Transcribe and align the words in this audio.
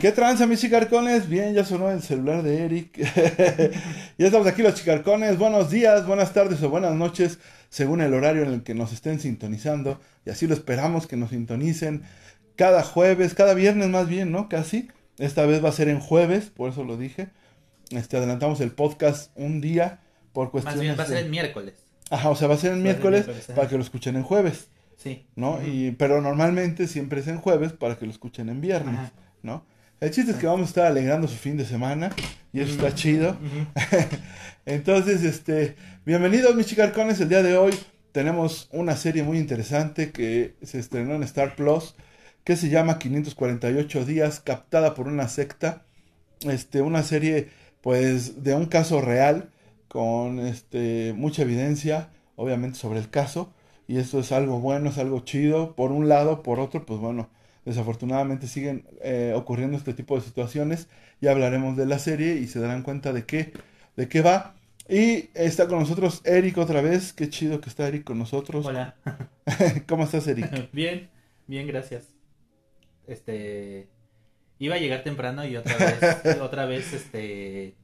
¿Qué 0.00 0.12
tranza, 0.12 0.46
mis 0.46 0.60
chicarcones? 0.60 1.28
Bien, 1.28 1.54
ya 1.54 1.64
sonó 1.64 1.90
el 1.90 2.02
celular 2.02 2.42
de 2.42 2.64
Eric. 2.64 2.96
ya 4.18 4.26
estamos 4.26 4.46
aquí, 4.46 4.62
los 4.62 4.74
chicarcones. 4.74 5.38
Buenos 5.38 5.70
días, 5.70 6.06
buenas 6.06 6.32
tardes 6.32 6.62
o 6.62 6.70
buenas 6.70 6.94
noches, 6.94 7.38
según 7.70 8.00
el 8.00 8.12
horario 8.14 8.42
en 8.42 8.52
el 8.52 8.62
que 8.62 8.74
nos 8.74 8.92
estén 8.92 9.20
sintonizando. 9.20 10.00
Y 10.24 10.30
así 10.30 10.46
lo 10.46 10.54
esperamos 10.54 11.06
que 11.06 11.16
nos 11.16 11.30
sintonicen 11.30 12.02
cada 12.56 12.82
jueves, 12.82 13.34
cada 13.34 13.54
viernes 13.54 13.88
más 13.88 14.08
bien, 14.08 14.32
¿no? 14.32 14.48
Casi. 14.48 14.88
Esta 15.18 15.46
vez 15.46 15.64
va 15.64 15.70
a 15.70 15.72
ser 15.72 15.88
en 15.88 16.00
jueves, 16.00 16.50
por 16.54 16.70
eso 16.70 16.84
lo 16.84 16.96
dije. 16.96 17.28
Este, 17.90 18.16
adelantamos 18.16 18.60
el 18.60 18.72
podcast 18.72 19.30
un 19.34 19.60
día 19.60 20.00
por 20.32 20.50
cuestiones. 20.50 20.76
Más 20.76 20.82
bien 20.84 20.98
va 20.98 21.04
a 21.04 21.06
ser 21.06 21.24
el 21.24 21.30
miércoles. 21.30 21.74
Ajá, 22.10 22.30
o 22.30 22.36
sea, 22.36 22.48
va 22.48 22.54
a 22.54 22.58
ser 22.58 22.72
el 22.72 22.80
miércoles 22.80 23.26
para 23.54 23.68
que 23.68 23.76
lo 23.76 23.82
escuchen 23.82 24.16
en 24.16 24.22
jueves, 24.22 24.68
Sí. 24.96 25.26
¿no? 25.36 25.60
y, 25.66 25.90
pero 25.92 26.20
normalmente 26.22 26.86
siempre 26.86 27.20
es 27.20 27.28
en 27.28 27.38
jueves 27.38 27.72
para 27.72 27.96
que 27.96 28.06
lo 28.06 28.12
escuchen 28.12 28.48
en 28.48 28.60
viernes, 28.60 28.94
Ajá. 28.94 29.12
¿No? 29.42 29.64
El 29.98 30.10
chiste 30.10 30.32
es 30.32 30.36
que 30.36 30.46
vamos 30.46 30.62
a 30.62 30.68
estar 30.68 30.86
alegrando 30.86 31.26
su 31.26 31.36
fin 31.36 31.56
de 31.56 31.64
semana 31.64 32.10
y 32.52 32.60
eso 32.60 32.72
está 32.72 32.94
chido. 32.94 33.36
Entonces, 34.66 35.22
este, 35.24 35.76
bienvenidos 36.04 36.54
mis 36.54 36.66
chicarcones. 36.66 37.18
El 37.20 37.30
día 37.30 37.42
de 37.42 37.56
hoy 37.56 37.72
tenemos 38.12 38.68
una 38.72 38.94
serie 38.96 39.22
muy 39.22 39.38
interesante 39.38 40.10
que 40.10 40.54
se 40.62 40.78
estrenó 40.78 41.14
en 41.14 41.22
Star 41.22 41.56
Plus, 41.56 41.94
que 42.44 42.56
se 42.56 42.68
llama 42.68 42.98
548 42.98 44.04
días, 44.04 44.40
captada 44.40 44.94
por 44.94 45.08
una 45.08 45.28
secta. 45.28 45.86
Este, 46.40 46.82
una 46.82 47.02
serie, 47.02 47.48
pues, 47.80 48.42
de 48.42 48.54
un 48.54 48.66
caso 48.66 49.00
real, 49.00 49.50
con 49.88 50.40
este, 50.40 51.14
mucha 51.16 51.42
evidencia, 51.42 52.10
obviamente, 52.36 52.78
sobre 52.78 52.98
el 52.98 53.08
caso. 53.08 53.52
Y 53.88 53.98
esto 53.98 54.20
es 54.20 54.30
algo 54.32 54.60
bueno, 54.60 54.90
es 54.90 54.98
algo 54.98 55.20
chido. 55.20 55.74
Por 55.74 55.90
un 55.92 56.08
lado, 56.08 56.42
por 56.42 56.60
otro, 56.60 56.84
pues 56.84 57.00
bueno, 57.00 57.30
desafortunadamente 57.66 58.46
siguen 58.46 58.86
eh, 59.02 59.34
ocurriendo 59.36 59.76
este 59.76 59.92
tipo 59.92 60.16
de 60.16 60.22
situaciones. 60.22 60.88
Ya 61.20 61.32
hablaremos 61.32 61.76
de 61.76 61.84
la 61.84 61.98
serie 61.98 62.36
y 62.36 62.46
se 62.46 62.60
darán 62.60 62.82
cuenta 62.82 63.12
de 63.12 63.26
qué, 63.26 63.52
de 63.96 64.08
qué 64.08 64.22
va. 64.22 64.54
Y 64.88 65.30
está 65.34 65.66
con 65.68 65.80
nosotros 65.80 66.22
Eric 66.24 66.56
otra 66.58 66.80
vez. 66.80 67.12
Qué 67.12 67.28
chido 67.28 67.60
que 67.60 67.68
está 67.68 67.86
Eric 67.88 68.04
con 68.04 68.18
nosotros. 68.18 68.64
Hola. 68.64 68.94
¿Cómo 69.86 70.04
estás, 70.04 70.26
Eric? 70.28 70.70
bien, 70.72 71.10
bien, 71.46 71.66
gracias. 71.66 72.04
Este. 73.06 73.88
Iba 74.58 74.76
a 74.76 74.78
llegar 74.78 75.02
temprano 75.04 75.44
y 75.46 75.56
otra 75.56 75.76
vez, 75.76 76.38
otra 76.40 76.64
vez, 76.66 76.92
este. 76.92 77.74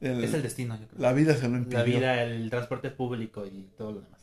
El- 0.00 0.24
Es 0.24 0.34
el 0.34 0.42
destino, 0.42 0.78
yo 0.80 0.86
creo. 0.88 1.00
la 1.00 1.12
vida 1.12 1.34
se 1.34 1.48
lo 1.48 1.56
impidió. 1.56 1.78
La 1.78 1.84
vida, 1.84 2.22
el 2.24 2.50
transporte 2.50 2.90
público 2.90 3.46
y 3.46 3.70
todo 3.76 3.92
lo 3.92 4.00
demás. 4.00 4.19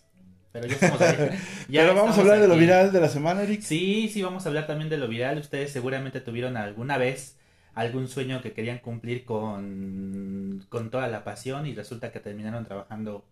Pero 0.60 0.68
ya 0.68 0.74
estamos. 0.74 1.00
Ya 1.70 1.82
Pero 1.82 1.96
vamos 1.96 2.18
a 2.18 2.22
hablar 2.22 2.40
de 2.40 2.48
lo 2.48 2.56
viral 2.56 2.92
de 2.92 3.02
la 3.02 3.10
semana, 3.10 3.44
Eric. 3.44 3.62
Sí, 3.62 4.10
sí, 4.12 4.22
vamos 4.22 4.46
a 4.46 4.50
hablar 4.50 4.68
también 4.68 4.90
de 4.90 4.98
lo 4.98 5.08
viral. 5.08 5.38
Ustedes 5.38 5.72
seguramente 5.72 6.22
tuvieron 6.22 6.58
alguna 6.58 6.98
vez 6.98 7.36
algún 7.76 8.08
sueño 8.08 8.42
que 8.42 8.54
querían 8.54 8.80
cumplir 8.80 9.24
con, 9.26 10.66
con 10.70 10.90
toda 10.90 11.08
la 11.08 11.24
pasión 11.24 11.68
y 11.68 11.76
resulta 11.76 12.12
que 12.12 12.20
terminaron 12.20 12.66
trabajando 12.66 13.24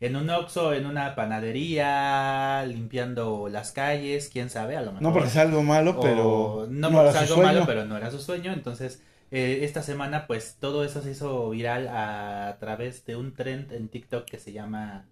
en 0.00 0.16
un 0.16 0.28
Oxxo, 0.28 0.74
en 0.74 0.84
una 0.84 1.14
panadería, 1.14 2.64
limpiando 2.66 3.48
las 3.48 3.72
calles, 3.72 4.28
quién 4.30 4.50
sabe, 4.50 4.76
a 4.76 4.82
lo 4.82 4.88
mejor. 4.92 5.02
No 5.02 5.12
porque 5.12 5.30
sea 5.30 5.42
algo 5.42 5.62
malo, 5.62 5.98
pero 6.00 6.66
no, 6.68 6.90
no 6.90 6.96
porque 6.96 7.10
era 7.10 7.18
sea 7.20 7.26
su 7.26 7.32
algo 7.34 7.42
malo, 7.44 7.58
sueño. 7.60 7.66
pero 7.66 7.84
no 7.86 7.96
era 7.96 8.10
su 8.10 8.20
sueño. 8.20 8.52
Entonces, 8.52 9.02
eh, 9.30 9.60
esta 9.62 9.82
semana, 9.82 10.26
pues 10.26 10.56
todo 10.60 10.84
eso 10.84 11.00
se 11.00 11.12
hizo 11.12 11.50
viral 11.50 11.88
a, 11.88 12.56
través 12.60 13.06
de 13.06 13.16
un 13.16 13.34
trend 13.34 13.72
en 13.72 13.88
TikTok 13.88 14.26
que 14.26 14.38
se 14.38 14.52
llama 14.52 15.06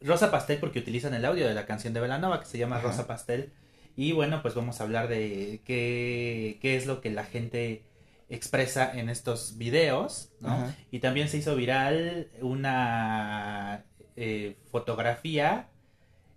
Rosa 0.00 0.30
Pastel, 0.30 0.58
porque 0.58 0.78
utilizan 0.78 1.14
el 1.14 1.24
audio 1.24 1.46
de 1.46 1.54
la 1.54 1.66
canción 1.66 1.94
de 1.94 2.00
Belanova 2.00 2.40
que 2.40 2.46
se 2.46 2.58
llama 2.58 2.76
Ajá. 2.76 2.88
Rosa 2.88 3.06
Pastel. 3.06 3.52
Y 3.96 4.12
bueno, 4.12 4.42
pues 4.42 4.54
vamos 4.54 4.80
a 4.80 4.84
hablar 4.84 5.08
de 5.08 5.62
qué, 5.64 6.58
qué 6.60 6.76
es 6.76 6.86
lo 6.86 7.00
que 7.00 7.10
la 7.10 7.24
gente 7.24 7.82
expresa 8.28 8.92
en 8.92 9.08
estos 9.08 9.56
videos, 9.56 10.30
¿no? 10.40 10.48
Ajá. 10.48 10.74
Y 10.90 10.98
también 10.98 11.28
se 11.28 11.38
hizo 11.38 11.56
viral 11.56 12.28
una 12.40 13.84
eh, 14.16 14.56
fotografía 14.70 15.68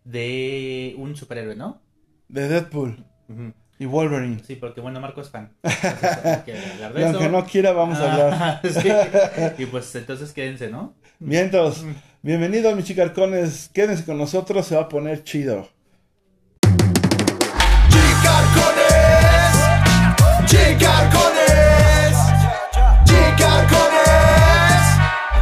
de 0.03 0.95
un 0.97 1.15
superhéroe, 1.15 1.55
¿no? 1.55 1.81
De 2.27 2.47
Deadpool 2.47 3.05
y 3.79 3.85
Wolverine. 3.85 4.41
Sí, 4.45 4.55
porque 4.55 4.81
bueno, 4.81 4.99
Marco 4.99 5.21
es 5.21 5.29
fan. 5.29 5.53
Entonces, 5.63 6.37
que 6.43 6.53
Y 6.99 7.03
aunque 7.03 7.29
no 7.29 7.45
quiera, 7.45 7.71
vamos 7.71 7.97
a 7.99 8.11
hablar. 8.11 8.33
Ah, 8.33 8.61
sí. 8.69 8.89
Y 9.63 9.65
pues 9.67 9.93
entonces 9.95 10.33
quédense, 10.33 10.69
¿no? 10.69 10.93
Vientos, 11.19 11.85
bienvenidos 12.21 12.75
mis 12.75 12.85
chicarcones. 12.85 13.69
Quédense 13.73 14.05
con 14.05 14.17
nosotros, 14.17 14.65
se 14.65 14.75
va 14.75 14.81
a 14.81 14.89
poner 14.89 15.23
chido. 15.23 15.69
Chicarcones, 17.89 19.55
chicarcones, 20.45 21.28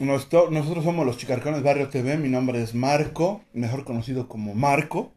Nosotros 0.00 0.82
somos 0.82 1.04
los 1.04 1.18
Chicarcones 1.18 1.62
Barrio 1.62 1.88
TV. 1.88 2.16
Mi 2.16 2.28
nombre 2.30 2.62
es 2.62 2.74
Marco, 2.74 3.42
mejor 3.52 3.84
conocido 3.84 4.28
como 4.28 4.54
Marco. 4.54 5.12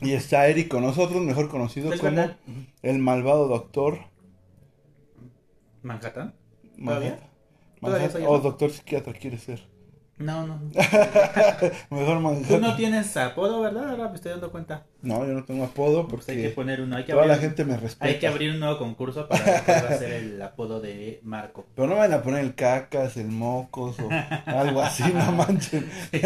Y 0.00 0.12
está 0.12 0.48
Eric 0.48 0.68
con 0.68 0.82
nosotros, 0.82 1.22
mejor 1.22 1.48
conocido 1.48 1.90
como 1.90 2.02
verdad. 2.02 2.36
el 2.82 2.98
malvado 2.98 3.46
doctor 3.48 3.98
¿Manhattan? 5.82 6.34
¿Todavía? 6.82 7.10
Manhattan. 7.10 7.30
¿Todavía 7.80 8.08
Manhattan- 8.08 8.12
soy 8.12 8.24
O 8.26 8.38
doctor 8.40 8.70
psiquiatra 8.70 9.12
quiere 9.12 9.38
ser. 9.38 9.60
No, 10.20 10.46
no. 10.46 10.60
Mejor 11.90 12.16
Tú 12.18 12.20
Manhattan. 12.20 12.60
no 12.60 12.76
tienes 12.76 13.16
apodo, 13.16 13.62
¿verdad? 13.62 13.88
Ahora 13.90 14.08
me 14.10 14.16
estoy 14.16 14.32
dando 14.32 14.50
cuenta. 14.52 14.84
No, 15.02 15.26
yo 15.26 15.32
no 15.32 15.44
tengo 15.44 15.64
apodo 15.64 16.06
Pues 16.06 16.28
hay 16.28 16.36
que 16.36 16.42
porque 16.42 16.54
poner 16.54 16.80
uno. 16.82 16.96
Hay 16.96 17.04
que 17.06 17.12
toda 17.12 17.24
la 17.26 17.34
abrir, 17.34 17.48
gente 17.48 17.64
me 17.64 17.76
respeta. 17.78 18.04
hay 18.04 18.18
que 18.18 18.26
abrir 18.28 18.50
un 18.52 18.60
nuevo 18.60 18.78
concurso 18.78 19.26
para 19.26 19.42
a 19.58 19.98
ser 19.98 20.12
el 20.12 20.42
apodo 20.42 20.78
de 20.80 21.20
Marco. 21.24 21.66
Pero 21.74 21.88
no 21.88 21.96
van 21.96 22.12
a 22.12 22.22
poner 22.22 22.44
el 22.44 22.54
cacas, 22.54 23.16
el 23.16 23.28
mocos 23.28 23.96
o 23.98 24.08
algo 24.46 24.82
así, 24.82 25.04
no 25.12 25.32
manchen. 25.32 25.88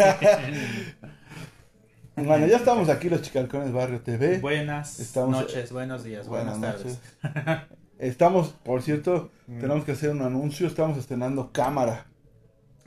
bueno, 2.17 2.47
ya 2.47 2.57
estamos 2.57 2.89
aquí 2.89 3.09
los 3.09 3.21
Chicarcones 3.21 3.71
Barrio 3.71 4.01
TV. 4.01 4.39
Buenas 4.39 4.99
Estamos- 4.99 5.31
noches, 5.41 5.71
buenos 5.71 6.03
días, 6.03 6.27
buenas, 6.27 6.59
tardes. 6.59 6.99
Estamos, 7.97 8.49
por 8.63 8.81
cierto, 8.81 9.31
Mm. 9.47 9.59
tenemos 9.61 9.85
que 9.85 9.91
hacer 9.93 10.09
un 10.09 10.21
anuncio. 10.21 10.65
Estamos 10.67 10.97
estrenando 10.97 11.51
cámara, 11.53 12.07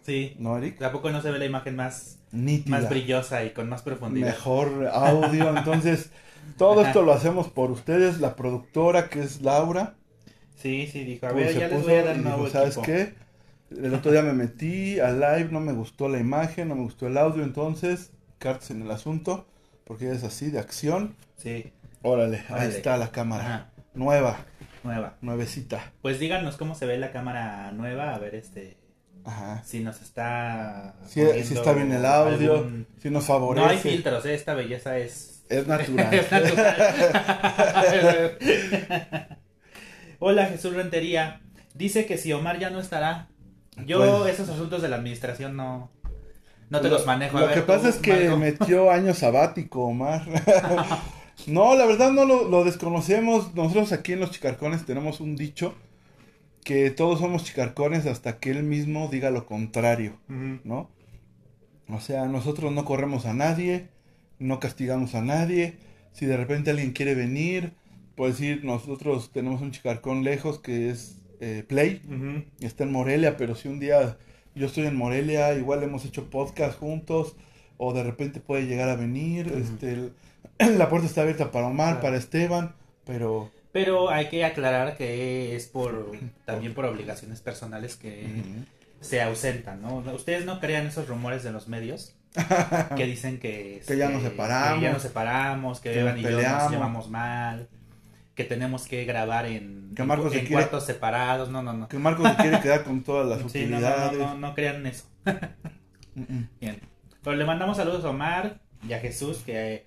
Sí. 0.08 0.34
¿no, 0.38 0.58
Eric? 0.58 0.78
Tampoco 0.78 1.10
no 1.10 1.22
se 1.22 1.30
ve 1.30 1.38
la 1.38 1.44
imagen 1.44 1.76
más, 1.76 2.18
Nítida. 2.32 2.78
más 2.80 2.88
brillosa 2.88 3.44
y 3.44 3.50
con 3.50 3.68
más 3.68 3.82
profundidad. 3.82 4.26
Mejor 4.26 4.88
audio. 4.92 5.56
Entonces, 5.56 6.10
todo 6.56 6.84
esto 6.84 7.02
lo 7.02 7.12
hacemos 7.12 7.48
por 7.48 7.70
ustedes. 7.70 8.20
La 8.20 8.34
productora, 8.34 9.08
que 9.08 9.20
es 9.20 9.42
Laura, 9.42 9.94
Sí, 10.56 10.88
sí, 10.90 11.04
dijo. 11.04 11.26
A 11.26 11.30
pues, 11.30 11.54
ver, 11.54 11.58
ya 11.58 11.68
les 11.68 11.82
voy 11.84 11.94
a 11.94 12.02
dar 12.02 12.16
un 12.16 12.24
nuevo 12.24 12.44
dijo, 12.46 12.52
¿sabes 12.52 12.76
equipo. 12.76 12.82
qué? 12.82 13.14
El 13.70 13.94
otro 13.94 14.10
día 14.10 14.22
me 14.22 14.32
metí 14.32 14.98
al 14.98 15.20
live, 15.20 15.48
no 15.52 15.60
me 15.60 15.72
gustó 15.72 16.08
la 16.08 16.18
imagen, 16.18 16.68
no 16.68 16.74
me 16.74 16.82
gustó 16.82 17.06
el 17.06 17.16
audio, 17.16 17.44
entonces, 17.44 18.10
cartas 18.38 18.70
en 18.70 18.82
el 18.82 18.90
asunto, 18.90 19.46
porque 19.84 20.10
es 20.10 20.24
así, 20.24 20.50
de 20.50 20.58
acción. 20.58 21.14
Sí, 21.36 21.72
Órale, 22.02 22.42
ahí 22.48 22.68
está 22.68 22.96
la 22.96 23.10
cámara. 23.10 23.44
Ajá. 23.44 23.70
Nueva, 23.94 24.38
nueva. 24.84 25.16
nuevecita. 25.20 25.92
Pues 26.00 26.18
díganos 26.18 26.56
cómo 26.56 26.74
se 26.74 26.86
ve 26.86 26.96
la 26.98 27.12
cámara 27.12 27.70
nueva, 27.72 28.14
a 28.14 28.18
ver 28.18 28.34
este 28.34 28.77
Ajá. 29.24 29.62
si 29.64 29.80
nos 29.80 30.00
está 30.00 30.94
Si, 31.06 31.20
está 31.20 31.72
bien 31.72 31.92
el 31.92 32.04
audio, 32.06 32.54
algún- 32.54 32.86
si 33.02 33.10
nos 33.10 33.24
favorece. 33.26 33.64
No 33.64 33.70
hay 33.70 33.78
filtros, 33.78 34.24
eh, 34.26 34.34
esta 34.34 34.54
belleza 34.54 34.98
es 34.98 35.44
Es 35.48 35.66
natural. 35.66 36.14
Es 36.14 36.30
natural. 36.32 38.38
Hola 40.18 40.46
Jesús 40.46 40.74
Rentería. 40.74 41.40
Dice 41.74 42.06
que 42.06 42.18
si 42.18 42.32
Omar 42.32 42.58
ya 42.58 42.70
no 42.70 42.80
estará. 42.80 43.28
Yo 43.86 44.26
esos 44.26 44.48
asuntos 44.48 44.82
de 44.82 44.88
la 44.88 44.96
administración 44.96 45.56
no, 45.56 45.90
no 46.70 46.80
te 46.80 46.88
Lo- 46.88 46.94
los 46.94 47.06
manejo. 47.06 47.38
A 47.38 47.42
Lo 47.42 47.46
ver, 47.46 47.54
que 47.56 47.62
pasa 47.62 47.88
es 47.88 47.96
que 47.96 48.28
Marco. 48.30 48.36
metió 48.38 48.90
año 48.90 49.14
sabático, 49.14 49.84
Omar. 49.84 50.26
no, 51.46 51.76
la 51.76 51.86
verdad 51.86 52.10
no 52.10 52.24
lo, 52.24 52.48
lo 52.48 52.64
desconocemos. 52.64 53.54
Nosotros 53.54 53.92
aquí 53.92 54.14
en 54.14 54.20
Los 54.20 54.32
Chicarcones 54.32 54.84
tenemos 54.84 55.20
un 55.20 55.36
dicho 55.36 55.74
que 56.64 56.90
todos 56.90 57.20
somos 57.20 57.44
chicarcones 57.44 58.06
hasta 58.06 58.38
que 58.38 58.50
él 58.50 58.62
mismo 58.62 59.08
diga 59.08 59.30
lo 59.30 59.46
contrario. 59.46 60.18
¿no? 60.28 60.90
O 61.88 62.00
sea, 62.00 62.26
nosotros 62.26 62.72
no 62.72 62.84
corremos 62.84 63.26
a 63.26 63.34
nadie, 63.34 63.88
no 64.38 64.60
castigamos 64.60 65.14
a 65.14 65.22
nadie. 65.22 65.78
Si 66.12 66.26
de 66.26 66.36
repente 66.36 66.70
alguien 66.70 66.92
quiere 66.92 67.14
venir, 67.14 67.72
por 68.14 68.28
decir, 68.28 68.64
nosotros 68.64 69.30
tenemos 69.32 69.62
un 69.62 69.70
chicarcón 69.70 70.24
lejos 70.24 70.58
que 70.58 70.90
es 70.90 71.18
eh, 71.40 71.64
Play, 71.66 72.02
está 72.60 72.84
en 72.84 72.92
Morelia, 72.92 73.36
pero 73.36 73.54
si 73.54 73.68
un 73.68 73.78
día 73.78 74.18
yo 74.54 74.66
estoy 74.66 74.86
en 74.86 74.96
Morelia, 74.96 75.54
igual 75.54 75.82
hemos 75.84 76.04
hecho 76.04 76.28
podcast 76.28 76.78
juntos, 76.78 77.36
o 77.76 77.92
de 77.92 78.02
repente 78.02 78.40
puede 78.40 78.66
llegar 78.66 78.88
a 78.88 78.96
venir, 78.96 79.52
este, 79.56 80.10
la 80.76 80.88
puerta 80.88 81.06
está 81.06 81.22
abierta 81.22 81.52
para 81.52 81.68
Omar, 81.68 82.00
para 82.00 82.16
Esteban, 82.16 82.74
pero... 83.04 83.50
Pero 83.72 84.10
hay 84.10 84.28
que 84.28 84.44
aclarar 84.44 84.96
que 84.96 85.54
es 85.54 85.66
por 85.66 86.12
también 86.44 86.74
por 86.74 86.84
obligaciones 86.86 87.40
personales 87.40 87.96
que 87.96 88.26
se 89.00 89.20
ausentan, 89.22 89.82
¿no? 89.82 89.96
Ustedes 90.14 90.44
no 90.46 90.58
crean 90.60 90.86
esos 90.86 91.06
rumores 91.08 91.42
de 91.44 91.52
los 91.52 91.68
medios 91.68 92.14
que 92.96 93.04
dicen 93.06 93.38
que, 93.38 93.82
que 93.86 93.96
ya 93.96 94.08
nos 94.08 94.18
este, 94.22 94.30
separamos, 94.30 94.78
que 94.78 94.84
ya 94.84 94.92
nos 94.92 95.02
separamos, 95.02 95.80
que, 95.80 95.92
que 95.92 96.00
Evan 96.00 96.18
y 96.18 96.22
yo 96.22 96.30
nos 96.42 96.70
llevamos 96.70 97.10
mal, 97.10 97.68
que 98.34 98.44
tenemos 98.44 98.86
que 98.86 99.04
grabar 99.04 99.46
en, 99.46 99.92
Que 99.94 100.02
Marcos 100.04 100.32
en 100.32 100.40
se 100.40 100.46
quiere- 100.46 100.54
cuartos 100.62 100.86
separados, 100.86 101.48
no, 101.50 101.62
no, 101.62 101.72
no. 101.74 101.88
que 101.88 101.98
Marcos 101.98 102.28
se 102.30 102.36
quiere 102.36 102.60
quedar 102.60 102.84
con 102.84 103.02
todas 103.04 103.26
las 103.42 103.52
Sí, 103.52 103.66
no, 103.66 103.78
no, 103.80 103.80
no, 103.80 103.86
utilidades. 103.96 104.18
no, 104.18 104.34
no 104.36 104.54
crean 104.54 104.86
eso. 104.86 105.04
Mm, 106.14 106.22
mm. 106.36 106.48
Bien. 106.60 106.80
Pero 107.22 107.36
le 107.36 107.44
mandamos 107.44 107.76
saludos 107.76 108.04
a 108.04 108.10
Omar 108.10 108.60
y 108.88 108.92
a 108.92 108.98
Jesús, 108.98 109.38
que, 109.46 109.86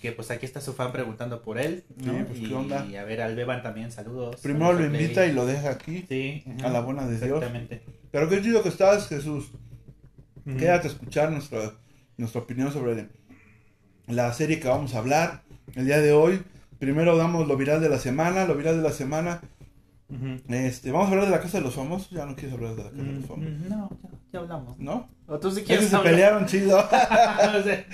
que 0.00 0.12
pues 0.12 0.30
aquí 0.30 0.46
está 0.46 0.60
su 0.60 0.72
fan 0.72 0.92
preguntando 0.92 1.42
por 1.42 1.58
él. 1.58 1.84
¿no? 1.96 2.12
Sí, 2.12 2.24
pues, 2.26 2.38
y, 2.40 2.48
¿qué 2.48 2.54
onda? 2.54 2.86
y 2.86 2.96
a 2.96 3.04
ver, 3.04 3.20
al 3.20 3.36
Beban 3.36 3.62
también, 3.62 3.92
saludos. 3.92 4.40
Primero 4.40 4.72
lo 4.72 4.84
invita 4.84 5.26
y 5.26 5.32
lo 5.32 5.46
deja 5.46 5.70
aquí. 5.70 6.06
Sí. 6.08 6.44
A 6.64 6.70
la 6.70 6.80
buena 6.80 7.06
de 7.06 7.18
Dios. 7.18 7.42
Exactamente. 7.42 7.82
Pero 8.10 8.28
qué 8.28 8.42
chido 8.42 8.62
que 8.62 8.70
estás, 8.70 9.08
Jesús. 9.08 9.50
Quédate 10.44 10.88
a 10.88 10.90
escuchar 10.90 11.30
nuestra, 11.30 11.74
nuestra 12.16 12.40
opinión 12.40 12.72
sobre 12.72 13.08
la 14.08 14.32
serie 14.32 14.58
que 14.58 14.68
vamos 14.68 14.94
a 14.94 14.98
hablar 14.98 15.42
el 15.74 15.86
día 15.86 16.00
de 16.00 16.12
hoy. 16.12 16.42
Primero 16.78 17.16
damos 17.16 17.46
lo 17.46 17.56
viral 17.56 17.80
de 17.80 17.90
la 17.90 17.98
semana. 17.98 18.46
Lo 18.46 18.56
viral 18.56 18.78
de 18.78 18.82
la 18.82 18.92
semana. 18.92 19.42
Este, 20.48 20.90
vamos 20.90 21.06
a 21.08 21.10
hablar 21.10 21.26
de 21.26 21.30
la 21.30 21.40
casa 21.40 21.58
de 21.58 21.64
los 21.64 21.74
famosos. 21.74 22.10
Ya 22.10 22.26
no 22.26 22.34
quieres 22.34 22.52
hablar 22.54 22.74
de 22.74 22.84
la 22.84 22.90
casa 22.90 23.02
de 23.02 23.12
los 23.12 23.24
famosos. 23.26 23.52
No, 23.68 23.90
ya, 24.02 24.08
ya 24.32 24.38
hablamos. 24.40 24.78
¿No? 24.78 25.08
O 25.26 25.38
tú 25.38 25.50
sí 25.50 25.62
quieres 25.62 25.88
se 25.88 25.96
hablar. 25.96 26.12
pelearon 26.12 26.46
chido. 26.46 26.78
o, 26.84 27.62
sea, 27.62 27.86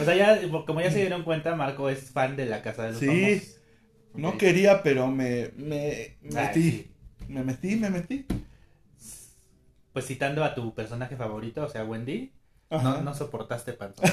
o 0.00 0.04
sea, 0.04 0.14
ya, 0.16 0.40
como 0.66 0.80
ya 0.80 0.90
se 0.90 0.98
dieron 1.00 1.22
cuenta, 1.22 1.54
Marco 1.54 1.88
es 1.88 2.10
fan 2.10 2.36
de 2.36 2.46
la 2.46 2.62
casa 2.62 2.84
de 2.84 2.90
los 2.90 2.98
Sí. 2.98 3.06
famosos. 3.06 3.60
No 4.14 4.28
Ok. 4.30 4.36
quería, 4.38 4.82
pero 4.82 5.08
me, 5.08 5.50
me 5.56 5.90
Ay, 5.90 6.16
metí. 6.22 6.62
sí. 6.70 6.90
Me 7.28 7.42
metí, 7.42 7.76
me 7.76 7.90
metí. 7.90 8.26
Pues 9.92 10.06
citando 10.06 10.42
a 10.44 10.54
tu 10.54 10.74
personaje 10.74 11.16
favorito, 11.16 11.62
o 11.64 11.68
sea, 11.68 11.84
Wendy. 11.84 12.32
No, 12.70 13.02
no 13.02 13.14
soportaste 13.14 13.72
panzón. 13.74 14.04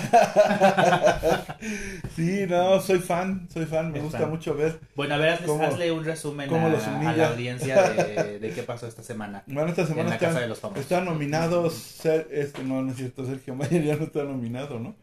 Sí, 2.15 2.45
no, 2.47 2.79
soy 2.81 2.99
fan, 2.99 3.47
soy 3.53 3.65
fan. 3.65 3.91
Me 3.91 3.97
Es 3.99 4.03
gusta 4.03 4.19
fan. 4.19 4.29
mucho 4.29 4.53
ver. 4.55 4.79
Bueno, 4.95 5.15
a 5.15 5.17
ver, 5.17 5.29
hazle, 5.29 5.47
¿Cómo- 5.47 5.63
hazle 5.63 5.91
un 5.91 6.03
resumen 6.03 6.53
a, 6.53 7.13
la 7.15 7.27
audiencia 7.29 7.81
de, 7.91 8.39
de 8.39 8.49
qué 8.51 8.63
pasó 8.63 8.87
esta 8.87 9.03
semana. 9.03 9.43
Bueno, 9.47 9.69
esta 9.69 9.81
En 9.83 9.87
semana 9.87 10.09
la 10.09 10.15
están, 10.15 10.29
casa 10.29 10.41
de 10.41 10.47
los 10.47 10.59
famosos. 10.59 10.83
están 10.83 11.05
nominados. 11.05 11.73
Ser, 11.73 12.27
este, 12.31 12.63
no, 12.63 12.81
no 12.81 12.91
es 12.91 12.97
cierto, 12.97 13.25
Sergio 13.25 13.55
Mayer 13.55 13.83
ya 13.83 13.95
no 13.95 14.03
está 14.05 14.23
nominado, 14.23 14.79
¿no? 14.79 14.95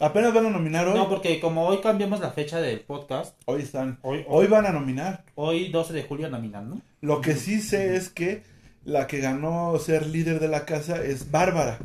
Apenas 0.00 0.34
van 0.34 0.46
a 0.46 0.50
nominar 0.50 0.86
hoy. 0.88 0.94
No, 0.98 1.08
porque 1.08 1.38
como 1.40 1.66
hoy 1.66 1.78
cambiamos 1.80 2.20
la 2.20 2.30
fecha 2.32 2.60
del 2.60 2.80
podcast, 2.80 3.36
Hoy 3.46 3.62
están. 3.62 3.98
hoy, 4.02 4.24
Hoy 4.28 4.46
van 4.48 4.66
a 4.66 4.72
nominar. 4.72 5.24
hoy 5.36 5.68
12 5.70 5.92
de 5.92 6.02
julio 6.02 6.28
nominan, 6.28 6.68
¿no? 6.68 6.80
Lo 7.00 7.20
que 7.20 7.34
sí 7.34 7.60
sé 7.60 7.96
es 7.96 8.08
que 8.10 8.42
la 8.84 9.06
que 9.06 9.20
ganó 9.20 9.78
ser 9.78 10.06
líder 10.06 10.40
de 10.40 10.48
la 10.48 10.64
casa 10.66 11.02
es 11.02 11.30
Bárbara, 11.30 11.78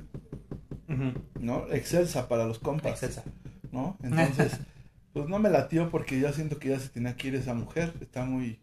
¿no? 1.39 1.68
Excelsa 1.71 2.27
para 2.27 2.45
los 2.45 2.59
compas, 2.59 2.91
Excelsa. 3.03 3.24
¿no? 3.71 3.97
Entonces, 4.03 4.59
pues 5.13 5.27
no 5.27 5.39
me 5.39 5.50
latió 5.50 5.89
porque 5.89 6.19
ya 6.19 6.33
siento 6.33 6.57
que 6.59 6.69
ya 6.69 6.80
se 6.80 6.89
tenía 6.89 7.15
que 7.15 7.27
ir 7.30 7.36
esa 7.36 7.53
mujer. 7.53 7.94
Está 8.01 8.25
muy 8.25 8.59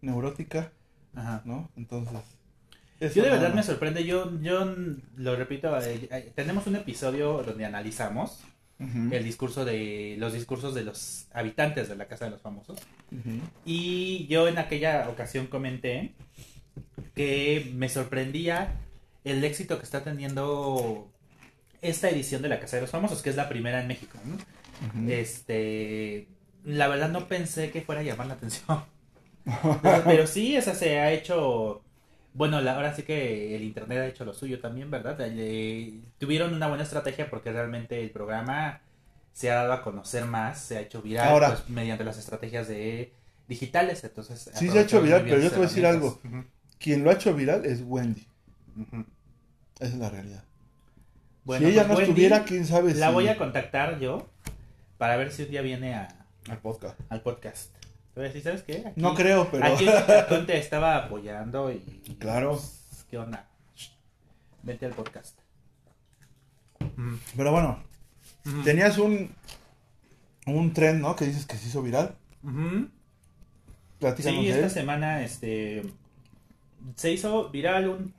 neurótica, 0.00 0.72
Ajá. 1.14 1.42
¿no? 1.44 1.70
Entonces. 1.76 2.18
eso 3.00 3.14
Yo 3.16 3.22
de 3.24 3.30
verdad 3.30 3.50
no- 3.50 3.56
me 3.56 3.62
sorprende, 3.62 4.04
yo, 4.04 4.38
yo 4.40 4.74
lo 5.16 5.36
repito, 5.36 5.76
eh, 5.80 6.08
eh, 6.10 6.32
tenemos 6.34 6.66
un 6.66 6.76
episodio 6.76 7.42
donde 7.42 7.64
analizamos 7.64 8.42
el 9.12 9.24
discurso 9.24 9.64
de 9.64 10.16
los 10.18 10.34
discursos 10.34 10.74
de 10.74 10.84
los 10.84 11.28
habitantes 11.32 11.88
de 11.88 11.96
la 11.96 12.06
casa 12.06 12.26
de 12.26 12.32
los 12.32 12.42
famosos. 12.42 12.78
Y 13.64 14.26
yo 14.26 14.46
en 14.48 14.58
aquella 14.58 15.08
ocasión 15.08 15.46
comenté 15.46 16.12
que 17.14 17.72
me 17.76 17.88
sorprendía 17.88 18.74
el 19.22 19.42
éxito 19.44 19.78
que 19.78 19.84
está 19.84 20.02
teniendo 20.04 21.10
esta 21.84 22.10
edición 22.10 22.42
de 22.42 22.48
la 22.48 22.60
Casa 22.60 22.76
de 22.76 22.82
los 22.82 22.90
Famosos, 22.90 23.22
que 23.22 23.30
es 23.30 23.36
la 23.36 23.48
primera 23.48 23.80
en 23.80 23.88
México. 23.88 24.18
¿no? 24.24 24.36
Este, 25.10 26.28
la 26.64 26.88
verdad 26.88 27.10
no 27.10 27.28
pensé 27.28 27.70
que 27.70 27.82
fuera 27.82 28.00
a 28.00 28.04
llamar 28.04 28.26
la 28.28 28.34
atención. 28.34 28.84
Pero, 29.82 30.02
pero 30.04 30.26
sí, 30.26 30.56
esa 30.56 30.74
se 30.74 30.98
ha 30.98 31.12
hecho. 31.12 31.82
Bueno, 32.32 32.60
la- 32.62 32.76
ahora 32.76 32.94
sí 32.94 33.02
que 33.02 33.54
el 33.56 33.62
internet 33.62 33.98
ha 33.98 34.06
hecho 34.06 34.24
lo 34.24 34.32
suyo 34.34 34.60
también, 34.60 34.90
¿verdad? 34.90 35.16
Eh, 35.20 36.00
tuvieron 36.18 36.54
una 36.54 36.68
buena 36.68 36.82
estrategia 36.84 37.28
porque 37.30 37.52
realmente 37.52 38.02
el 38.02 38.10
programa 38.10 38.80
se 39.32 39.50
ha 39.50 39.56
dado 39.56 39.72
a 39.74 39.82
conocer 39.82 40.24
más, 40.24 40.60
se 40.60 40.78
ha 40.78 40.80
hecho 40.80 41.02
viral 41.02 41.28
Ahora. 41.28 41.48
pues, 41.48 41.68
mediante 41.68 42.04
las 42.04 42.18
estrategias 42.18 42.68
de 42.68 43.12
digitales, 43.48 44.02
entonces 44.04 44.50
Sí 44.54 44.70
se 44.70 44.78
ha 44.78 44.82
hecho 44.82 45.02
viral, 45.02 45.24
pero 45.24 45.40
yo 45.40 45.50
te 45.50 45.56
voy 45.56 45.64
a 45.66 45.68
decir 45.68 45.86
algo. 45.86 46.20
Quien 46.78 47.04
lo 47.04 47.10
ha 47.10 47.14
hecho 47.14 47.34
viral 47.34 47.66
es 47.66 47.82
Wendy. 47.84 48.26
Esa 49.78 49.86
es 49.92 49.98
la 49.98 50.10
realidad. 50.10 50.44
Bueno, 51.44 51.66
si 51.66 51.72
ella 51.72 51.82
pues, 51.82 51.88
no 51.88 51.94
Wendy, 51.96 52.10
estuviera, 52.10 52.44
quién 52.44 52.66
sabe 52.66 52.94
La 52.94 53.08
si- 53.08 53.12
voy 53.14 53.28
a 53.28 53.36
contactar 53.36 53.98
yo 54.00 54.26
para 54.98 55.16
ver 55.16 55.30
si 55.32 55.42
un 55.42 55.50
día 55.50 55.62
viene 55.62 55.94
a, 55.94 56.08
al 56.48 56.58
podcast. 56.58 56.98
al 57.10 57.20
podcast. 57.22 57.72
Te 58.14 58.20
voy 58.20 58.24
a 58.24 58.28
decir, 58.28 58.42
¿sabes 58.42 58.62
qué? 58.62 58.84
Aquí- 58.86 59.00
No 59.00 59.14
creo, 59.14 59.48
pero. 59.50 59.66
Aquí 59.66 59.86
te 60.46 60.56
estaba 60.58 60.96
apoyando 60.96 61.70
y... 61.72 61.78
Claro. 62.18 62.50
pues, 62.52 63.04
¿Qué 63.10 63.18
onda? 63.18 63.46
Vente 64.62 64.86
al 64.86 64.92
podcast. 64.92 65.38
Mm. 66.96 67.14
Pero 67.36 67.50
bueno, 67.52 67.82
tenías 68.64 68.98
un. 68.98 69.34
Un 70.46 70.72
tren, 70.74 71.00
¿no? 71.00 71.16
Que 71.16 71.24
dices 71.26 71.46
que 71.46 71.56
se 71.56 71.68
hizo 71.68 71.82
viral. 71.82 72.14
Ujú. 72.42 72.88
Platícanos 73.98 74.40
Sí, 74.40 74.46
de 74.46 74.50
esta 74.52 74.64
él. 74.66 74.70
semana 74.70 75.22
este 75.22 75.82
se 76.96 77.10
hizo 77.12 77.48
viral 77.48 77.88
un 77.88 78.14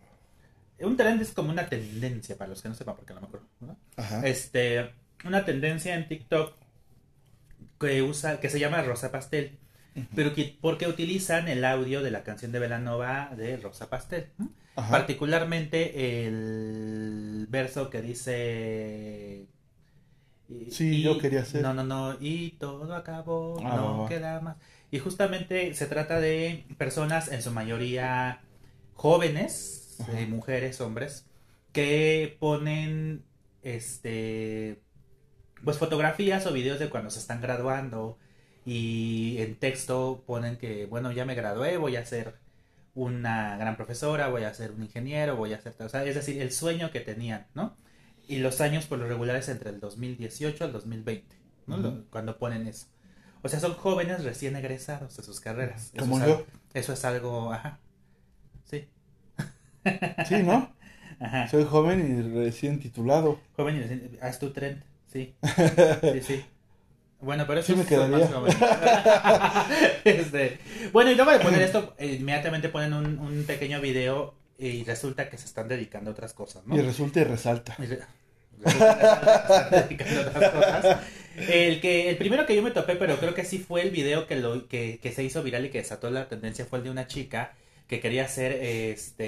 un 0.80 0.98
trend 0.98 1.22
es 1.22 1.31
como 1.31 1.50
una 1.51 1.68
tendencia 1.68 2.38
para 2.38 2.50
los 2.50 2.62
que 2.62 2.69
no 2.69 2.75
sepan 2.75 2.95
porque 2.95 3.13
¿no? 3.13 3.77
Ajá. 3.95 4.25
este 4.27 4.92
una 5.24 5.45
tendencia 5.45 5.95
en 5.95 6.07
TikTok 6.07 6.54
que 7.80 8.01
usa 8.01 8.39
que 8.39 8.50
se 8.50 8.60
llama 8.60 8.81
Rosa 8.81 9.12
Pastel 9.12 9.57
pero 10.13 10.33
que 10.33 10.57
porque 10.60 10.88
utilizan 10.88 11.48
el 11.48 11.63
audio 11.63 12.01
de 12.03 12.12
la 12.12 12.24
canción 12.24 12.51
de 12.51 12.60
Belanova 12.60 13.32
de 13.38 13.55
Rosa 13.58 13.89
Pastel 13.89 14.27
particularmente 14.89 16.25
el 16.27 17.48
verso 17.50 17.89
que 17.89 18.01
dice 18.01 19.46
y- 20.50 20.72
Sí, 20.72 21.01
yo 21.01 21.17
quería 21.17 21.44
ser. 21.46 21.62
no 21.62 21.74
no 21.74 21.84
no 21.84 22.17
y 22.20 22.51
todo 22.60 22.94
acabó 22.94 23.58
Ah, 23.63 23.75
no 23.77 24.01
va, 24.03 24.10
queda 24.10 24.41
más 24.41 24.58
y 24.91 25.00
justamente 25.00 25.74
se 25.74 25.86
trata 25.88 26.20
de 26.20 26.65
personas 26.77 27.29
en 27.32 27.41
su 27.41 27.51
mayoría 27.51 28.41
jóvenes. 28.94 29.82
Eh, 30.14 30.28
mujeres 30.28 30.82
hombres 30.82 31.25
que 31.74 32.38
ponen 32.40 33.24
este 33.64 34.82
pues 35.64 35.78
fotografías 35.78 36.46
o 36.46 36.54
videos 36.54 36.80
de 36.80 36.90
cuando 36.90 37.10
se 37.10 37.20
están 37.20 37.42
graduando 37.42 38.18
y 38.66 39.38
en 39.40 39.56
texto 39.56 40.24
ponen 40.25 40.58
que 40.58 40.86
bueno 40.86 41.12
ya 41.12 41.25
me 41.25 41.36
gradué 41.36 41.78
voy 41.78 41.96
a 41.96 42.06
ser 42.06 42.36
una 42.94 43.58
gran 43.58 43.75
profesora 43.75 44.28
voy 44.30 44.44
a 44.44 44.54
ser 44.54 44.72
un 44.72 44.84
ingeniero 44.84 45.36
voy 45.36 45.54
a 45.54 45.62
ser 45.62 45.75
o 45.80 45.90
sea, 45.90 46.06
es 46.06 46.16
decir 46.16 46.42
el 46.42 46.52
sueño 46.52 46.92
que 46.92 47.00
tenían 47.02 47.48
no 47.54 47.75
y 48.28 48.38
los 48.38 48.62
años 48.62 48.86
por 48.86 48.98
lo 49.00 49.08
regular 49.08 49.36
es 49.36 49.50
entre 49.50 49.70
el 49.70 49.80
2018 49.80 50.64
al 50.64 50.72
2020 50.72 51.36
¿no? 51.68 51.78
Cuando 52.12 52.38
ponen 52.38 52.68
eso. 52.68 52.88
O 53.42 53.50
sea 53.50 53.60
son 53.60 53.74
jóvenes 53.74 54.24
recién 54.24 54.56
egresados 54.56 55.18
de 55.18 55.24
sus 55.24 55.40
carreras. 55.40 55.92
Eso 55.94 56.06
es 56.06 56.10
algo- 56.24 56.46
eso 56.74 56.94
es 56.94 57.06
algo 57.06 57.54
ajá 57.54 57.80
Sí, 60.27 60.36
¿no? 60.44 60.74
ajá 61.20 61.48
Soy 61.48 61.63
joven 61.63 62.00
y 62.20 62.36
recién 62.44 62.80
titulado. 62.80 63.39
Joven 63.56 63.77
y 63.77 63.80
recién- 63.82 64.18
haz 64.22 64.39
tu 64.39 64.51
trend, 64.51 64.84
sí. 65.12 65.34
Sí, 66.01 66.22
sí. 66.22 66.46
Bueno, 67.22 67.46
pero 67.48 67.62
eso 67.62 67.68
Sí 67.68 67.75
me 67.75 67.84
es 67.84 67.88
quedaría. 67.88 68.18
más 68.18 68.30
joven. 68.34 68.54
Este, 70.04 70.60
bueno, 70.92 71.12
y 71.12 71.15
luego 71.15 71.32
de 71.32 71.39
poner 71.39 71.62
esto, 71.62 71.96
eh, 71.98 72.18
inmediatamente 72.20 72.70
ponen 72.70 72.94
un, 72.94 73.18
un 73.20 73.44
pequeño 73.46 73.82
video 73.82 74.36
y 74.60 74.84
resulta 74.84 75.30
que 75.30 75.38
se 75.38 75.46
están 75.46 75.68
dedicando 75.68 76.10
a 76.12 76.13
otras 76.13 76.34
cosas, 76.34 76.65
¿no? 76.68 76.75
Y 76.77 76.82
resulta 76.82 77.22
y 77.22 77.24
resalta. 77.24 77.75
Y 77.80 77.86
re- 77.86 78.00
resulta 78.63 78.96
que 79.00 79.04
se 79.04 79.54
están 79.54 79.72
dedicando 79.89 80.22
a 80.22 80.27
otras 80.27 80.51
cosas. 80.51 80.98
El 81.50 81.82
que 81.82 82.10
el 82.10 82.18
primero 82.18 82.46
que 82.46 82.56
yo 82.56 82.62
me 82.63 82.72
topé, 82.72 82.96
pero 82.96 83.18
creo 83.18 83.34
que 83.34 83.44
sí 83.44 83.60
fue 83.60 83.82
el 83.82 83.89
video 83.92 84.27
que 84.27 84.36
lo 84.38 84.68
que, 84.68 85.00
que 85.01 85.12
se 85.12 85.24
hizo 85.24 85.42
viral 85.44 85.65
y 85.65 85.70
que 85.70 85.80
desató 85.80 86.10
la 86.12 86.27
tendencia 86.30 86.65
fue 86.65 86.80
el 86.80 86.86
de 86.86 86.92
una 86.92 87.08
chica 87.08 87.54
que 87.88 88.00
quería 88.00 88.27
ser 88.27 88.51
este 88.54 89.25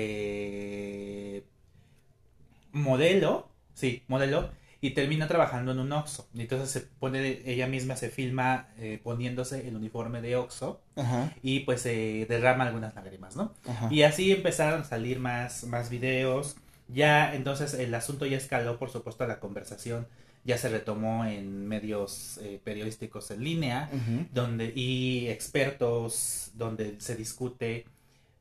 modelo, 2.72 3.50
sí, 3.74 4.04
modelo 4.08 4.50
y 4.80 4.92
termina 4.92 5.28
trabajando 5.28 5.72
en 5.72 5.80
un 5.80 5.92
Oxxo. 5.92 6.28
Entonces 6.36 6.70
se 6.70 6.82
pone, 6.82 7.42
ella 7.46 7.68
misma 7.68 7.96
se 7.96 8.10
filma 8.10 8.70
eh, 8.78 9.00
poniéndose 9.04 9.68
el 9.68 9.76
uniforme 9.76 10.22
de 10.22 10.36
Oxxo 10.36 10.82
Ajá. 10.96 11.34
y 11.42 11.62
pues 11.62 11.82
se 11.82 12.26
derrama 12.30 12.66
algunas 12.66 12.94
lágrimas, 12.96 13.36
¿no? 13.36 13.54
Ajá. 13.68 13.88
Y 13.92 14.04
así 14.04 14.32
empezaron 14.32 14.82
a 14.82 14.86
salir 14.86 15.20
más, 15.20 15.64
más 15.66 15.90
videos. 15.90 16.58
Ya 16.90 17.34
entonces 17.36 17.74
el 17.74 17.94
asunto 17.96 18.26
ya 18.26 18.38
escaló, 18.38 18.78
por 18.78 18.90
supuesto, 18.90 19.24
a 19.24 19.28
la 19.28 19.40
conversación. 19.40 20.08
Ya 20.46 20.58
se 20.58 20.70
retomó 20.70 21.26
en 21.26 21.68
medios 21.68 22.40
eh, 22.42 22.62
periodísticos 22.64 23.32
en 23.32 23.44
línea 23.44 23.90
donde 24.32 24.72
y 24.74 25.28
expertos 25.28 26.52
donde 26.54 26.96
se 27.02 27.18
discute 27.18 27.86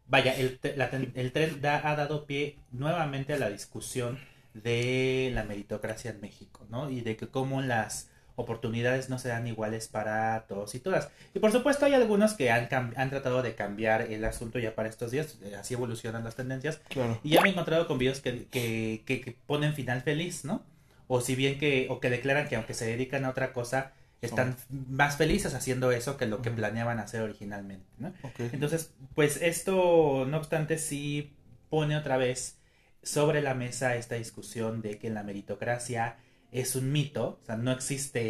vaya 0.08 0.34
el, 0.34 0.58
la 0.76 0.86
el 1.14 1.32
tren 1.32 1.60
da- 1.60 1.88
ha 1.88 1.96
dado 1.96 2.26
pie 2.26 2.58
nuevamente 2.72 3.32
a 3.32 3.38
la 3.38 3.48
discusión 3.50 4.18
de 4.54 5.30
la 5.34 5.44
meritocracia 5.44 6.10
en 6.10 6.20
México 6.20 6.66
no 6.70 6.90
y 6.90 7.00
de 7.02 7.16
que 7.16 7.28
cómo 7.28 7.60
las 7.62 8.08
oportunidades 8.38 9.08
no 9.08 9.18
se 9.18 9.28
dan 9.28 9.46
iguales 9.46 9.88
para 9.88 10.44
todos 10.48 10.75
y 10.75 10.80
todas 10.80 11.08
y 11.34 11.38
por 11.38 11.52
supuesto 11.52 11.86
hay 11.86 11.94
algunos 11.94 12.34
que 12.34 12.50
han, 12.50 12.68
han 12.96 13.10
tratado 13.10 13.42
de 13.42 13.54
cambiar 13.54 14.02
el 14.02 14.25
asunto 14.25 14.58
ya 14.58 14.75
para 14.75 14.88
estos 14.88 15.10
días 15.10 15.38
eh, 15.42 15.54
así 15.56 15.75
evolucionan 15.75 16.22
las 16.25 16.36
tendencias 16.36 16.80
Claro. 16.88 17.18
y 17.25 17.30
ya 17.30 17.40
me 17.42 17.48
he 17.48 17.52
encontrado 17.52 17.86
con 17.86 17.98
videos 17.98 18.20
que, 18.20 18.46
que, 18.46 19.02
que- 19.06 19.20
que 19.22 19.36
ponen 19.46 19.75
final 19.75 20.02
feliz, 20.02 20.44
¿no? 20.44 20.62
O 21.08 21.20
si 21.20 21.34
bien 21.36 21.58
que, 21.58 21.86
o 21.88 22.00
que 22.00 22.10
declaran 22.10 22.48
que 22.48 22.56
aunque 22.56 22.75
se 22.75 22.84
dedican 22.86 23.25
a 23.25 23.30
otra 23.30 23.52
cosa, 23.52 23.92
están 24.20 24.56
más 24.68 25.16
felices 25.16 25.54
haciendo 25.54 25.92
eso 25.92 26.16
que 26.16 26.26
lo 26.26 26.42
que 26.42 26.50
planeaban 26.50 26.99
hacer 26.99 27.23
originalmente, 27.23 27.87
¿no? 27.99 28.14
Entonces, 28.52 28.94
pues 29.14 29.40
esto, 29.42 30.26
no 30.26 30.37
obstante, 30.38 30.78
sí 30.78 31.37
pone 31.68 31.96
otra 31.96 32.16
vez 32.16 32.58
sobre 33.02 33.42
la 33.42 33.54
mesa 33.54 33.96
esta 33.96 34.16
discusión 34.16 34.82
de 34.82 34.99
que 34.99 35.11
la 35.11 35.23
meritocracia 35.23 36.18
es 36.50 36.75
un 36.76 36.92
mito, 36.92 37.38
o 37.42 37.44
sea, 37.46 37.56
no 37.56 37.73
existe 37.73 38.20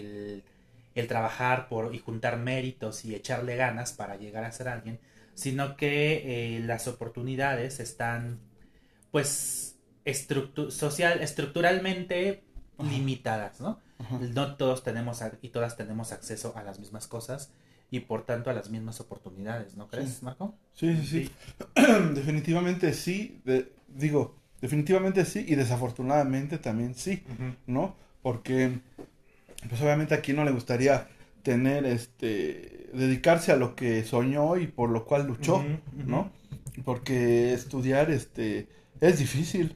el, 0.00 0.44
el 0.94 1.06
trabajar 1.06 1.68
por 1.68 1.94
y 1.94 1.98
juntar 1.98 2.38
méritos 2.38 3.04
y 3.04 3.14
echarle 3.14 3.56
ganas 3.56 3.92
para 3.92 4.16
llegar 4.16 4.44
a 4.44 4.52
ser 4.52 4.68
alguien, 4.68 5.00
sino 5.34 5.76
que 5.76 6.56
eh, 6.56 6.60
las 6.60 6.88
oportunidades 6.88 7.80
están, 7.80 8.40
pues, 9.10 9.78
estructu- 10.04 10.70
social, 10.70 11.20
estructuralmente 11.22 12.42
Ajá. 12.78 12.90
limitadas, 12.90 13.60
¿no? 13.60 13.80
Ajá. 13.98 14.18
No 14.34 14.56
todos 14.56 14.82
tenemos 14.84 15.22
y 15.42 15.48
todas 15.48 15.76
tenemos 15.76 16.12
acceso 16.12 16.52
a 16.56 16.62
las 16.62 16.78
mismas 16.78 17.06
cosas 17.06 17.50
y 17.90 18.00
por 18.00 18.24
tanto 18.26 18.50
a 18.50 18.52
las 18.52 18.70
mismas 18.70 19.00
oportunidades, 19.00 19.76
¿no 19.76 19.88
crees, 19.88 20.10
Sí. 20.14 20.24
Marco? 20.24 20.54
Sí, 20.74 20.96
sí, 20.96 21.06
sí. 21.06 21.30
definitivamente 22.14 22.92
sí. 22.92 23.40
de- 23.44 23.72
digo, 23.88 24.36
definitivamente 24.60 25.24
sí 25.24 25.44
y 25.48 25.54
desafortunadamente 25.54 26.58
también 26.58 26.94
sí, 26.94 27.22
¿no? 27.66 27.96
Porque, 28.22 28.80
pues 29.68 29.80
obviamente 29.80 30.14
a 30.14 30.20
quien 30.20 30.36
no 30.36 30.44
le 30.44 30.50
gustaría 30.50 31.08
tener, 31.42 31.86
este, 31.86 32.90
dedicarse 32.92 33.52
a 33.52 33.56
lo 33.56 33.74
que 33.74 34.04
soñó 34.04 34.56
y 34.56 34.66
por 34.66 34.90
lo 34.90 35.04
cual 35.06 35.26
luchó. 35.26 35.64
¿no? 36.06 36.30
Porque 36.84 37.52
estudiar, 37.54 38.10
este, 38.10 38.68
es 39.00 39.18
difícil. 39.18 39.74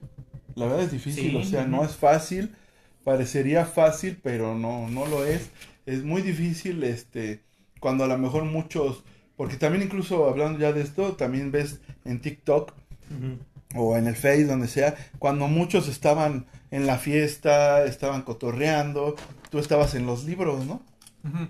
La 0.55 0.67
verdad 0.67 0.83
es 0.83 0.93
difícil, 0.93 1.31
Sí, 1.31 1.37
o 1.37 1.45
sea, 1.45 1.67
no 1.67 1.85
es 1.85 1.97
fácil. 1.97 2.55
Parecería 3.04 3.64
fácil, 3.64 4.18
pero 4.23 4.56
no, 4.56 4.88
no 4.88 5.06
lo 5.06 5.25
es. 5.25 5.50
Es 5.87 6.04
muy 6.04 6.23
difícil, 6.23 6.82
este, 6.85 7.42
cuando 7.80 8.04
a 8.04 8.06
lo 8.06 8.16
mejor 8.18 8.44
muchos, 8.44 9.02
porque 9.37 9.56
también 9.56 9.82
incluso 9.85 10.28
hablando 10.28 10.59
ya 10.59 10.73
de 10.73 10.82
esto, 10.82 11.14
también 11.14 11.50
ves 11.50 11.80
en 12.04 12.21
TikTok 12.21 12.73
o 13.75 13.97
en 13.97 14.06
el 14.06 14.14
Face, 14.14 14.44
donde 14.44 14.68
sea, 14.68 14.94
cuando 15.18 15.49
muchos 15.49 15.88
estaban 15.88 16.47
en 16.71 16.87
la 16.87 16.99
fiesta, 16.99 17.85
estaban 17.85 18.23
cotorreando, 18.23 19.16
tú 19.50 19.59
estabas 19.59 19.94
en 19.94 20.06
los 20.06 20.25
libros, 20.25 20.64
¿no? 20.66 20.82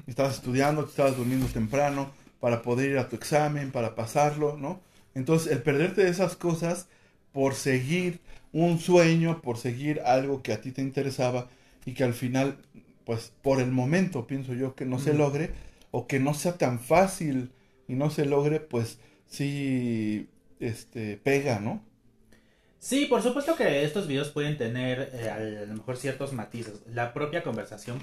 Estabas 0.07 0.37
estudiando, 0.37 0.85
estabas 0.85 1.17
durmiendo 1.17 1.47
temprano 1.47 2.11
para 2.41 2.63
poder 2.63 2.91
ir 2.91 2.99
a 2.99 3.09
tu 3.09 3.17
examen, 3.17 3.71
para 3.71 3.95
pasarlo, 3.95 4.57
¿no? 4.57 4.81
Entonces, 5.15 5.53
el 5.53 5.63
perderte 5.63 6.05
de 6.05 6.11
esas 6.11 6.37
cosas 6.37 6.89
por 7.33 7.55
seguir 7.55 8.21
un 8.53 8.79
sueño, 8.79 9.41
por 9.41 9.59
seguir 9.59 10.01
algo 10.05 10.43
que 10.43 10.53
a 10.53 10.61
ti 10.61 10.73
te 10.73 10.83
interesaba 10.83 11.49
y 11.85 11.95
que 11.95 12.05
al 12.05 12.15
final, 12.15 12.59
pues 13.05 13.33
por 13.43 13.61
el 13.61 13.71
momento 13.71 14.27
pienso 14.27 14.55
yo 14.55 14.75
que 14.75 14.85
no 14.85 14.99
se 14.99 15.15
logre 15.15 15.51
o 15.91 16.07
que 16.07 16.21
no 16.21 16.35
sea 16.35 16.59
tan 16.59 16.81
fácil 16.81 17.51
y 17.89 17.95
no 17.95 18.11
se 18.11 18.27
logre, 18.27 18.61
pues 18.61 18.99
sí, 19.27 20.29
este, 20.61 21.17
pega, 21.17 21.61
¿no? 21.61 21.83
Sí, 22.79 23.07
por 23.07 23.23
supuesto 23.23 23.55
que 23.57 23.85
estos 23.85 24.09
videos 24.09 24.31
pueden 24.31 24.59
tener 24.59 25.11
eh, 25.13 25.31
a 25.31 25.67
lo 25.67 25.75
mejor 25.75 25.97
ciertos 25.97 26.33
matices. 26.33 26.83
La 26.93 27.15
propia 27.15 27.43
conversación 27.43 28.03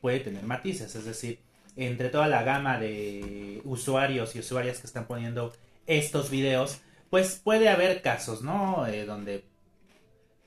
puede 0.00 0.20
tener 0.20 0.44
matices, 0.44 0.94
es 0.94 1.04
decir, 1.04 1.40
entre 1.76 2.08
toda 2.08 2.28
la 2.28 2.42
gama 2.42 2.78
de 2.78 3.60
usuarios 3.64 4.36
y 4.36 4.40
usuarias 4.40 4.78
que 4.78 4.86
están 4.86 5.06
poniendo 5.06 5.52
estos 5.86 6.30
videos, 6.30 6.80
pues 7.10 7.40
puede 7.42 7.68
haber 7.68 8.02
casos, 8.02 8.42
¿no? 8.42 8.86
Eh, 8.86 9.04
donde 9.06 9.44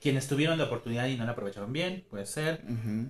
quienes 0.00 0.28
tuvieron 0.28 0.58
la 0.58 0.64
oportunidad 0.64 1.06
y 1.06 1.16
no 1.16 1.24
la 1.24 1.32
aprovecharon 1.32 1.72
bien, 1.72 2.04
puede 2.10 2.26
ser. 2.26 2.62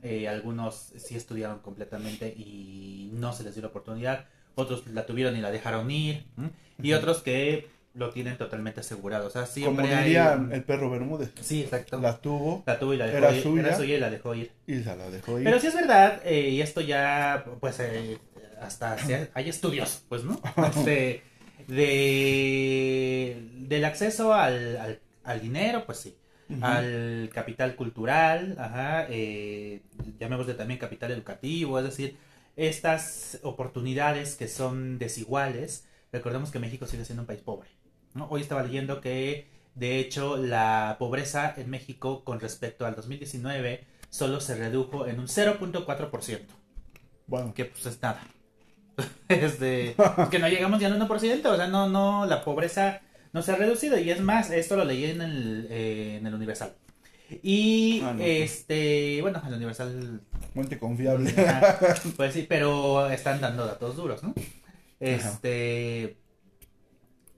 Eh, 0.02 0.28
algunos 0.28 0.93
sí 0.97 1.16
estudiaron 1.16 1.59
completamente 1.59 2.28
y 2.37 3.11
no 3.14 3.33
se 3.33 3.43
les 3.45 3.55
dio 3.55 3.62
la 3.62 3.69
oportunidad. 3.69 4.26
Otros 4.55 4.87
la 4.87 5.05
tuvieron 5.05 5.37
y 5.37 5.40
la 5.40 5.50
dejaron 5.50 5.90
ir. 5.90 6.25
Y 6.83 6.93
otros 6.95 7.23
que 7.23 7.69
lo 7.95 8.11
tienen 8.11 8.37
totalmente 8.37 8.81
asegurado. 8.81 9.26
O 9.26 9.31
sea, 9.31 9.43
Como 9.43 9.52
siempre 9.55 9.95
hay 9.95 10.05
diría 10.05 10.37
un- 10.38 10.52
el 10.52 10.62
perro 10.64 10.90
Bermúdez, 10.90 11.31
Sí, 11.40 11.62
exacto. 11.62 11.99
la 11.99 12.19
tuvo 12.19 12.62
La 12.66 12.78
tuvo 12.78 12.93
y 12.95 12.99
la 12.99 13.07
dejó 13.07 13.19
era 13.19 13.33
ir. 13.35 13.43
suya. 13.43 13.62
Era 13.62 13.76
suya 13.76 13.97
y 13.97 14.00
la 14.00 14.11
dejó 14.11 14.35
ir. 14.35 14.50
y 14.66 14.75
se 14.83 14.97
la 14.97 15.11
dejó 15.11 15.38
ir. 15.38 15.45
Pero 15.45 15.59
sí 15.61 15.66
es 15.69 15.75
verdad, 15.75 16.21
eh, 16.25 16.50
y 16.50 16.61
esto 16.61 16.83
ya, 16.83 17.45
pues, 17.61 17.81
eh, 17.81 18.19
hasta 18.61 18.99
se- 18.99 19.31
hay 19.35 19.49
estudios, 19.49 20.02
pues, 20.11 20.25
¿no? 20.25 20.38
Este, 20.75 21.23
de, 21.69 23.37
del 23.69 23.85
acceso 23.85 24.33
al, 24.35 24.76
al, 24.76 25.00
al 25.25 25.40
dinero, 25.40 25.85
pues 25.87 25.99
sí. 25.99 26.14
Al 26.61 27.29
capital 27.33 27.75
cultural, 27.75 28.55
ajá, 28.59 29.07
eh, 29.11 29.83
llamémosle 30.19 30.55
también 30.55 30.79
capital 30.79 31.11
educativo, 31.11 31.79
es 31.79 31.85
decir, 31.85 32.17
estas 32.55 33.41
oportunidades 33.43 34.37
que 34.37 34.47
son 34.47 34.99
desiguales. 34.99 35.88
Recordemos 36.12 36.50
que 36.50 36.61
México 36.61 36.87
sigue 36.87 37.05
siendo 37.05 37.23
un 37.23 37.26
país 37.26 37.41
pobre. 37.41 37.69
¿no? 38.15 38.29
Hoy 38.31 38.43
estaba 38.43 38.62
leyendo 38.62 39.00
que, 39.00 39.49
de 39.75 39.99
hecho, 39.99 40.37
la 40.37 40.97
pobreza 40.99 41.53
en 41.57 41.69
México 41.69 42.23
con 42.25 42.38
respecto 42.38 42.87
al 42.87 42.95
2019 42.95 43.85
solo 44.09 44.41
se 44.41 44.55
redujo 44.55 45.07
en 45.07 45.19
un 45.21 45.26
0.4%, 45.26 46.41
Bueno, 47.26 47.53
que 47.55 47.67
pues 47.67 47.87
es 47.87 48.00
nada. 48.00 48.23
Este, 49.29 49.95
que 50.31 50.38
no 50.38 50.49
llegamos 50.49 50.81
ya 50.81 50.87
al 50.87 50.99
1%, 50.99 51.47
o 51.47 51.57
sea, 51.57 51.67
no, 51.67 51.88
no, 51.88 52.25
la 52.25 52.43
pobreza 52.43 53.03
no 53.37 53.43
se 53.43 53.52
ha 53.52 53.57
reducido. 53.57 53.99
Y 53.99 54.11
es 54.11 54.21
más, 54.23 54.50
esto 54.50 54.76
lo 54.76 54.85
leí 54.87 55.05
en 55.05 55.21
el, 55.21 55.66
eh, 55.71 56.16
en 56.16 56.26
el 56.26 56.33
Universal. 56.33 56.75
Y, 57.43 58.00
Ah, 58.02 58.12
no, 58.12 58.19
pues. 58.19 58.50
este, 58.50 59.21
bueno, 59.21 59.43
el 59.47 59.52
Universal 59.52 60.23
fuente 60.55 60.78
confiable. 60.78 61.35
Ajá, 61.37 61.78
Pues 62.16 62.33
sí, 62.33 62.47
pero 62.49 63.11
están 63.11 63.43
dando 63.43 63.66
datos 63.66 63.95
duros, 63.97 64.23
¿no? 64.23 64.33
Este. 65.00 66.16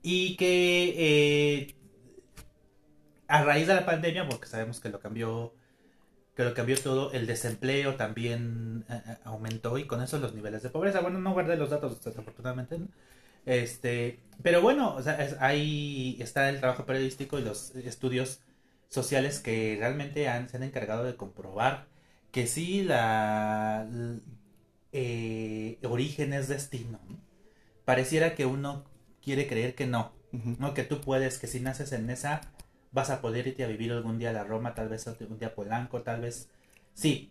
Y 0.00 0.36
que 0.36 0.94
eh, 0.96 1.74
a 3.26 3.42
raíz 3.42 3.66
de 3.66 3.74
la 3.74 3.84
pandemia, 3.84 4.28
porque 4.28 4.46
sabemos 4.46 4.78
que 4.78 4.90
lo 4.90 5.00
cambió, 5.00 5.52
que 6.36 6.44
lo 6.44 6.54
cambió 6.54 6.78
todo, 6.80 7.10
el 7.10 7.26
desempleo 7.26 7.96
también 7.96 8.84
eh, 8.88 9.16
aumentó 9.24 9.78
y 9.78 9.88
con 9.88 10.00
eso 10.00 10.18
los 10.20 10.32
niveles 10.32 10.62
de 10.62 10.70
pobreza. 10.70 11.00
Bueno, 11.00 11.18
no 11.18 11.32
guardé 11.32 11.56
los 11.56 11.70
datos 11.70 12.00
desafortunadamente, 12.04 12.78
¿no? 12.78 12.86
Este, 13.46 14.20
pero 14.42 14.62
bueno, 14.62 14.94
o 14.94 15.02
sea, 15.02 15.22
es- 15.24 15.36
ahí 15.40 16.16
está 16.20 16.48
el 16.50 16.60
trabajo 16.60 16.86
periodístico 16.86 17.38
y 17.38 17.42
los 17.42 17.74
estudios 17.76 18.40
sociales 18.88 19.40
que 19.40 19.76
realmente 19.78 20.28
han, 20.28 20.48
se 20.48 20.56
han 20.56 20.62
encargado 20.62 21.04
de 21.04 21.16
comprobar 21.16 21.86
que 22.32 22.46
sí 22.46 22.82
la 22.84 23.86
l- 23.90 24.20
eh, 24.92 25.78
origen 25.84 26.32
es 26.32 26.48
destino. 26.48 27.00
¿no? 27.08 27.18
Pareciera 27.84 28.34
que 28.34 28.46
uno 28.46 28.84
quiere 29.22 29.46
creer 29.48 29.74
que 29.74 29.86
no, 29.86 30.12
no 30.58 30.74
que 30.74 30.84
tú 30.84 31.00
puedes, 31.00 31.38
que 31.38 31.46
si 31.46 31.60
naces 31.60 31.92
en 31.92 32.10
esa 32.10 32.42
vas 32.92 33.10
a 33.10 33.20
poder 33.20 33.46
irte 33.48 33.64
a 33.64 33.68
vivir 33.68 33.92
algún 33.92 34.18
día 34.18 34.30
a 34.30 34.32
la 34.32 34.44
Roma, 34.44 34.74
tal 34.74 34.88
vez 34.88 35.06
algún 35.08 35.38
día 35.38 35.48
a 35.48 35.54
Polanco, 35.54 36.02
tal 36.02 36.20
vez 36.22 36.48
sí. 36.94 37.30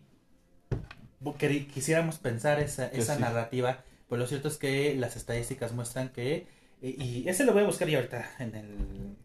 Quisiéramos 1.72 2.18
pensar 2.18 2.60
esa, 2.60 2.86
esa 2.86 3.14
sí. 3.16 3.20
narrativa, 3.20 3.84
pero 4.08 4.20
lo 4.20 4.26
cierto 4.26 4.48
es 4.48 4.56
que 4.56 4.94
las 4.94 5.16
estadísticas 5.16 5.72
muestran 5.72 6.08
que, 6.10 6.46
eh, 6.82 6.94
y 6.98 7.28
ese 7.28 7.44
lo 7.44 7.52
voy 7.52 7.62
a 7.62 7.66
buscar 7.66 7.88
ya 7.88 7.98
ahorita 7.98 8.30
en 8.38 8.54
el... 8.54 9.16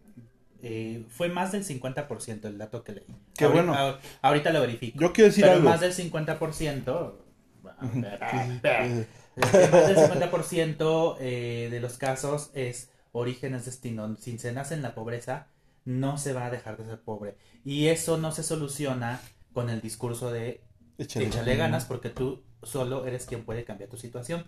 eh, 0.61 1.05
fue 1.09 1.29
más 1.29 1.51
del 1.51 1.63
50% 1.65 2.45
el 2.45 2.57
dato 2.57 2.83
que 2.83 2.93
leí. 2.93 3.05
Qué 3.37 3.45
Ahorita- 3.45 3.63
bueno. 3.63 3.73
ahor- 3.75 3.99
Ahorita 4.21 4.51
lo 4.51 4.61
verifico. 4.61 4.99
Yo 4.99 5.13
quiero 5.13 5.29
decir 5.29 5.43
Pero 5.43 5.55
algo. 5.57 5.69
más 5.69 5.81
del 5.81 5.93
50%. 5.93 7.13
Ujú. 7.81 7.91
Sí, 7.93 8.01
sí. 8.61 9.05
Este, 9.35 9.67
más 9.69 9.87
del 9.87 9.97
50% 9.97 11.17
eh, 11.19 11.67
de 11.71 11.79
los 11.79 11.97
casos 11.97 12.51
es 12.53 12.89
origen 13.11 13.55
es 13.55 13.65
destino. 13.65 14.15
Si 14.17 14.37
se 14.37 14.51
nace 14.53 14.73
en 14.75 14.81
la 14.81 14.93
pobreza, 14.95 15.47
no 15.85 16.17
se 16.17 16.33
va 16.33 16.45
a 16.45 16.51
dejar 16.51 16.77
de 16.77 16.85
ser 16.85 16.99
pobre. 17.01 17.35
Y 17.65 17.87
eso 17.87 18.17
no 18.17 18.31
se 18.31 18.43
soluciona 18.43 19.19
con 19.53 19.69
el 19.69 19.81
discurso 19.81 20.31
de 20.31 20.61
Échale, 20.97 21.27
échale 21.27 21.55
ganas 21.55 21.85
porque 21.85 22.09
tú 22.09 22.43
solo 22.65 23.05
eres 23.05 23.25
quien 23.25 23.43
puede 23.43 23.63
cambiar 23.63 23.89
tu 23.89 23.97
situación. 23.97 24.45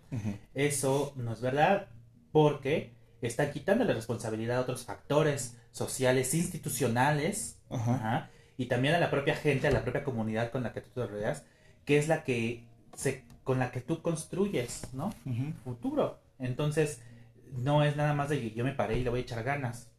Eso 0.54 1.14
no 1.16 1.34
es 1.34 1.42
verdad 1.42 1.88
porque 2.32 2.94
está 3.22 3.52
quitando 3.52 3.86
la 3.86 3.94
responsabilidad 3.94 4.58
a 4.58 4.62
otros 4.62 4.86
factores 4.86 5.58
sociales, 5.72 6.34
institucionales, 6.34 7.60
ajá, 7.70 8.30
y 8.58 8.68
también 8.68 8.96
a 8.96 9.00
la 9.00 9.12
propia 9.12 9.36
gente, 9.36 9.68
a 9.68 9.72
la 9.72 9.84
propia 9.84 10.04
comunidad 10.04 10.52
con 10.52 10.64
la 10.64 10.74
que 10.74 10.82
tú 10.82 10.90
te 10.94 11.06
rodeas, 11.06 11.44
que 11.84 11.98
es 11.98 12.08
la 12.08 12.24
que 12.24 12.66
se, 12.96 13.26
con 13.44 13.60
la 13.60 13.72
que 13.72 13.82
tú 13.82 14.02
construyes, 14.02 14.94
¿no? 14.94 15.14
Futuro. 15.64 16.20
Entonces, 16.40 17.02
no 17.52 17.84
es 17.84 17.96
nada 17.96 18.14
más 18.14 18.30
de 18.30 18.40
que 18.40 18.52
yo 18.52 18.64
me 18.64 18.74
paré 18.74 18.98
y 18.98 19.04
le 19.04 19.10
voy 19.10 19.20
a 19.20 19.24
echar 19.24 19.44
ganas. 19.44 19.92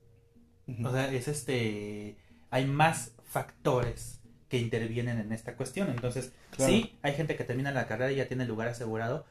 O 0.85 0.91
sea, 0.91 1.13
es 1.13 1.29
este. 1.29 2.19
Hay 2.51 2.67
más 2.67 3.13
factores 3.25 4.21
que 4.49 4.59
intervienen 4.59 5.19
en 5.19 5.33
esta 5.33 5.55
cuestión. 5.57 5.89
Entonces, 5.91 6.33
Claro. 6.57 6.73
sí, 6.73 6.97
hay 7.03 7.15
gente 7.15 7.37
que 7.37 7.45
termina 7.45 7.73
la 7.73 7.87
carrera 7.87 8.13
y 8.13 8.17
ya 8.17 8.29
tiene 8.29 8.45
el 8.45 8.49
lugar 8.49 8.69
asegurado. 8.69 9.25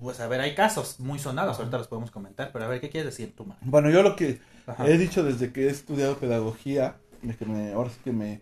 Pues 0.00 0.20
a 0.20 0.28
ver, 0.28 0.40
hay 0.40 0.54
casos 0.54 1.00
muy 1.00 1.18
sonados, 1.18 1.58
ahorita 1.58 1.78
los 1.78 1.88
podemos 1.88 2.10
comentar, 2.10 2.50
pero 2.52 2.64
a 2.64 2.68
ver, 2.68 2.80
¿qué 2.80 2.90
quieres 2.90 3.10
decir 3.16 3.34
tú, 3.34 3.44
Mar? 3.46 3.58
Bueno, 3.62 3.90
yo 3.90 4.02
lo 4.02 4.16
que 4.16 4.40
Ajá. 4.66 4.86
he 4.88 4.98
dicho 4.98 5.22
desde 5.24 5.52
que 5.52 5.66
he 5.66 5.70
estudiado 5.70 6.16
pedagogía, 6.18 6.96
de 7.22 7.34
que 7.36 7.46
me, 7.46 7.72
ahora 7.72 7.90
sí 7.90 7.96
que 8.04 8.12
me, 8.12 8.40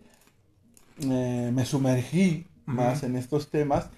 me, 1.06 1.52
me 1.52 1.64
sumergí 1.66 2.46
más 2.66 3.02
en 3.02 3.16
estos 3.16 3.50
temas, 3.50 3.90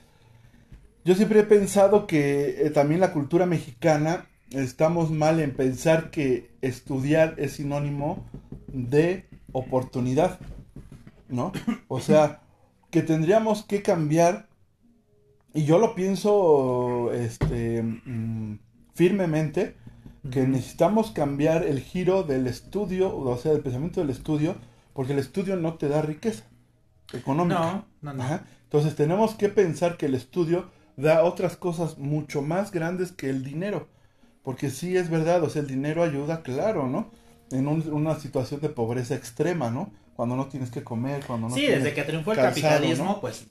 yo 1.04 1.14
siempre 1.14 1.40
he 1.40 1.44
pensado 1.44 2.06
que 2.06 2.66
eh, 2.66 2.70
también 2.70 3.00
la 3.00 3.12
cultura 3.12 3.46
mexicana 3.46 4.26
estamos 4.50 5.10
mal 5.10 5.38
en 5.40 5.54
pensar 5.54 6.10
que 6.10 6.50
estudiar 6.60 7.34
es 7.38 7.52
sinónimo 7.52 8.24
de 8.68 9.26
oportunidad, 9.52 10.38
¿no? 11.28 11.52
O 11.88 12.00
sea, 12.00 12.42
que 12.90 13.02
tendríamos 13.02 13.64
que 13.64 13.82
cambiar, 13.82 14.48
y 15.52 15.64
yo 15.64 15.78
lo 15.78 15.94
pienso 15.94 17.12
este, 17.12 17.82
mm, 17.82 18.58
firmemente, 18.94 19.76
que 20.30 20.46
necesitamos 20.46 21.10
cambiar 21.10 21.64
el 21.64 21.80
giro 21.80 22.22
del 22.22 22.46
estudio, 22.46 23.14
o 23.16 23.36
sea, 23.36 23.52
del 23.52 23.62
pensamiento 23.62 24.00
del 24.00 24.10
estudio, 24.10 24.56
porque 24.92 25.12
el 25.12 25.18
estudio 25.18 25.56
no 25.56 25.74
te 25.74 25.88
da 25.88 26.02
riqueza 26.02 26.44
económica. 27.12 27.60
No, 27.60 27.86
no, 28.02 28.14
no. 28.14 28.22
Ajá. 28.22 28.44
Entonces 28.64 28.96
tenemos 28.96 29.34
que 29.34 29.48
pensar 29.48 29.96
que 29.96 30.06
el 30.06 30.14
estudio 30.14 30.70
da 30.96 31.24
otras 31.24 31.56
cosas 31.56 31.98
mucho 31.98 32.42
más 32.42 32.70
grandes 32.72 33.12
que 33.12 33.30
el 33.30 33.44
dinero. 33.44 33.88
Porque 34.42 34.70
sí 34.70 34.96
es 34.96 35.10
verdad, 35.10 35.42
o 35.42 35.50
sea, 35.50 35.62
el 35.62 35.68
dinero 35.68 36.02
ayuda, 36.02 36.42
claro, 36.42 36.88
¿no? 36.88 37.10
En 37.50 37.66
un- 37.68 37.92
una 37.92 38.16
situación 38.18 38.60
de 38.60 38.68
pobreza 38.70 39.14
extrema, 39.14 39.70
¿no? 39.70 39.92
Cuando 40.14 40.36
no 40.36 40.46
tienes 40.46 40.70
que 40.70 40.82
comer, 40.82 41.24
cuando 41.26 41.48
no 41.48 41.54
sí, 41.54 41.62
tienes 41.62 41.84
desde 41.84 41.94
que 41.94 42.02
triunfó 42.02 42.32
el 42.32 42.38
calzado, 42.38 42.74
capitalismo, 42.74 43.04
¿no? 43.04 43.20
pues 43.20 43.46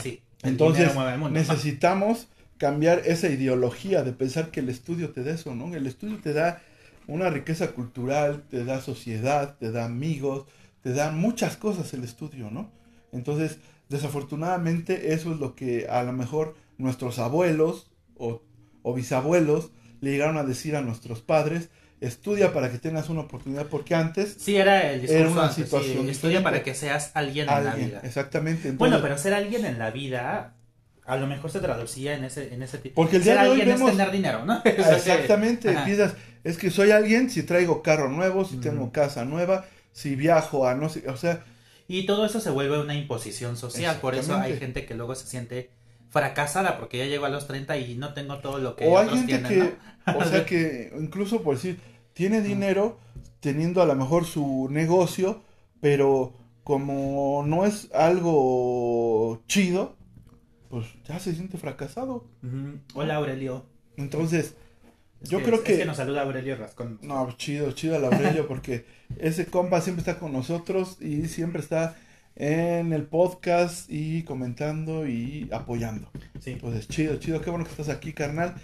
sí. 0.00 0.20
Entonces, 0.42 0.94
mundo. 0.94 1.30
necesitamos 1.30 2.28
cambiar 2.58 3.02
esa 3.06 3.28
ideología 3.28 4.02
de 4.02 4.12
pensar 4.12 4.50
que 4.50 4.60
el 4.60 4.68
estudio 4.68 5.10
te 5.10 5.22
da 5.22 5.32
eso, 5.32 5.54
¿no? 5.54 5.74
El 5.74 5.86
estudio 5.86 6.18
te 6.22 6.32
da 6.32 6.60
una 7.06 7.30
riqueza 7.30 7.72
cultural, 7.72 8.42
te 8.50 8.64
da 8.64 8.80
sociedad, 8.80 9.56
te 9.58 9.72
da 9.72 9.84
amigos, 9.84 10.46
te 10.82 10.92
da 10.92 11.10
muchas 11.10 11.56
cosas 11.56 11.92
el 11.94 12.04
estudio, 12.04 12.50
¿no? 12.50 12.70
Entonces, 13.12 13.58
desafortunadamente, 13.88 15.14
eso 15.14 15.32
es 15.32 15.40
lo 15.40 15.54
que 15.54 15.86
a 15.88 16.02
lo 16.02 16.12
mejor 16.12 16.56
nuestros 16.76 17.18
abuelos 17.18 17.90
o, 18.16 18.42
o 18.82 18.94
bisabuelos 18.94 19.70
le 20.00 20.10
llegaron 20.10 20.36
a 20.36 20.44
decir 20.44 20.76
a 20.76 20.82
nuestros 20.82 21.22
padres, 21.22 21.70
estudia 22.00 22.52
para 22.52 22.70
que 22.70 22.78
tengas 22.78 23.08
una 23.08 23.20
oportunidad, 23.22 23.66
porque 23.66 23.94
antes 23.94 24.36
Sí, 24.38 24.56
era 24.56 24.90
el 24.92 25.00
discurso 25.02 25.22
Era 25.22 25.30
una 25.30 25.42
antes, 25.42 25.56
sí, 25.56 25.64
situación 25.64 26.08
estudia 26.08 26.42
para 26.42 26.62
que 26.62 26.74
seas 26.74 27.10
alguien, 27.14 27.48
en 27.48 27.64
la 27.64 27.74
vida. 27.74 28.00
exactamente. 28.04 28.72
Bueno, 28.72 29.00
pero 29.02 29.18
ser 29.18 29.34
alguien 29.34 29.64
en 29.64 29.78
la 29.78 29.90
vida 29.90 30.54
a 31.04 31.16
lo 31.16 31.26
mejor 31.26 31.50
se 31.50 31.60
traducía 31.60 32.14
en 32.14 32.24
ese, 32.24 32.52
en 32.52 32.62
ese 32.62 32.78
tipo. 32.78 32.94
Porque 32.96 33.16
el 33.16 33.24
ser 33.24 33.34
día 33.34 33.44
de 33.44 33.48
hoy 33.50 33.60
vemos- 33.62 33.90
es 33.90 33.96
tener 33.96 34.12
dinero, 34.12 34.44
¿no? 34.44 34.60
Exactamente, 34.64 35.74
piensas, 35.84 36.14
es 36.44 36.58
que 36.58 36.70
soy 36.70 36.90
alguien 36.90 37.30
si 37.30 37.42
traigo 37.42 37.82
carro 37.82 38.08
nuevo, 38.10 38.44
si 38.44 38.56
tengo 38.58 38.92
casa 38.92 39.24
nueva, 39.24 39.64
si 39.92 40.16
viajo 40.16 40.66
a 40.66 40.74
no 40.74 40.88
sé, 40.88 41.08
o 41.08 41.16
sea, 41.16 41.44
Y 41.88 42.04
todo 42.04 42.26
eso 42.26 42.40
se 42.40 42.50
vuelve 42.50 42.78
una 42.78 42.94
imposición 42.94 43.56
social. 43.56 43.96
Por 44.00 44.14
eso 44.14 44.36
hay 44.36 44.54
gente 44.58 44.84
que 44.86 44.94
luego 44.94 45.14
se 45.14 45.26
siente 45.26 45.70
fracasada 46.10 46.78
porque 46.78 46.98
ya 46.98 47.04
llegó 47.06 47.26
a 47.26 47.30
los 47.30 47.46
30 47.46 47.76
y 47.78 47.94
no 47.96 48.14
tengo 48.14 48.38
todo 48.38 48.58
lo 48.58 48.76
que 48.76 48.86
o 48.86 48.98
hay 48.98 49.08
gente 49.08 49.26
tienen, 49.38 49.48
que, 49.48 49.76
¿no? 50.12 50.18
o 50.18 50.24
sea 50.24 50.44
que 50.46 50.92
incluso 50.98 51.42
por 51.42 51.56
decir, 51.56 51.80
tiene 52.14 52.40
dinero 52.40 52.98
teniendo 53.40 53.82
a 53.82 53.86
lo 53.86 53.94
mejor 53.94 54.24
su 54.24 54.68
negocio, 54.70 55.42
pero 55.80 56.32
como 56.64 57.44
no 57.46 57.64
es 57.66 57.88
algo 57.94 59.42
chido, 59.46 59.96
pues 60.68 60.86
ya 61.06 61.18
se 61.18 61.34
siente 61.34 61.56
fracasado. 61.58 62.26
Hola 62.94 63.16
Aurelio. 63.16 63.64
Entonces, 63.96 64.54
Es 65.20 65.30
yo 65.30 65.38
que- 65.38 65.44
creo 65.44 65.56
es 65.56 65.62
que 65.62 65.78
que 65.78 65.84
nos 65.84 65.96
saluda 65.96 66.22
Aurelio 66.22 66.56
Rascón. 66.56 66.98
No, 67.02 67.30
chido, 67.36 67.72
chido 67.72 67.96
el 67.96 68.04
Aurelio, 68.04 68.46
porque 68.46 68.84
ese 69.18 69.46
compa 69.46 69.80
siempre 69.80 70.00
está 70.00 70.18
con 70.18 70.32
nosotros 70.32 70.98
y 71.00 71.26
siempre 71.28 71.60
está 71.62 71.96
en 72.40 72.92
el 72.92 73.02
podcast 73.02 73.90
y 73.90 74.22
comentando 74.22 75.06
y 75.08 75.48
apoyando. 75.52 76.08
Sí. 76.40 76.52
Entonces, 76.52 76.86
chido, 76.88 77.16
chido, 77.16 77.40
qué 77.40 77.50
bueno 77.50 77.64
que 77.64 77.72
estás 77.72 77.88
aquí, 77.88 78.12
carnal. 78.12 78.54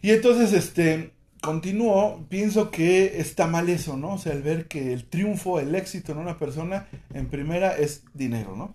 Y 0.00 0.10
entonces, 0.10 0.52
este, 0.54 1.10
continúo, 1.42 2.24
pienso 2.30 2.70
que 2.70 3.20
está 3.20 3.46
mal 3.46 3.68
eso, 3.68 3.96
¿no? 3.98 4.14
O 4.14 4.18
sea, 4.18 4.32
el 4.32 4.42
ver 4.42 4.66
que 4.68 4.92
el 4.94 5.04
triunfo, 5.04 5.60
el 5.60 5.74
éxito 5.74 6.12
en 6.12 6.18
una 6.18 6.38
persona, 6.38 6.88
en 7.12 7.26
primera 7.28 7.76
es 7.76 8.04
dinero, 8.14 8.56
¿no? 8.56 8.74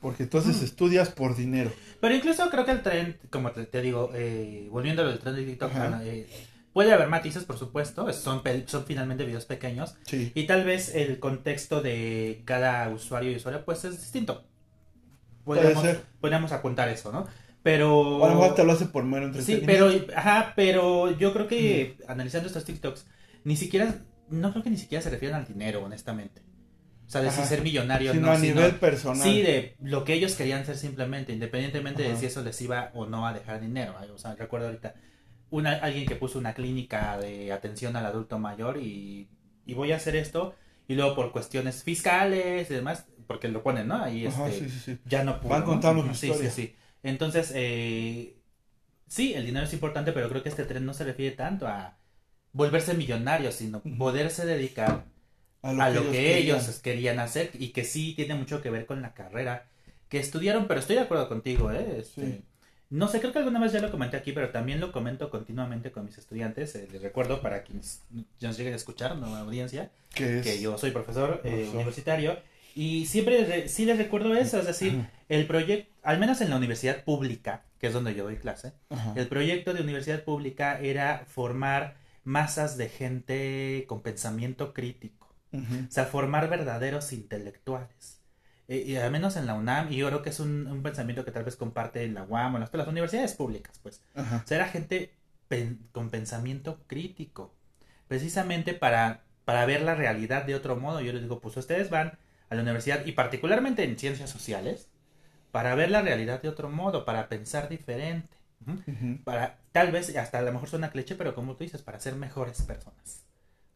Porque 0.00 0.24
entonces 0.24 0.60
Mm. 0.60 0.64
estudias 0.64 1.10
por 1.10 1.36
dinero. 1.36 1.70
Pero 2.00 2.16
incluso 2.16 2.50
creo 2.50 2.64
que 2.64 2.72
el 2.72 2.82
tren, 2.82 3.16
como 3.30 3.52
te, 3.52 3.64
te 3.66 3.80
digo, 3.80 4.10
eh, 4.12 4.66
volviendo 4.72 5.02
al 5.02 5.18
tren 5.20 5.36
de 5.36 5.44
TikTok, 5.44 5.70
puede 6.72 6.92
haber 6.92 7.08
matices, 7.08 7.44
por 7.44 7.58
supuesto, 7.58 8.08
es- 8.08 8.16
son, 8.16 8.42
son 8.66 8.84
finalmente 8.84 9.24
videos 9.24 9.44
pequeños, 9.46 9.94
Sí. 10.06 10.32
y 10.34 10.46
tal 10.46 10.64
vez 10.64 10.94
el 10.94 11.18
contexto 11.18 11.82
de 11.82 12.42
cada 12.44 12.88
usuario 12.88 13.30
y 13.32 13.36
usuaria 13.36 13.64
pues 13.64 13.84
es 13.84 14.00
distinto. 14.00 14.44
Podríamos, 15.44 15.84
podríamos 16.20 16.52
apuntar 16.52 16.88
eso, 16.88 17.10
¿no? 17.12 17.26
Pero... 17.62 18.18
O 18.18 18.24
a 18.24 18.28
lo 18.28 18.34
mejor 18.36 18.54
te 18.54 18.64
lo 18.64 18.72
hace 18.72 18.86
por 18.86 19.04
mero 19.04 19.32
Sí, 19.40 19.62
pero, 19.64 19.90
ajá, 20.16 20.52
pero 20.56 21.16
yo 21.18 21.32
creo 21.32 21.48
que 21.48 21.96
analizando 22.08 22.46
estos 22.48 22.64
TikToks, 22.64 23.06
ni 23.44 23.56
siquiera, 23.56 23.96
no 24.30 24.50
creo 24.52 24.62
que 24.62 24.70
ni 24.70 24.76
siquiera 24.76 25.02
se 25.02 25.10
refieren 25.10 25.36
al 25.36 25.46
dinero, 25.46 25.82
honestamente. 25.84 26.42
O 27.06 27.10
sea, 27.12 27.20
de 27.20 27.30
si 27.30 27.42
ser 27.44 27.60
millonario 27.62 28.12
Sino 28.12 28.28
no, 28.28 28.32
a 28.32 28.36
sino- 28.38 28.54
nivel 28.54 28.76
personal. 28.76 29.22
Sí, 29.22 29.42
de 29.42 29.76
lo 29.82 30.04
que 30.04 30.14
ellos 30.14 30.34
querían 30.34 30.64
ser 30.64 30.76
simplemente, 30.78 31.32
independientemente 31.32 32.02
de 32.02 32.16
si 32.16 32.26
eso 32.26 32.42
les 32.42 32.58
iba 32.62 32.90
o 32.94 33.06
no 33.06 33.26
a 33.26 33.34
dejar 33.34 33.60
dinero. 33.60 33.94
O 34.14 34.18
sea, 34.18 34.34
recuerdo 34.34 34.66
ahorita 34.68 34.94
una, 35.52 35.74
alguien 35.74 36.06
que 36.06 36.16
puso 36.16 36.38
una 36.38 36.54
clínica 36.54 37.18
de 37.18 37.52
atención 37.52 37.94
al 37.96 38.06
adulto 38.06 38.38
mayor 38.38 38.78
y, 38.78 39.28
y 39.66 39.74
voy 39.74 39.92
a 39.92 39.96
hacer 39.96 40.16
esto 40.16 40.54
y 40.88 40.94
luego 40.94 41.14
por 41.14 41.30
cuestiones 41.32 41.84
fiscales 41.84 42.70
y 42.70 42.74
demás, 42.74 43.06
porque 43.26 43.48
lo 43.48 43.62
ponen, 43.62 43.88
¿no? 43.88 44.02
Ahí 44.02 44.26
Ajá, 44.26 44.48
este, 44.48 44.68
sí, 44.68 44.70
sí, 44.70 44.80
sí. 44.80 44.98
ya 45.04 45.24
no 45.24 45.40
pudo. 45.40 45.50
Van 45.50 45.60
¿no? 45.60 45.66
contando 45.66 46.02
su 46.08 46.14
Sí, 46.14 46.32
sí, 46.34 46.50
sí. 46.50 46.74
Entonces, 47.02 47.52
eh, 47.54 48.36
sí, 49.06 49.34
el 49.34 49.44
dinero 49.46 49.66
es 49.66 49.72
importante, 49.72 50.12
pero 50.12 50.28
creo 50.28 50.42
que 50.42 50.48
este 50.48 50.64
tren 50.64 50.86
no 50.86 50.94
se 50.94 51.04
refiere 51.04 51.36
tanto 51.36 51.68
a 51.68 51.98
volverse 52.52 52.94
millonario, 52.94 53.52
sino 53.52 53.82
poderse 53.98 54.46
dedicar 54.46 55.04
a 55.62 55.90
lo 55.90 56.10
que 56.10 56.38
ellos 56.38 56.80
querían 56.80 57.18
hacer 57.20 57.50
y 57.54 57.68
que 57.68 57.84
sí 57.84 58.14
tiene 58.14 58.34
mucho 58.34 58.60
que 58.62 58.70
ver 58.70 58.86
con 58.86 59.02
la 59.02 59.14
carrera 59.14 59.68
que 60.08 60.18
estudiaron, 60.18 60.66
pero 60.66 60.80
estoy 60.80 60.96
de 60.96 61.02
acuerdo 61.02 61.28
contigo, 61.28 61.70
¿eh? 61.72 61.98
Este, 61.98 62.26
Sí. 62.26 62.44
No 62.92 63.08
sé, 63.08 63.20
creo 63.20 63.32
que 63.32 63.38
alguna 63.38 63.58
vez 63.58 63.72
ya 63.72 63.80
lo 63.80 63.90
comenté 63.90 64.16
aquí, 64.18 64.32
pero 64.32 64.50
también 64.50 64.78
lo 64.80 64.92
comento 64.92 65.30
continuamente 65.30 65.90
con 65.92 66.04
mis 66.04 66.18
estudiantes. 66.18 66.74
eh, 66.74 66.88
les 66.92 67.00
recuerdo 67.02 67.40
para 67.40 67.62
quienes 67.62 68.02
nos 68.40 68.56
lleguen 68.58 68.74
a 68.74 68.76
escuchar, 68.76 69.16
nueva 69.16 69.40
audiencia, 69.40 69.90
que 70.14 70.38
es 70.38 70.44
que 70.46 70.60
yo 70.60 70.76
soy 70.78 70.90
profesor, 70.90 71.40
eh, 71.44 71.68
universitario 71.74 72.38
y 72.74 73.06
siempre 73.06 73.44
re- 73.44 73.68
sí 73.68 73.84
les 73.86 73.96
recuerdo 73.98 74.34
eso, 74.34 74.58
es 74.58 74.66
decir, 74.66 75.06
el 75.28 75.46
proyecto, 75.46 75.90
al 76.02 76.18
menos 76.18 76.40
en 76.42 76.50
la 76.50 76.56
universidad 76.56 77.02
pública, 77.04 77.62
que 77.78 77.86
es 77.86 77.92
donde 77.94 78.14
yo 78.14 78.24
doy 78.24 78.36
clase, 78.36 78.72
Ajá. 78.90 79.14
el 79.16 79.26
proyecto 79.26 79.72
de 79.74 79.80
universidad 79.82 80.22
pública 80.24 80.78
era 80.80 81.24
formar 81.26 81.96
masas 82.24 82.76
de 82.76 82.88
gente 82.88 83.84
con 83.88 84.02
pensamiento 84.02 84.72
crítico. 84.74 85.28
O 85.54 85.90
sea, 85.90 86.06
formar 86.06 86.48
verdaderos 86.48 87.12
intelectuales. 87.12 88.11
Eh, 88.72 88.84
y 88.86 88.96
al 88.96 89.10
menos 89.10 89.36
en 89.36 89.46
la 89.46 89.54
UNAM, 89.54 89.92
y 89.92 89.96
yo 89.96 90.06
creo 90.08 90.22
que 90.22 90.30
es 90.30 90.40
un, 90.40 90.66
un 90.66 90.82
pensamiento 90.82 91.24
que 91.24 91.30
tal 91.32 91.44
vez 91.44 91.56
comparte 91.56 92.04
en 92.04 92.14
la 92.14 92.22
UAM 92.24 92.54
o 92.54 92.56
en 92.56 92.60
las, 92.62 92.72
las 92.74 92.88
universidades 92.88 93.34
públicas, 93.34 93.78
pues. 93.82 94.00
Ajá. 94.14 94.44
Era 94.48 94.66
gente 94.68 95.12
pen- 95.48 95.80
con 95.92 96.10
pensamiento 96.10 96.80
crítico. 96.86 97.54
Precisamente 98.08 98.74
para, 98.74 99.24
para 99.44 99.66
ver 99.66 99.82
la 99.82 99.94
realidad 99.94 100.44
de 100.44 100.54
otro 100.54 100.76
modo. 100.76 101.00
Yo 101.00 101.12
les 101.12 101.22
digo, 101.22 101.40
pues 101.40 101.56
ustedes 101.56 101.90
van 101.90 102.18
a 102.50 102.54
la 102.54 102.62
universidad, 102.62 103.04
y 103.06 103.12
particularmente 103.12 103.84
en 103.84 103.98
ciencias 103.98 104.30
sociales, 104.30 104.88
para 105.52 105.74
ver 105.74 105.90
la 105.90 106.02
realidad 106.02 106.42
de 106.42 106.48
otro 106.48 106.68
modo, 106.70 107.04
para 107.04 107.28
pensar 107.28 107.68
diferente. 107.68 108.36
Para, 109.24 109.58
tal 109.72 109.92
vez, 109.92 110.16
hasta 110.16 110.38
a 110.38 110.42
lo 110.42 110.52
mejor 110.52 110.68
suena 110.68 110.90
cliché, 110.90 111.14
pero 111.14 111.34
como 111.34 111.56
tú 111.56 111.64
dices, 111.64 111.82
para 111.82 112.00
ser 112.00 112.14
mejores 112.16 112.62
personas. 112.62 113.24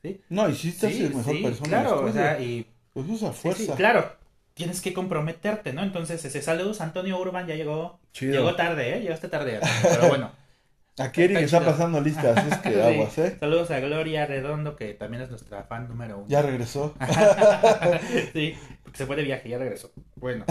¿Sí? 0.02 0.20
No, 0.28 0.48
y 0.48 0.54
si 0.54 0.68
estás 0.68 0.92
Sí, 0.92 1.02
mejor 1.14 1.34
sí, 1.34 1.42
persona. 1.42 1.68
claro, 1.68 2.04
o 2.04 2.12
sea, 2.12 2.40
y 2.40 2.66
Pues 2.92 3.06
usa 3.08 3.32
fuerza. 3.32 3.62
sí, 3.62 3.68
claro. 3.76 4.12
Tienes 4.56 4.80
que 4.80 4.94
comprometerte, 4.94 5.74
¿no? 5.74 5.82
Entonces, 5.82 6.24
ese 6.24 6.40
saludos, 6.40 6.80
Antonio 6.80 7.20
Urban 7.20 7.46
ya 7.46 7.54
llegó. 7.54 8.00
Chido. 8.12 8.32
Llegó 8.32 8.56
tarde, 8.56 8.96
¿eh? 8.96 9.00
Llegaste 9.02 9.28
tarde, 9.28 9.60
pero 9.82 10.08
bueno. 10.08 10.32
Aquí 10.98 11.24
Eric 11.24 11.36
Está 11.36 11.58
está 11.58 11.70
pasando 11.72 12.00
listas, 12.00 12.42
es 12.46 12.56
que 12.60 12.82
aguas, 12.82 13.18
¿eh? 13.18 13.36
Saludos 13.38 13.70
a 13.70 13.80
Gloria 13.80 14.24
Redondo, 14.24 14.74
que 14.74 14.94
también 14.94 15.22
es 15.22 15.28
nuestra 15.28 15.64
fan 15.64 15.88
número 15.88 16.16
uno. 16.20 16.26
Ya 16.26 16.40
regresó. 16.40 16.94
sí, 18.32 18.54
porque 18.82 18.96
se 18.96 19.04
fue 19.04 19.16
de 19.16 19.24
viaje, 19.24 19.50
ya 19.50 19.58
regresó. 19.58 19.92
Bueno, 20.14 20.46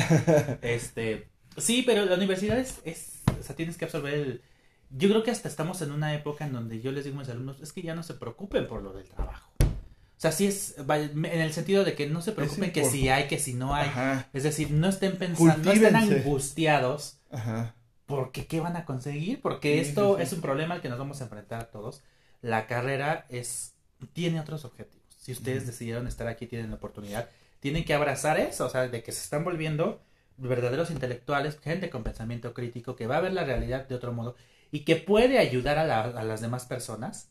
este, 0.61 1.29
sí, 1.57 1.81
pero 1.83 2.05
la 2.05 2.13
universidad 2.13 2.59
es, 2.59 2.79
es, 2.85 3.23
o 3.39 3.41
sea, 3.41 3.55
tienes 3.55 3.75
que 3.75 3.85
absorber 3.85 4.13
el... 4.13 4.41
Yo 4.91 5.09
creo 5.09 5.23
que 5.23 5.31
hasta 5.31 5.47
estamos 5.47 5.81
en 5.81 5.91
una 5.91 6.13
época 6.13 6.45
en 6.45 6.53
donde 6.53 6.79
yo 6.79 6.91
les 6.91 7.05
digo 7.05 7.17
a 7.17 7.21
mis 7.21 7.29
alumnos, 7.29 7.59
es 7.59 7.73
que 7.73 7.81
ya 7.81 7.95
no 7.95 8.03
se 8.03 8.13
preocupen 8.13 8.67
por 8.67 8.83
lo 8.83 8.93
del 8.93 9.09
trabajo. 9.09 9.54
O 10.17 10.21
sea, 10.21 10.31
sí 10.31 10.47
es, 10.47 10.75
en 10.77 11.25
el 11.25 11.51
sentido 11.53 11.83
de 11.83 11.93
que 11.93 12.07
no 12.07 12.21
se 12.21 12.31
preocupen 12.31 12.71
que 12.71 12.85
si 12.85 13.09
hay, 13.09 13.27
que 13.27 13.37
si 13.37 13.53
no 13.53 13.75
hay. 13.75 13.89
Ajá, 13.89 14.29
Es 14.33 14.43
decir, 14.43 14.71
no 14.71 14.87
estén 14.87 15.17
pensando, 15.17 15.57
no 15.57 15.71
estén 15.71 15.95
angustiados 15.95 17.17
ajá. 17.31 17.75
porque 18.05 18.47
qué 18.47 18.59
van 18.61 18.75
a 18.77 18.85
conseguir, 18.85 19.41
porque 19.41 19.73
Sí, 19.83 19.89
esto 19.89 20.11
sí, 20.11 20.17
sí. 20.17 20.23
es 20.23 20.33
un 20.33 20.41
problema 20.41 20.75
al 20.75 20.81
que 20.81 20.89
nos 20.89 20.99
vamos 20.99 21.19
a 21.21 21.25
enfrentar 21.25 21.65
todos. 21.65 22.01
La 22.41 22.67
carrera 22.67 23.25
es 23.29 23.73
tiene 24.13 24.39
otros 24.39 24.65
objetivos. 24.65 25.05
Si 25.19 25.31
ustedes 25.31 25.65
decidieron 25.65 26.07
estar 26.07 26.27
aquí, 26.27 26.45
tienen 26.47 26.69
la 26.69 26.75
oportunidad, 26.77 27.27
tienen 27.59 27.83
que 27.83 27.93
abrazar 27.93 28.39
eso, 28.39 28.65
o 28.67 28.69
sea, 28.69 28.87
de 28.87 29.01
que 29.03 29.11
se 29.11 29.21
están 29.23 29.43
volviendo 29.43 30.01
verdaderos 30.37 30.91
intelectuales, 30.91 31.57
gente 31.59 31.89
con 31.89 32.03
pensamiento 32.03 32.53
crítico, 32.53 32.95
que 32.95 33.07
va 33.07 33.17
a 33.17 33.21
ver 33.21 33.33
la 33.33 33.43
realidad 33.43 33.87
de 33.87 33.95
otro 33.95 34.13
modo 34.13 34.35
y 34.71 34.81
que 34.81 34.95
puede 34.97 35.39
ayudar 35.39 35.77
a, 35.79 35.85
la- 35.85 36.01
a 36.03 36.23
las 36.23 36.41
demás 36.41 36.65
personas 36.65 37.29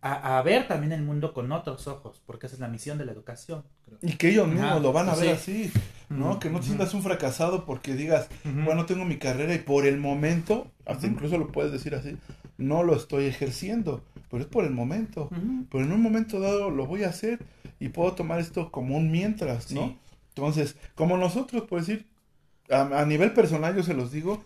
a, 0.00 0.38
a 0.38 0.42
ver 0.42 0.66
también 0.66 0.92
el 0.92 1.02
mundo 1.02 1.32
con 1.32 1.52
otros 1.52 1.86
ojos, 1.86 2.20
porque 2.26 2.46
esa 2.46 2.56
es 2.56 2.60
la 2.60 2.68
misión 2.68 2.98
de 2.98 3.04
la 3.04 3.12
educación. 3.12 3.64
creo. 3.84 3.98
Y 4.02 4.16
que 4.16 4.30
ellos 4.30 4.48
mismos 4.48 4.82
lo 4.82 4.92
van 4.92 5.08
a 5.08 5.14
ver 5.14 5.36
sí. 5.36 5.70
así, 5.70 5.72
¿no? 6.08 6.38
Que 6.40 6.50
no 6.50 6.60
te 6.60 6.66
sientas 6.66 6.94
un 6.94 7.02
fracasado 7.02 7.64
porque 7.64 7.94
digas, 7.94 8.28
bueno, 8.64 8.86
tengo 8.86 9.04
mi 9.04 9.18
carrera 9.18 9.54
y 9.54 9.58
por 9.58 9.86
el 9.86 9.98
momento, 9.98 10.70
hasta 10.84 11.06
incluso 11.06 11.38
lo 11.38 11.52
puedes 11.52 11.70
decir 11.72 11.94
así, 11.94 12.16
no 12.58 12.82
lo 12.82 12.96
estoy 12.96 13.26
ejerciendo, 13.26 14.02
pero 14.30 14.42
es 14.42 14.48
por 14.48 14.64
el 14.64 14.70
momento. 14.72 15.30
Pero 15.70 15.84
en 15.84 15.92
un 15.92 16.02
momento 16.02 16.40
dado 16.40 16.70
lo 16.70 16.86
voy 16.86 17.04
a 17.04 17.08
hacer 17.10 17.38
y 17.78 17.88
puedo 17.90 18.12
tomar 18.12 18.40
esto 18.40 18.70
como 18.72 18.96
un 18.96 19.10
mientras, 19.10 19.70
¿no? 19.70 19.86
Sí. 19.86 19.98
Entonces, 20.34 20.76
como 20.94 21.16
nosotros, 21.18 21.64
por 21.68 21.80
decir, 21.80 22.06
a, 22.70 23.00
a 23.02 23.06
nivel 23.06 23.32
personal 23.32 23.76
yo 23.76 23.82
se 23.82 23.94
los 23.94 24.10
digo, 24.10 24.42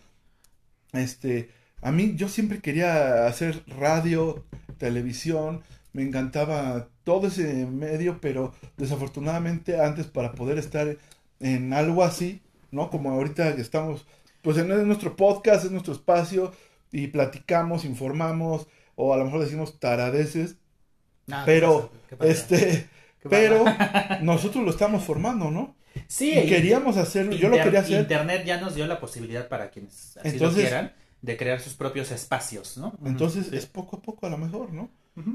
este, 0.93 1.51
a 1.83 1.93
mí 1.93 2.15
yo 2.17 2.29
siempre 2.29 2.61
quería 2.61 3.27
hacer 3.27 3.63
radio, 3.67 4.45
televisión, 4.79 5.63
me 5.93 6.03
encantaba 6.03 6.89
todo 7.05 7.29
ese 7.29 7.67
medio, 7.67 8.19
pero 8.21 8.55
desafortunadamente 8.77 9.81
antes 9.81 10.07
para 10.07 10.33
poder 10.33 10.59
estar 10.59 10.97
en 11.41 11.73
algo 11.73 12.03
así, 12.05 12.43
¿no? 12.71 12.91
Como 12.91 13.11
ahorita 13.11 13.55
que 13.55 13.63
estamos, 13.63 14.07
pues 14.43 14.57
en, 14.59 14.71
en 14.71 14.87
nuestro 14.87 15.17
podcast, 15.17 15.65
es 15.65 15.71
nuestro 15.71 15.93
espacio 15.95 16.53
y 16.93 17.09
platicamos, 17.09 17.85
informamos, 17.85 18.67
o 18.95 19.13
a 19.13 19.17
lo 19.17 19.25
mejor 19.25 19.41
decimos 19.41 19.79
taradeces, 19.81 20.57
Ah, 21.31 21.43
pero, 21.45 21.91
¿qué 22.09 22.17
pasa? 22.17 22.17
¿Qué 22.17 22.17
pasa? 22.17 22.31
este, 22.31 22.89
¿Qué 23.23 23.29
pero 23.29 23.65
nosotros 24.23 24.65
lo 24.65 24.71
estamos 24.71 25.03
formando, 25.05 25.51
¿no? 25.51 25.75
sí, 26.09 26.39
Y 26.39 26.47
queríamos 26.47 26.97
hacerlo, 26.99 27.35
yo 27.35 27.49
lo 27.49 27.57
quería 27.57 27.81
hacer. 27.81 28.01
Internet 28.03 28.45
ya 28.45 28.61
nos 28.61 28.75
dio 28.75 28.87
la 28.87 29.01
posibilidad 29.01 29.49
para 29.49 29.71
quienes 29.71 30.17
así 30.19 30.29
Entonces- 30.29 30.65
lo 30.65 30.69
quieran 30.69 30.93
de 31.27 31.37
crear 31.37 31.61
sus 31.61 31.75
propios 31.75 32.11
espacios, 32.13 32.79
¿no? 32.79 32.95
Entonces 33.05 33.49
sí. 33.49 33.57
es 33.57 33.67
poco 33.67 33.97
a 33.97 34.03
poco 34.03 34.27
a 34.27 34.31
lo 34.31 34.39
mejor, 34.39 34.73
¿no? 34.73 34.91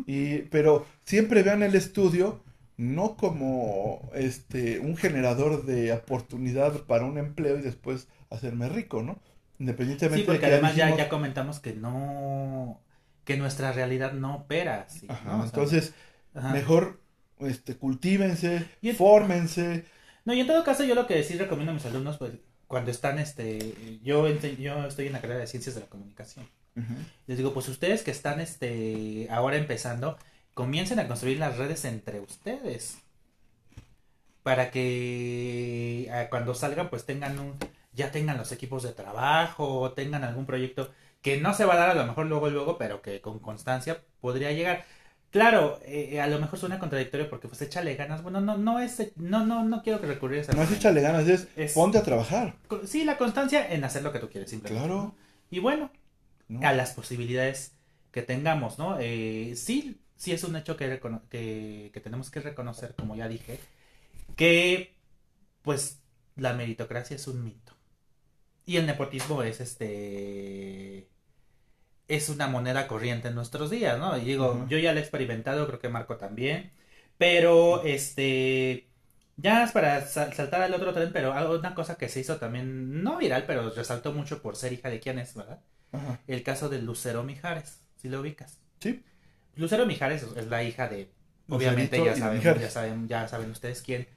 Y, 0.06 0.39
pero 0.49 0.86
siempre 1.06 1.43
vean 1.43 1.63
el 1.63 1.75
estudio 1.75 2.43
no 2.77 3.15
como 3.17 4.10
este 4.13 4.80
un 4.80 4.95
generador 4.95 5.65
de 5.65 5.91
oportunidad 5.91 6.82
para 6.86 7.06
un 7.06 7.17
empleo 7.17 7.58
y 7.58 7.62
después 7.62 8.08
hacerme 8.30 8.69
rico, 8.69 9.04
¿no? 9.04 9.19
Independientemente 9.60 10.21
Sí, 10.21 10.25
porque 10.25 10.39
de 10.41 10.47
que 10.47 10.54
además 10.54 10.75
ya, 10.75 10.86
dijimos- 10.86 10.97
ya 11.06 11.10
comentamos 11.10 11.60
que 11.60 11.73
no 11.73 12.80
que 13.25 13.38
nuestra 13.38 13.71
realidad 13.71 14.13
no 14.13 14.36
opera 14.36 14.82
así, 14.88 15.06
Ajá, 15.10 15.41
entonces 15.45 15.93
ajá. 16.34 16.54
mejor 16.54 16.99
este 17.39 17.75
cultívense, 17.77 18.67
Y 18.82 18.89
en- 18.89 18.95
fórmense, 18.95 19.86
No, 20.25 20.34
y 20.34 20.39
en 20.41 20.47
todo 20.47 20.63
caso 20.63 20.84
yo 20.84 20.95
lo 20.95 21.08
que 21.08 21.23
sí 21.23 21.36
recomiendo 21.38 21.71
a 21.71 21.75
mis 21.75 21.86
alumnos 21.86 22.17
pues 22.17 22.32
cuando 22.71 22.89
están 22.89 23.19
este 23.19 23.99
yo 24.01 24.27
yo 24.29 24.86
estoy 24.86 25.07
en 25.07 25.13
la 25.13 25.19
carrera 25.19 25.41
de 25.41 25.47
Ciencias 25.47 25.75
de 25.75 25.81
la 25.81 25.88
Comunicación. 25.88 26.47
Les 27.27 27.38
digo, 27.38 27.53
pues 27.53 27.67
ustedes 27.67 28.01
que 28.01 28.12
están 28.12 28.39
este 28.39 29.27
ahora 29.29 29.57
empezando, 29.57 30.17
comiencen 30.53 30.97
a 30.99 31.07
construir 31.10 31.38
las 31.38 31.57
redes 31.57 31.84
entre 31.84 32.21
ustedes. 32.21 32.97
Para 34.41 34.71
que 34.71 36.10
ah, 36.13 36.27
cuando 36.29 36.55
salgan, 36.55 36.89
pues 36.89 37.05
tengan 37.05 37.38
un, 37.39 37.57
ya 37.91 38.10
tengan 38.10 38.38
los 38.38 38.53
equipos 38.53 38.84
de 38.84 38.93
trabajo, 38.93 39.91
tengan 39.91 40.23
algún 40.23 40.45
proyecto 40.45 40.91
que 41.21 41.41
no 41.41 41.53
se 41.53 41.65
va 41.65 41.73
a 41.73 41.77
dar 41.77 41.89
a 41.89 41.93
lo 41.93 42.05
mejor 42.05 42.27
luego, 42.27 42.49
luego, 42.49 42.77
pero 42.77 43.01
que 43.01 43.19
con 43.19 43.39
constancia 43.39 44.01
podría 44.21 44.53
llegar. 44.53 44.86
Claro, 45.31 45.79
eh, 45.85 46.19
a 46.19 46.27
lo 46.27 46.39
mejor 46.39 46.59
suena 46.59 46.77
contradictorio 46.77 47.29
porque 47.29 47.47
pues 47.47 47.61
échale 47.61 47.95
ganas. 47.95 48.21
Bueno, 48.21 48.41
no, 48.41 48.57
no 48.57 48.79
es, 48.79 49.13
no, 49.15 49.45
no, 49.45 49.63
no 49.63 49.81
quiero 49.81 50.01
que 50.01 50.07
recurrir 50.07 50.39
a 50.39 50.41
esa 50.41 50.51
no 50.53 50.61
es 50.63 50.71
échale 50.71 51.01
ganas, 51.01 51.25
es, 51.27 51.47
Es- 51.55 51.73
ponte 51.73 51.97
a 51.97 52.03
trabajar, 52.03 52.55
Sí, 52.85 53.05
la 53.05 53.17
constancia 53.17 53.71
en 53.71 53.83
hacer 53.85 54.03
lo 54.03 54.11
que 54.11 54.19
tú 54.19 54.29
quieres, 54.29 54.49
simplemente. 54.49 54.85
claro, 54.85 55.03
¿no? 55.03 55.15
Y 55.49 55.59
bueno, 55.59 55.89
¿no? 56.49 56.67
a 56.67 56.73
las 56.73 56.91
posibilidades 56.91 57.73
que 58.11 58.21
tengamos, 58.21 58.77
¿no? 58.77 58.97
Eh, 58.99 59.53
sí, 59.55 60.01
sí 60.17 60.33
es 60.33 60.43
un 60.43 60.55
hecho 60.57 60.75
que, 60.75 60.99
que 61.93 61.99
tenemos 62.03 62.29
que 62.29 62.41
reconocer, 62.41 62.93
como 62.95 63.15
ya 63.15 63.29
dije, 63.29 63.57
que 64.35 64.95
pues 65.61 66.01
la 66.35 66.53
meritocracia 66.53 67.15
es 67.15 67.27
un 67.27 67.43
mito. 67.43 67.73
Y 68.65 68.77
el 68.77 68.85
nepotismo 68.85 69.43
es 69.43 69.61
este 69.61 71.07
es 72.07 72.29
una 72.29 72.47
moneda 72.47 72.87
corriente 72.87 73.29
en 73.29 73.35
nuestros 73.35 73.69
días, 73.69 73.97
¿no? 73.99 74.17
Y 74.17 74.21
digo, 74.25 74.65
yo 74.69 74.77
ya 74.77 74.91
lo 74.93 74.99
he 74.99 75.01
experimentado, 75.01 75.67
creo 75.67 75.79
que 75.79 75.89
Marco 75.89 76.17
también, 76.17 76.71
pero 77.17 77.83
este 77.83 78.87
ya 79.37 79.63
es 79.63 79.71
para 79.71 80.05
sal- 80.05 80.33
saltar 80.33 80.61
al 80.61 80.73
otro 80.73 80.93
tren, 80.93 81.11
pero 81.13 81.31
una 81.57 81.73
cosa 81.73 81.95
que 81.97 82.09
se 82.09 82.19
hizo 82.19 82.37
también, 82.37 83.01
no 83.03 83.17
viral, 83.17 83.45
pero 83.47 83.69
resaltó 83.71 84.13
mucho 84.13 84.41
por 84.41 84.55
ser 84.55 84.73
hija 84.73 84.89
de 84.89 84.99
quién 84.99 85.19
es, 85.19 85.33
¿verdad? 85.35 85.61
El 86.27 86.43
caso 86.43 86.69
de 86.69 86.81
Lucero 86.81 87.23
Mijares, 87.23 87.81
si 87.97 88.09
lo 88.09 88.21
ubicas. 88.21 88.59
Sí. 88.79 89.03
Lucero 89.55 89.85
Mijares 89.85 90.23
es 90.35 90.47
la 90.47 90.63
hija 90.63 90.87
de, 90.87 91.11
obviamente 91.49 92.03
ya 92.03 92.15
saben, 92.15 92.41
ya 92.41 92.69
saben, 92.69 93.07
ya 93.07 93.27
saben 93.27 93.51
ustedes 93.51 93.81
quién, 93.81 94.07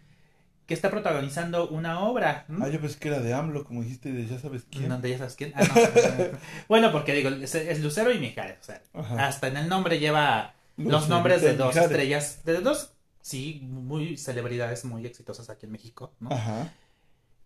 que 0.66 0.74
está 0.74 0.90
protagonizando 0.90 1.68
una 1.68 2.00
obra. 2.00 2.46
Ah, 2.60 2.68
yo 2.68 2.80
pensé 2.80 2.98
que 2.98 3.08
era 3.08 3.20
de 3.20 3.34
AMLO, 3.34 3.64
como 3.64 3.82
dijiste, 3.82 4.12
de 4.12 4.26
ya 4.26 4.38
sabes 4.38 4.64
quién. 4.70 4.88
¿Dónde 4.88 5.10
ya 5.10 5.18
sabes 5.18 5.34
quién? 5.36 5.52
Ah, 5.56 5.62
no. 5.62 6.38
bueno, 6.68 6.90
porque 6.92 7.12
digo, 7.14 7.28
es, 7.28 7.54
es 7.54 7.80
Lucero 7.80 8.10
y 8.12 8.18
Mijares, 8.18 8.58
o 8.60 8.64
sea, 8.64 8.82
Ajá. 8.94 9.26
hasta 9.26 9.48
en 9.48 9.56
el 9.58 9.68
nombre 9.68 9.98
lleva 9.98 10.54
los 10.76 11.08
nombres 11.08 11.42
de 11.42 11.54
dos 11.56 11.68
Mijares. 11.74 11.90
estrellas, 11.90 12.44
de 12.44 12.60
dos, 12.60 12.92
sí, 13.20 13.60
muy 13.64 14.16
celebridades 14.16 14.84
muy 14.84 15.04
exitosas 15.06 15.50
aquí 15.50 15.66
en 15.66 15.72
México, 15.72 16.14
¿no? 16.20 16.30
Ajá. 16.32 16.72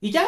Y 0.00 0.12
ya, 0.12 0.26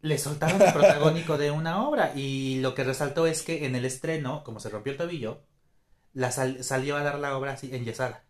le 0.00 0.16
soltaron 0.18 0.60
el 0.62 0.72
protagónico 0.72 1.36
de 1.36 1.50
una 1.50 1.86
obra. 1.86 2.12
Y 2.16 2.60
lo 2.60 2.74
que 2.74 2.84
resaltó 2.84 3.26
es 3.26 3.42
que 3.42 3.66
en 3.66 3.74
el 3.76 3.84
estreno, 3.84 4.42
como 4.42 4.58
se 4.60 4.70
rompió 4.70 4.92
el 4.92 4.98
tobillo, 4.98 5.42
la 6.14 6.30
sal- 6.30 6.64
salió 6.64 6.96
a 6.96 7.02
dar 7.02 7.18
la 7.18 7.36
obra 7.36 7.52
así 7.52 7.74
enyesada. 7.74 8.24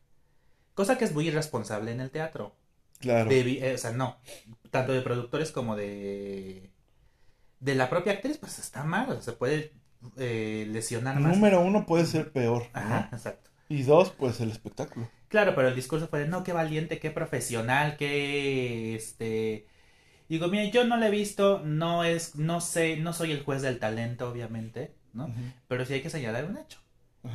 Cosa 0.75 0.99
que 0.99 1.05
es 1.05 1.13
muy 1.13 1.29
irresponsable 1.29 1.93
en 1.93 2.01
el 2.01 2.11
teatro. 2.11 2.55
Claro. 2.99 3.31
Eh, 3.31 3.73
o 3.75 3.79
sea, 3.79 3.93
no. 3.93 4.19
Tanto 4.71 4.93
de 4.93 5.03
productores 5.03 5.53
como 5.53 5.77
de. 5.77 6.71
De 7.61 7.75
la 7.75 7.89
propia 7.89 8.13
actriz, 8.13 8.39
pues 8.39 8.59
está 8.59 8.85
mal. 8.85 9.09
o 9.11 9.13
sea, 9.15 9.23
se 9.23 9.33
puede 9.33 9.73
eh, 10.17 10.67
lesionar 10.71 11.19
más. 11.21 11.35
Número 11.35 11.61
uno 11.61 11.87
puede 11.87 12.07
ser 12.07 12.33
peor. 12.33 12.65
¿no? 12.75 12.81
Ajá, 12.81 13.09
exacto. 13.13 13.51
Y 13.69 13.83
dos, 13.83 14.11
pues 14.11 14.41
el 14.41 14.51
espectáculo. 14.51 15.09
Claro, 15.29 15.55
pero 15.55 15.69
el 15.69 15.75
discurso 15.75 16.07
fue 16.09 16.21
de 16.21 16.29
no, 16.29 16.45
qué 16.45 16.53
valiente, 16.53 16.99
qué 16.99 17.11
profesional, 17.11 17.97
qué 17.97 18.95
este. 18.95 19.67
Digo, 20.29 20.49
mira, 20.49 20.65
yo 20.65 20.85
no 20.85 20.97
lo 20.97 21.07
he 21.07 21.11
visto, 21.11 21.61
no 21.65 22.05
es, 22.05 22.37
no 22.37 22.61
sé, 22.61 22.97
no 22.97 23.13
soy 23.13 23.33
el 23.33 23.45
juez 23.45 23.63
del 23.63 23.79
talento, 23.79 24.29
obviamente, 24.29 24.95
¿no? 25.13 25.33
Pero 25.69 25.85
sí 25.85 25.95
hay 25.95 26.03
que 26.03 26.11
señalar 26.11 26.47
un 26.47 26.59
hecho. 26.59 26.81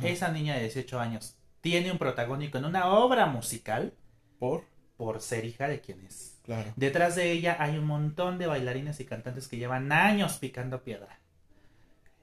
Esa 0.02 0.30
niña 0.30 0.54
de 0.54 0.62
18 0.62 1.00
años 1.00 1.36
tiene 1.60 1.92
un 1.92 1.98
protagónico 1.98 2.58
en 2.58 2.64
una 2.64 2.88
obra 2.88 3.26
musical 3.26 3.94
Por, 4.38 4.64
por 5.02 5.20
ser 5.20 5.44
hija 5.44 5.66
de 5.66 5.80
quien 5.80 5.98
es. 6.06 6.38
claro. 6.44 6.72
Detrás 6.76 7.16
de 7.16 7.32
ella 7.32 7.56
hay 7.58 7.76
un 7.76 7.86
montón 7.86 8.38
de 8.38 8.46
bailarines 8.46 9.00
y 9.00 9.04
cantantes 9.04 9.48
que 9.48 9.56
llevan 9.56 9.90
años 9.90 10.34
picando 10.34 10.84
piedra. 10.84 11.18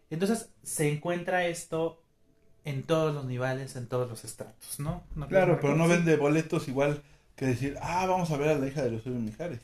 Entonces 0.09 0.49
se 0.63 0.89
encuentra 0.89 1.45
esto 1.45 2.01
en 2.63 2.83
todos 2.83 3.13
los 3.13 3.25
niveles, 3.25 3.75
en 3.75 3.87
todos 3.87 4.09
los 4.09 4.23
estratos, 4.23 4.79
¿no? 4.79 5.03
¿No 5.13 5.27
crees, 5.27 5.43
Claro, 5.43 5.59
pero 5.61 5.75
no 5.75 5.89
vende 5.89 6.15
boletos 6.15 6.69
igual 6.69 7.03
que 7.35 7.47
decir, 7.47 7.75
ah, 7.81 8.05
vamos 8.05 8.31
a 8.31 8.37
ver 8.37 8.47
a 8.47 8.57
la 8.57 8.65
hija 8.67 8.81
de 8.81 8.91
Lucero 8.91 9.15
Mijares. 9.15 9.59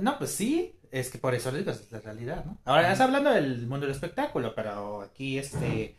No, 0.00 0.16
pues 0.16 0.30
sí, 0.30 0.76
es 0.92 1.10
que 1.10 1.18
por 1.18 1.34
eso 1.34 1.50
les 1.50 1.62
digo, 1.66 1.72
es 1.72 1.90
la 1.90 1.98
realidad, 1.98 2.44
¿no? 2.44 2.58
Ahora, 2.64 2.82
estás 2.82 3.00
hablando 3.00 3.30
del 3.30 3.66
mundo 3.66 3.86
del 3.86 3.94
espectáculo, 3.96 4.54
pero 4.54 5.02
aquí, 5.02 5.36
este, 5.36 5.96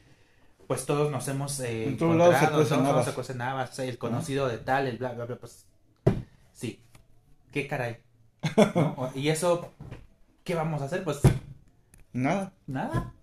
pues 0.66 0.86
todos 0.86 1.12
nos 1.12 1.28
hemos 1.28 1.60
eh, 1.60 1.90
En 1.90 1.98
todos 1.98 2.16
lados 2.16 2.38
se 2.40 2.48
todos 2.48 2.72
habas. 2.72 3.30
habas, 3.42 3.80
el 3.80 3.98
conocido 3.98 4.48
de 4.48 4.60
tal, 4.60 4.88
el 4.88 4.98
bla, 4.98 5.12
bla, 5.12 5.26
bla, 5.26 5.36
pues 5.36 5.66
sí, 6.54 6.80
qué 7.52 7.68
caray, 7.68 7.98
Y 9.16 9.30
eso, 9.30 9.72
¿qué 10.44 10.56
vamos 10.56 10.82
a 10.82 10.86
hacer? 10.86 11.04
Pues 11.04 11.20
Nada. 12.14 12.54
nada. 12.68 13.14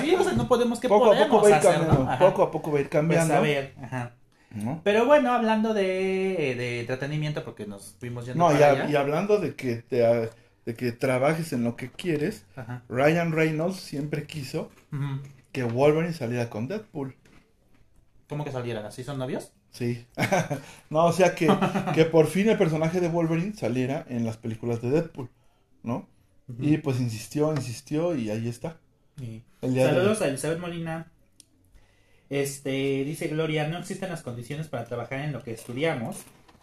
Sí, 0.00 0.14
o 0.14 0.22
sea, 0.22 0.32
no 0.34 0.46
podemos, 0.48 0.80
¿qué 0.80 0.88
Poco 0.88 1.06
a 1.06 1.08
podemos 1.10 1.28
poco 1.28 1.48
va 1.50 1.56
hacer, 1.56 1.80
no? 1.86 2.18
Poco 2.18 2.42
a 2.42 2.50
poco 2.50 2.72
va 2.72 2.78
a 2.78 2.80
ir 2.82 2.88
Pues 2.88 3.00
cambiando. 3.00 3.34
a 3.34 3.40
ver, 3.40 3.74
ajá. 3.82 4.12
¿no? 4.50 4.80
Pero 4.84 5.06
bueno, 5.06 5.32
hablando 5.32 5.72
de, 5.74 5.82
de 6.58 6.80
entretenimiento, 6.80 7.44
porque 7.44 7.66
nos 7.66 7.94
fuimos 8.00 8.26
yendo 8.26 8.44
No, 8.44 8.50
y, 8.52 8.54
para 8.58 8.66
a- 8.66 8.70
allá. 8.72 8.90
y 8.90 8.96
hablando 8.96 9.38
de 9.38 9.54
que, 9.54 9.76
te, 9.76 9.96
de 9.98 10.74
que 10.76 10.92
trabajes 10.92 11.52
en 11.52 11.62
lo 11.64 11.76
que 11.76 11.90
quieres, 11.90 12.44
Ajá. 12.56 12.82
Ryan 12.88 13.32
Reynolds 13.32 13.76
siempre 13.80 14.26
quiso 14.26 14.70
que 15.52 15.62
Wolverine 15.64 16.12
saliera 16.12 16.50
con 16.50 16.66
Deadpool. 16.68 17.16
¿Cómo 18.28 18.44
que 18.44 18.52
salieran? 18.52 18.84
¿Así 18.84 19.04
son 19.04 19.18
novios? 19.18 19.52
Sí. 19.70 20.04
no, 20.90 21.06
o 21.06 21.12
sea 21.12 21.34
que, 21.34 21.48
que 21.94 22.04
por 22.04 22.26
fin 22.26 22.48
el 22.48 22.58
personaje 22.58 23.00
de 23.00 23.08
Wolverine 23.08 23.54
saliera 23.54 24.04
en 24.08 24.24
las 24.24 24.36
películas 24.36 24.82
de 24.82 24.90
Deadpool, 24.90 25.30
¿no? 25.82 26.08
Y 26.58 26.78
pues 26.78 26.98
insistió, 27.00 27.52
insistió 27.54 28.16
y 28.16 28.28
ahí 28.30 28.48
está. 28.48 28.80
De- 29.16 29.42
Saludos 29.84 30.20
a 30.22 30.26
Elizabeth 30.28 30.58
Molina. 30.58 31.06
Este, 32.28 33.04
dice 33.04 33.28
Gloria, 33.28 33.68
no 33.68 33.78
existen 33.78 34.08
las 34.10 34.22
condiciones 34.22 34.68
para 34.68 34.84
trabajar 34.84 35.20
en 35.20 35.32
lo 35.32 35.42
que 35.42 35.52
estudiamos, 35.52 36.18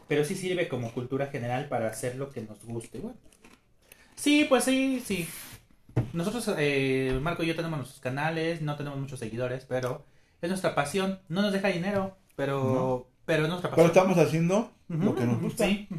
pero 0.07 0.23
sí 0.25 0.35
sirve 0.35 0.67
como 0.67 0.91
cultura 0.93 1.27
general 1.27 1.67
para 1.69 1.87
hacer 1.87 2.15
lo 2.15 2.29
que 2.31 2.41
nos 2.41 2.63
guste. 2.65 2.99
Bueno. 2.99 3.17
Sí, 4.15 4.45
pues 4.47 4.63
sí, 4.65 5.01
sí. 5.05 5.27
Nosotros, 6.13 6.53
eh, 6.57 7.17
Marco 7.21 7.43
y 7.43 7.47
yo 7.47 7.55
tenemos 7.55 7.77
nuestros 7.77 8.01
canales, 8.01 8.61
no 8.61 8.75
tenemos 8.75 8.99
muchos 8.99 9.19
seguidores, 9.19 9.65
pero 9.65 10.05
es 10.41 10.49
nuestra 10.49 10.75
pasión. 10.75 11.19
No 11.29 11.41
nos 11.41 11.51
deja 11.53 11.69
dinero, 11.69 12.17
pero, 12.37 13.09
pero 13.25 13.43
es 13.43 13.49
nuestra 13.49 13.71
Pero 13.71 13.87
pasión. 13.87 14.05
estamos 14.05 14.17
haciendo 14.25 14.71
lo 14.87 15.15
que 15.15 15.25
nos 15.25 15.41
gusta. 15.41 15.65
Sí, 15.65 15.89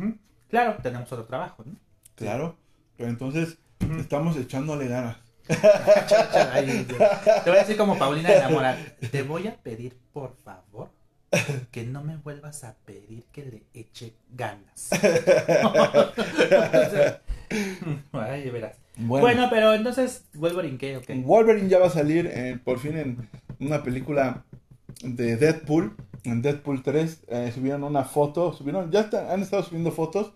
claro, 0.48 0.76
tenemos 0.82 1.12
otro 1.12 1.26
trabajo, 1.26 1.62
¿no? 1.66 1.74
Claro. 2.14 2.56
Pero 2.96 3.10
entonces 3.10 3.58
estamos 3.98 4.36
echándole 4.36 4.88
ganas. 4.88 5.16
Ay. 6.52 6.86
Te 6.86 7.50
voy 7.50 7.58
a 7.58 7.62
decir 7.62 7.76
como 7.76 7.98
Paulina 7.98 8.30
de 8.30 8.38
la 8.38 8.48
Mora. 8.50 8.76
Te 9.10 9.22
voy 9.22 9.48
a 9.48 9.56
pedir, 9.56 9.96
por 10.12 10.36
favor, 10.36 10.90
que 11.70 11.84
no 11.84 12.02
me 12.04 12.16
vuelvas 12.16 12.64
a 12.64 12.76
pedir 12.84 13.24
que 13.32 13.44
le 13.44 13.62
eche 13.74 14.14
ganas. 14.30 14.90
Ay. 18.12 18.50
Bueno, 18.50 18.68
Bueno, 18.96 19.46
pero 19.50 19.74
entonces, 19.74 20.24
Wolverine, 20.34 20.78
¿qué? 20.78 20.96
Ok. 20.98 21.04
Wolverine 21.24 21.68
ya 21.68 21.78
va 21.78 21.86
a 21.86 21.90
salir 21.90 22.26
eh, 22.32 22.58
por 22.64 22.78
fin 22.78 22.96
en 22.96 23.28
una 23.60 23.82
película 23.82 24.44
de 25.02 25.36
Deadpool. 25.36 25.94
En 26.30 26.42
Deadpool 26.42 26.82
3 26.82 27.20
eh, 27.28 27.52
subieron 27.54 27.84
una 27.84 28.04
foto, 28.04 28.52
subieron, 28.52 28.90
ya 28.90 29.08
han 29.30 29.42
estado 29.42 29.62
subiendo 29.62 29.90
fotos, 29.92 30.32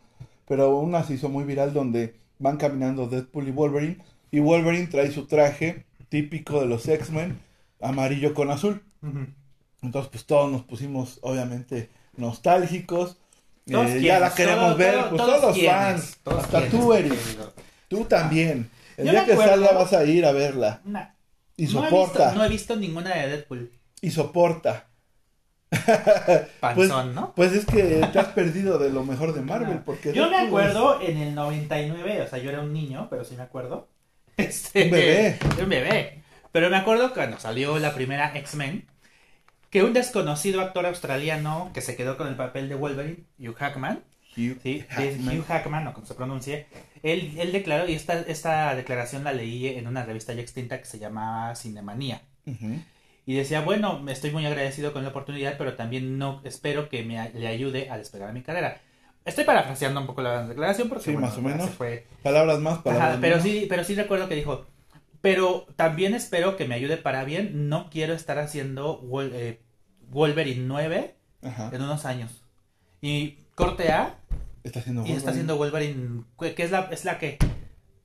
pero 0.47 0.77
una 0.79 1.05
se 1.05 1.15
hizo 1.15 1.29
muy 1.29 1.45
viral 1.45 1.73
donde 1.73 2.15
van 2.39 2.57
caminando 2.57 3.07
Deadpool 3.09 3.49
y 3.49 3.51
Wolverine. 3.51 3.99
Y 4.31 4.41
Wolverine 4.41 4.87
trae 4.87 5.11
su 5.13 5.27
traje 5.27 5.85
típico 6.09 6.61
de 6.61 6.67
los 6.67 6.87
X-Men, 6.89 7.39
amarillo 7.81 8.35
con 8.35 8.51
azul. 8.51 8.83
Entonces, 9.83 10.11
pues 10.11 10.25
todos 10.27 10.51
nos 10.51 10.63
pusimos, 10.63 11.19
obviamente, 11.23 11.91
nostálgicos. 12.17 13.17
Eh, 13.67 13.73
Todos 13.73 14.01
ya 14.01 14.19
la 14.19 14.35
queremos 14.35 14.77
ver, 14.77 14.95
todo- 14.95 15.09
pues 15.11 15.23
todos 15.23 15.41
todos 15.41 15.57
los 15.57 15.67
fans, 15.67 16.17
todos 16.25 16.45
hasta 16.45 16.61
quienes, 16.63 16.81
tú, 16.81 16.93
Eric, 16.93 17.15
tú 17.89 18.05
también. 18.07 18.69
El 18.97 19.07
Yo 19.07 19.13
día 19.13 19.25
que 19.25 19.33
acuerdo- 19.35 19.53
salga 19.53 19.73
vas 19.73 19.93
a 19.93 20.05
ir 20.05 20.25
a 20.27 20.33
verla. 20.33 20.81
Nah. 20.85 21.05
Y 21.57 21.65
No 21.67 21.69
he, 21.69 21.73
soporta, 21.91 22.25
visto, 22.25 22.39
no 22.39 22.45
he 22.45 22.49
visto 22.49 22.77
ninguna 22.77 23.15
de 23.15 23.29
Deadpool. 23.29 23.71
y 24.01 24.11
soporta. 24.11 24.89
Panzón, 26.61 27.15
¿no? 27.15 27.35
Pues 27.35 27.53
es 27.53 27.65
que 27.65 28.07
te 28.13 28.19
has 28.19 28.29
perdido 28.29 28.79
de 28.79 28.91
lo 28.91 29.05
mejor 29.05 29.33
de 29.33 29.41
Marvel, 29.41 29.79
porque 29.85 30.13
Yo 30.13 30.31
me 30.31 30.37
acuerdo 30.37 31.01
en 31.01 31.19
el 31.19 31.35
99, 31.35 32.23
o 32.23 32.29
sea, 32.29 32.39
yo 32.39 32.51
era 32.51 32.61
un 32.61 32.73
niño, 32.73 33.09
pero 33.11 33.25
sí 33.25 33.35
me 33.37 33.43
acuerdo. 33.43 33.89
Este, 34.37 34.85
Un 34.85 34.91
bebé. 34.91 35.39
Un 35.61 35.69
bebé. 35.69 36.23
Pero 36.53 36.71
me 36.71 36.77
acuerdo 36.77 37.13
cuando 37.13 37.39
salió 37.39 37.79
la 37.79 37.95
primera 37.95 38.33
X-Men, 38.35 38.87
que 39.71 39.83
un 39.83 39.93
desconocido 39.93 40.61
actor 40.61 40.87
australiano 40.87 41.71
que 41.75 41.81
se 41.81 41.97
quedó 41.97 42.17
con 42.17 42.29
el 42.29 42.37
papel 42.37 42.69
de 42.69 42.75
Wolverine, 42.75 43.25
Hugh 43.39 43.55
Hackman, 43.55 44.03
Hugh 44.37 44.59
Jackman. 44.63 45.39
Hugh 45.39 45.45
Hackman, 45.47 45.87
o 45.89 45.93
como 45.95 46.07
se 46.07 46.15
pronuncie, 46.15 46.67
él, 47.03 47.35
él 47.39 47.53
declaró, 47.53 47.89
y 47.89 47.95
esta, 47.95 48.21
esta 48.21 48.75
declaración 48.75 49.25
la 49.25 49.33
leí 49.33 49.67
en 49.67 49.87
una 49.87 50.05
revista 50.05 50.33
ya 50.33 50.43
extinta 50.43 50.79
que 50.79 50.85
se 50.87 50.99
llamaba 50.99 51.55
Cinemanía. 51.55 52.23
Ujú. 52.47 52.81
Y 53.25 53.35
decía, 53.35 53.61
bueno, 53.61 54.01
me 54.01 54.13
estoy 54.13 54.31
muy 54.33 54.45
agradecido 54.47 54.93
con 54.93 55.03
la 55.05 55.11
oportunidad, 55.11 55.57
pero 55.59 55.75
también 55.75 56.19
no 56.19 56.41
espero 56.45 56.89
que 56.89 57.05
me 57.05 57.31
le 57.31 57.47
ayude 57.47 57.89
a 57.91 57.97
despegar 57.99 58.33
mi 58.33 58.43
carrera. 58.43 58.81
Estoy 59.25 59.45
parafraseando 59.45 60.01
un 60.01 60.07
poco 60.09 60.23
la 60.23 60.47
declaración 60.49 60.89
porque 60.89 61.05
Sí, 61.05 61.13
bueno, 61.13 61.29
más 61.29 61.39
o 61.39 61.43
menos. 61.43 61.71
fue. 61.71 62.07
Palabras 62.25 62.59
más, 62.59 62.79
palabras 62.79 63.11
Ajá, 63.11 63.19
pero 63.21 63.37
menos. 63.37 63.49
sí, 63.49 63.67
pero 63.69 63.85
sí 63.85 63.95
recuerdo 63.95 64.29
que 64.29 64.35
dijo, 64.35 64.67
pero 65.21 65.67
también 65.77 66.15
espero 66.15 66.57
que 66.57 66.65
me 66.67 66.75
ayude 66.75 66.97
para 66.97 67.23
bien. 67.25 67.69
No 67.69 67.89
quiero 67.91 68.15
estar 68.15 68.41
haciendo 68.41 69.01
eh, 69.33 69.61
Wolverine 70.11 70.65
9 70.67 71.15
Ajá. 71.43 71.71
en 71.73 71.83
unos 71.83 72.05
años. 72.05 72.43
Y 73.01 73.39
corte 73.55 73.93
A 73.93 74.17
Está 74.65 74.81
haciendo 74.81 75.03
y 75.07 75.13
está 75.13 75.31
Wolverine. 75.31 75.31
haciendo 75.31 75.57
Wolverine, 75.57 76.25
que 76.57 76.63
es 76.65 76.71
la, 76.73 76.89
es 76.91 77.05
la 77.05 77.19
que 77.19 77.39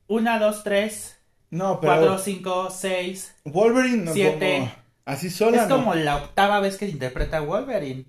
1, 0.08 0.40
2, 0.40 0.64
3, 0.64 1.20
No, 1.50 1.80
pero 1.82 1.94
4, 1.96 2.18
5, 2.20 2.70
6. 2.70 3.36
Wolverine 3.46 4.04
no 4.06 4.14
siete. 4.14 4.58
como- 4.60 4.87
así 5.08 5.30
sola 5.30 5.64
Es 5.64 5.70
no. 5.70 5.78
como 5.78 5.96
la 5.96 6.18
octava 6.18 6.60
vez 6.60 6.78
que 6.78 6.88
interpreta 6.88 7.38
a 7.38 7.42
Wolverine. 7.42 8.06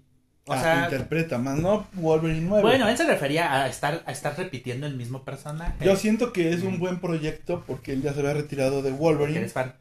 O 0.46 0.52
Ah, 0.54 0.62
sea, 0.62 0.84
interpreta 0.84 1.36
más, 1.38 1.58
no 1.58 1.86
Wolverine 1.92 2.40
9. 2.48 2.62
bueno, 2.62 2.88
él 2.88 2.96
se 2.96 3.04
refería 3.06 3.52
a 3.52 3.68
estar, 3.68 4.02
a 4.06 4.12
estar 4.12 4.34
repitiendo 4.36 4.86
el 4.86 4.96
mismo 4.96 5.22
personaje. 5.22 5.84
Yo 5.84 5.94
siento 5.96 6.32
que 6.32 6.52
es 6.52 6.62
un 6.62 6.78
buen 6.78 7.00
proyecto 7.00 7.64
porque 7.66 7.92
él 7.92 8.00
ya 8.02 8.14
se 8.14 8.20
había 8.20 8.32
retirado 8.34 8.80
de 8.82 8.90
Wolverine. 8.92 9.40
eres 9.40 9.52
fan. 9.52 9.74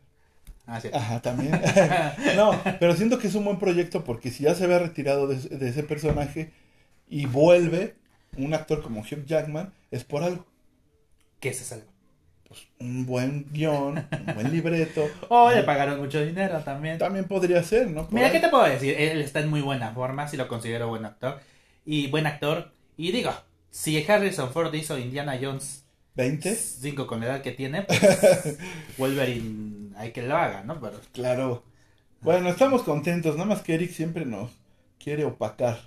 Ah, 0.65 0.81
sí. 0.81 0.89
Ajá, 0.93 1.21
también. 1.21 1.51
no, 2.35 2.59
pero 2.81 2.95
siento 2.97 3.17
que 3.19 3.27
es 3.27 3.35
un 3.35 3.45
buen 3.45 3.59
proyecto 3.59 4.03
porque 4.03 4.29
si 4.29 4.43
ya 4.43 4.55
se 4.55 4.65
había 4.65 4.79
retirado 4.79 5.27
de, 5.27 5.37
de 5.37 5.69
ese 5.69 5.83
personaje 5.83 6.51
y 7.07 7.25
vuelve 7.27 7.95
un 8.37 8.53
actor 8.53 8.83
como 8.83 8.99
Hugh 8.99 9.25
Jackman, 9.25 9.71
es 9.91 10.03
por 10.03 10.23
algo. 10.23 10.45
que 11.39 11.53
se 11.53 11.63
salva. 11.63 11.85
Pues 12.77 12.89
un 12.89 13.05
buen 13.05 13.45
guion, 13.51 13.97
un 14.27 14.35
buen 14.35 14.51
libreto. 14.51 15.09
Oh, 15.29 15.51
le 15.51 15.63
pagaron 15.63 15.99
mucho 15.99 16.23
dinero 16.23 16.59
también. 16.59 16.97
También 16.97 17.25
podría 17.25 17.63
ser, 17.63 17.89
¿no? 17.89 18.05
Por 18.05 18.13
Mira, 18.13 18.27
ahí. 18.27 18.33
¿qué 18.33 18.39
te 18.39 18.49
puedo 18.49 18.63
decir? 18.63 18.95
Él 18.97 19.21
está 19.21 19.39
en 19.39 19.49
muy 19.49 19.61
buena 19.61 19.91
forma, 19.91 20.27
si 20.27 20.37
lo 20.37 20.47
considero 20.47 20.87
buen 20.87 21.05
actor. 21.05 21.39
Y 21.85 22.07
buen 22.07 22.25
actor. 22.27 22.71
Y 22.97 23.11
digo, 23.11 23.31
si 23.69 24.03
Harrison 24.09 24.51
Ford 24.51 24.73
hizo 24.73 24.97
Indiana 24.97 25.37
Jones 25.41 25.83
¿20? 26.15 26.55
5 26.55 27.05
con 27.07 27.19
la 27.19 27.27
edad 27.27 27.41
que 27.41 27.51
tiene, 27.51 27.81
pues 27.83 28.57
Wolverine 28.97 29.93
hay 29.97 30.11
que 30.11 30.23
lo 30.23 30.35
haga, 30.35 30.63
¿no? 30.63 30.79
Pero 30.79 30.99
Claro. 31.13 31.63
Bueno, 32.21 32.49
estamos 32.49 32.81
contentos, 32.83 33.35
nada 33.35 33.45
más 33.47 33.61
que 33.61 33.75
Eric 33.75 33.91
siempre 33.91 34.25
nos 34.25 34.49
quiere 34.99 35.23
opacar. 35.25 35.79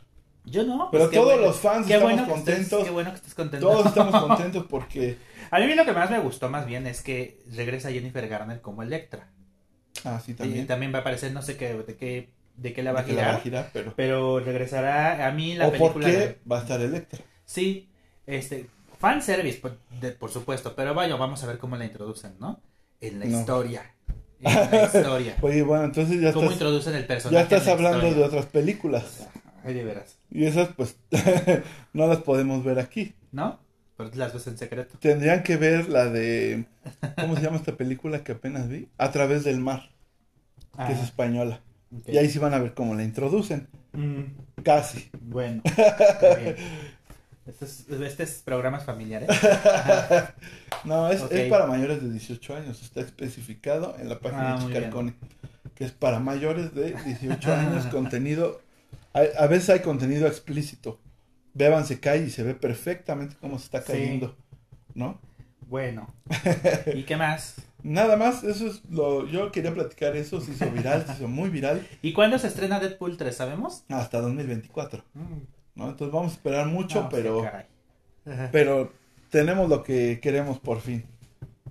Yo 0.44 0.64
no. 0.64 0.88
Pero 0.90 1.04
pues 1.04 1.14
todos 1.16 1.32
bueno. 1.34 1.42
los 1.48 1.56
fans 1.56 1.86
Qué 1.86 1.94
estamos 1.94 2.12
bueno 2.12 2.24
que 2.26 2.30
estés- 2.32 2.34
contentos. 2.54 2.84
qué 2.84 2.90
bueno 2.90 3.10
que 3.10 3.16
estés 3.16 3.34
contento. 3.34 3.66
Todos 3.68 3.86
estamos 3.86 4.22
contentos 4.26 4.66
porque... 4.68 5.18
A 5.50 5.58
mí 5.58 5.74
lo 5.74 5.84
que 5.84 5.92
más 5.92 6.10
me 6.10 6.18
gustó 6.20 6.48
más 6.48 6.66
bien 6.66 6.86
es 6.86 7.02
que 7.02 7.40
regresa 7.52 7.90
Jennifer 7.90 8.26
Garner 8.28 8.60
como 8.60 8.82
Electra. 8.82 9.28
Ah, 10.04 10.20
sí, 10.24 10.32
Y 10.32 10.34
también. 10.34 10.66
también 10.66 10.92
va 10.94 10.98
a 10.98 11.00
aparecer, 11.00 11.32
no 11.32 11.42
sé 11.42 11.56
qué, 11.56 11.74
de 11.74 11.96
qué, 11.96 12.30
de 12.56 12.72
qué 12.72 12.82
la 12.82 12.92
va 12.92 13.00
a 13.00 13.04
girar. 13.04 13.28
va 13.34 13.36
a 13.36 13.40
girar, 13.40 13.70
pero... 13.72 13.92
Pero 13.96 14.40
regresará 14.40 15.26
a 15.26 15.30
mí 15.32 15.54
la 15.54 15.66
¿O 15.68 15.72
por 15.72 15.94
película. 15.94 16.06
qué 16.06 16.16
de- 16.16 16.38
va 16.50 16.58
a 16.58 16.62
estar 16.62 16.80
Electra? 16.80 17.20
Sí, 17.44 17.88
este, 18.26 18.66
fanservice, 18.98 19.58
por, 19.60 19.76
de- 20.00 20.12
por 20.12 20.30
supuesto, 20.30 20.74
pero 20.76 20.94
vaya, 20.94 21.16
vamos 21.16 21.42
a 21.42 21.46
ver 21.48 21.58
cómo 21.58 21.76
la 21.76 21.84
introducen, 21.84 22.34
¿no? 22.38 22.60
En 23.00 23.18
la 23.18 23.26
No. 23.26 23.40
historia. 23.40 23.82
En 24.42 24.54
la 24.70 24.84
historia. 24.84 25.36
Oye, 25.42 25.62
bueno, 25.62 25.84
entonces 25.84 26.18
ya 26.20 26.32
¿Cómo 26.32 26.44
estás, 26.44 26.52
introducen 26.54 26.94
el 26.94 27.06
personaje? 27.06 27.34
ya 27.34 27.56
estás 27.56 27.68
hablando 27.68 28.14
de 28.14 28.22
otras 28.24 28.46
películas. 28.46 29.28
Ay, 29.64 29.74
de 29.74 29.84
veras. 29.84 30.18
Y 30.30 30.44
esas, 30.46 30.68
pues, 30.76 30.96
no 31.92 32.06
las 32.06 32.18
podemos 32.18 32.64
ver 32.64 32.78
aquí. 32.78 33.14
¿No? 33.32 33.58
Pero 33.96 34.10
las 34.14 34.32
ves 34.32 34.46
en 34.46 34.56
secreto. 34.58 34.96
Tendrían 34.98 35.42
que 35.42 35.56
ver 35.56 35.88
la 35.88 36.06
de... 36.06 36.64
¿Cómo 37.20 37.36
se 37.36 37.42
llama 37.42 37.56
esta 37.58 37.76
película 37.76 38.24
que 38.24 38.32
apenas 38.32 38.68
vi? 38.68 38.88
A 38.96 39.10
través 39.10 39.44
del 39.44 39.60
mar, 39.60 39.90
que 40.86 40.92
es 40.92 40.98
Ah, 41.00 41.04
española. 41.04 41.60
Y 42.06 42.16
ahí 42.16 42.30
sí 42.30 42.38
van 42.38 42.54
a 42.54 42.58
ver 42.58 42.72
cómo 42.72 42.94
la 42.94 43.02
introducen. 43.04 43.68
Mm, 43.92 44.62
Casi. 44.62 45.10
bueno. 45.20 45.62
bien. 46.40 46.56
Este 47.46 47.64
es, 47.64 47.84
este 47.90 48.22
es 48.22 48.42
programas 48.44 48.84
familiares. 48.84 49.28
Ajá. 49.42 50.34
No, 50.84 51.10
es, 51.10 51.20
es 51.30 51.50
para 51.50 51.66
mayores 51.66 52.00
de 52.02 52.10
18 52.10 52.54
años. 52.56 52.80
Está 52.82 53.00
especificado 53.00 53.96
en 53.98 54.08
la 54.08 54.18
página 54.20 54.54
Ah, 54.54 54.58
de 54.60 54.66
Chicarcone. 54.66 55.14
Que 55.74 55.84
es 55.84 55.92
para 55.92 56.20
mayores 56.20 56.74
de 56.74 56.92
18 56.94 57.52
años. 57.52 57.86
contenido. 57.86 58.60
A, 59.12 59.20
a 59.42 59.46
veces 59.46 59.70
hay 59.70 59.80
contenido 59.80 60.26
explícito. 60.26 61.00
Beban 61.54 61.84
se 61.86 61.98
cae 62.00 62.24
y 62.24 62.30
se 62.30 62.42
ve 62.42 62.54
perfectamente 62.54 63.36
cómo 63.40 63.58
se 63.58 63.64
está 63.64 63.82
Sí. 63.82 63.92
cayendo. 63.92 64.36
¿No? 64.94 65.18
Bueno. 65.68 66.12
¿Y 66.94 67.04
qué 67.04 67.16
más? 67.16 67.56
Nada 67.82 68.16
más, 68.16 68.44
eso 68.44 68.66
es 68.66 68.82
lo. 68.90 69.26
Yo 69.26 69.50
quería 69.52 69.72
platicar 69.72 70.16
eso. 70.16 70.40
Se 70.40 70.52
hizo 70.52 70.70
viral, 70.70 71.06
se 71.06 71.12
hizo 71.14 71.28
muy 71.28 71.48
viral. 71.48 71.86
¿Y 72.02 72.12
cuándo 72.12 72.38
se 72.38 72.48
estrena 72.48 72.78
Deadpool 72.78 73.16
3, 73.16 73.34
sabemos? 73.34 73.84
Hasta 73.88 74.20
2024. 74.20 75.04
Mm, 75.14 75.20
¿no? 75.76 75.88
Entonces 75.90 76.12
vamos 76.12 76.32
a 76.32 76.34
esperar 76.34 76.66
mucho, 76.66 77.02
no, 77.02 77.08
pero. 77.08 77.42
sí. 77.42 78.30
Pero 78.52 78.92
tenemos 79.30 79.68
lo 79.70 79.82
que 79.82 80.20
queremos 80.20 80.58
por 80.58 80.80
fin. 80.80 81.04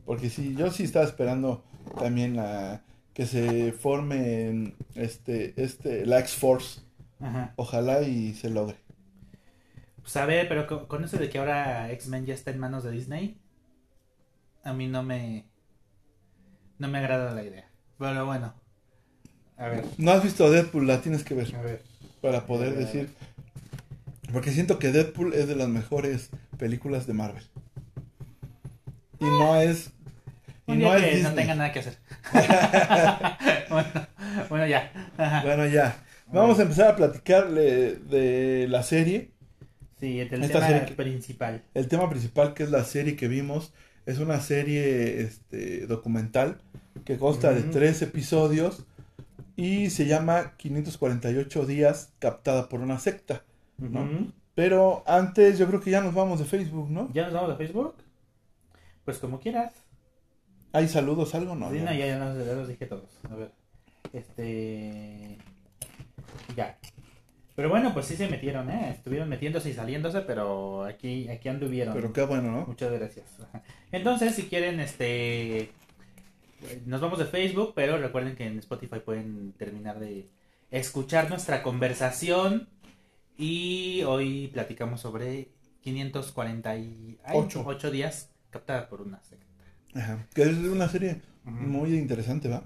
Porque 0.05 0.29
sí, 0.31 0.55
yo 0.57 0.71
sí 0.71 0.83
estaba 0.83 1.05
esperando 1.05 1.63
también 1.99 2.39
a 2.39 2.81
que 3.13 3.27
se 3.27 3.71
forme 3.71 4.73
este, 4.95 5.53
este, 5.61 6.05
la 6.07 6.19
X-Force. 6.21 6.81
Ajá. 7.19 7.53
Ojalá 7.55 8.01
y 8.01 8.33
se 8.33 8.49
logre. 8.49 8.77
Pues 10.01 10.15
a 10.17 10.25
ver, 10.25 10.47
pero 10.47 10.65
con, 10.67 10.85
con 10.87 11.03
eso 11.03 11.17
de 11.17 11.29
que 11.29 11.37
ahora 11.37 11.91
X-Men 11.91 12.25
ya 12.25 12.33
está 12.33 12.51
en 12.51 12.59
manos 12.59 12.83
de 12.83 12.91
Disney, 12.91 13.39
a 14.63 14.73
mí 14.73 14.87
no 14.87 15.03
me. 15.03 15.45
No 16.77 16.87
me 16.87 16.97
agrada 16.99 17.33
la 17.33 17.43
idea. 17.43 17.69
Pero 17.97 18.25
bueno. 18.25 18.53
A 19.57 19.67
ver, 19.67 19.83
No 19.97 20.11
has 20.11 20.23
visto 20.23 20.49
Deadpool, 20.49 20.87
la 20.87 21.01
tienes 21.01 21.23
que 21.23 21.33
ver 21.33 21.53
a 21.55 21.61
ver. 21.61 21.83
para 22.21 22.45
poder 22.45 22.69
A 22.69 22.71
ver, 22.71 22.83
a 22.83 22.85
decir. 22.85 23.09
Porque 24.31 24.51
siento 24.51 24.79
que 24.79 24.91
Deadpool 24.91 25.33
es 25.33 25.47
de 25.47 25.55
las 25.55 25.67
mejores 25.67 26.29
películas 26.57 27.07
de 27.07 27.13
Marvel. 27.13 27.43
Y 29.19 29.25
no 29.25 29.55
es. 29.57 29.91
Y 30.67 30.73
Un 30.73 30.79
no 30.79 30.95
es 30.95 31.03
que 31.03 31.23
no 31.23 31.33
tenga 31.33 31.55
nada 31.55 31.71
que 31.73 31.79
hacer. 31.79 31.97
bueno, 33.69 34.07
bueno, 34.49 34.67
ya. 34.67 34.91
Ajá. 35.17 35.41
Bueno, 35.43 35.65
ya. 35.67 36.03
Vamos 36.31 36.59
a 36.59 36.63
empezar 36.63 36.91
a 36.91 36.95
platicarle 36.95 37.95
de 37.95 38.67
la 38.69 38.83
serie. 38.83 39.31
Sí, 39.99 40.19
el 40.19 40.33
Esta 40.33 40.47
tema 40.47 40.67
serie 40.67 40.85
que- 40.85 40.93
principal. 40.93 41.63
El 41.73 41.87
tema 41.87 42.09
principal, 42.09 42.53
que 42.53 42.63
es 42.63 42.71
la 42.71 42.83
serie 42.83 43.15
que 43.15 43.27
vimos, 43.27 43.73
es 44.05 44.19
una 44.19 44.39
serie 44.39 45.21
este, 45.21 45.85
documental 45.87 46.61
que 47.05 47.17
consta 47.17 47.51
de 47.53 47.63
tres 47.63 48.01
episodios 48.01 48.85
y 49.55 49.89
se 49.89 50.05
llama 50.05 50.53
548 50.57 51.65
días 51.65 52.13
captada 52.19 52.69
por 52.69 52.79
una 52.81 52.99
secta. 52.99 53.43
Pero 54.55 55.03
antes 55.07 55.57
yo 55.57 55.67
creo 55.67 55.81
que 55.81 55.91
ya 55.91 56.01
nos 56.01 56.13
vamos 56.13 56.39
de 56.39 56.45
Facebook, 56.45 56.89
¿no? 56.89 57.09
¿Ya 57.13 57.23
nos 57.25 57.33
vamos 57.33 57.51
a 57.51 57.55
Facebook? 57.55 57.95
Pues 59.05 59.17
como 59.17 59.39
quieras. 59.39 59.73
¿Hay 60.73 60.87
saludos, 60.87 61.33
algo? 61.33 61.55
No. 61.55 61.71
Sí, 61.71 61.77
ya. 61.77 61.85
no, 61.85 61.93
ya, 61.93 62.05
ya 62.05 62.19
los, 62.19 62.45
ya 62.45 62.53
los 62.53 62.67
dije 62.67 62.85
todos. 62.85 63.09
A 63.29 63.35
ver. 63.35 63.51
Este. 64.13 65.37
Ya. 66.55 66.77
Pero 67.55 67.69
bueno, 67.69 67.93
pues 67.93 68.05
sí 68.05 68.15
se 68.15 68.29
metieron, 68.29 68.69
¿eh? 68.69 68.91
Estuvieron 68.91 69.27
metiéndose 69.27 69.69
y 69.69 69.73
saliéndose, 69.73 70.21
pero 70.21 70.85
aquí, 70.85 71.27
aquí 71.27 71.49
anduvieron. 71.49 71.93
Pero 71.93 72.13
qué 72.13 72.23
bueno, 72.23 72.51
¿no? 72.51 72.65
Muchas 72.65 72.89
gracias. 72.91 73.25
Entonces, 73.91 74.33
si 74.33 74.43
quieren, 74.43 74.79
este. 74.79 75.71
Nos 76.85 77.01
vamos 77.01 77.19
de 77.19 77.25
Facebook, 77.25 77.73
pero 77.75 77.97
recuerden 77.97 78.35
que 78.35 78.45
en 78.45 78.59
Spotify 78.59 78.99
pueden 79.03 79.53
terminar 79.57 79.99
de 79.99 80.29
escuchar 80.71 81.29
nuestra 81.29 81.61
conversación. 81.61 82.69
Y 83.37 84.03
hoy 84.03 84.47
platicamos 84.53 85.01
sobre 85.01 85.49
548 85.81 87.63
Ocho. 87.65 87.91
días 87.91 88.29
captada 88.51 88.87
por 88.87 89.01
una 89.01 89.21
secta. 89.23 89.45
Ajá. 89.95 90.27
Que 90.33 90.43
es 90.43 90.57
una 90.57 90.87
serie 90.87 91.21
muy 91.43 91.93
interesante, 91.97 92.47
¿va? 92.47 92.63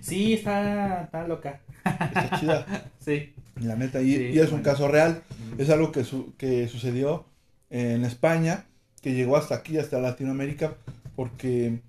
Sí, 0.00 0.34
está, 0.34 1.04
está 1.04 1.26
loca. 1.26 1.60
Está 1.84 2.40
chida, 2.40 2.90
Sí. 3.00 3.32
la 3.60 3.76
neta. 3.76 4.00
Y, 4.02 4.14
Sí, 4.16 4.22
y 4.34 4.38
es 4.38 4.52
un 4.52 4.62
caso 4.62 4.88
real. 4.88 5.22
Es 5.58 5.70
algo 5.70 5.92
que, 5.92 6.04
su- 6.04 6.34
que 6.36 6.68
sucedió 6.68 7.26
en 7.70 8.04
España, 8.04 8.64
que 9.02 9.14
llegó 9.14 9.36
hasta 9.36 9.54
aquí, 9.56 9.78
hasta 9.78 9.98
Latinoamérica, 10.00 10.74
porque 11.16 11.80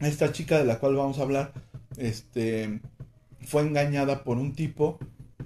esta 0.00 0.32
chica 0.32 0.58
de 0.58 0.64
la 0.64 0.78
cual 0.78 0.96
vamos 0.96 1.18
a 1.18 1.22
hablar, 1.22 1.52
este, 1.96 2.80
fue 3.42 3.62
engañada 3.62 4.24
por 4.24 4.38
un 4.38 4.52
tipo 4.54 4.98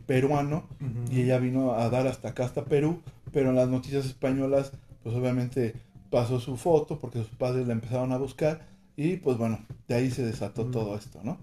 peruano 0.06 0.68
y 1.10 1.22
ella 1.22 1.38
vino 1.38 1.72
a 1.72 1.88
dar 1.90 2.06
hasta 2.06 2.28
acá, 2.28 2.44
hasta 2.44 2.64
Perú, 2.64 3.02
pero 3.32 3.50
en 3.50 3.56
las 3.56 3.68
noticias 3.68 4.06
españolas, 4.06 4.72
pues 5.02 5.14
obviamente 5.16 5.74
pasó 6.10 6.38
su 6.40 6.56
foto 6.56 6.98
porque 7.00 7.18
sus 7.18 7.28
padres 7.28 7.66
la 7.66 7.72
empezaron 7.72 8.12
a 8.12 8.16
buscar 8.16 8.66
y 8.96 9.16
pues 9.16 9.36
bueno, 9.36 9.58
de 9.88 9.94
ahí 9.96 10.10
se 10.10 10.24
desató 10.24 10.66
todo 10.66 10.96
esto, 10.96 11.20
¿no? 11.24 11.38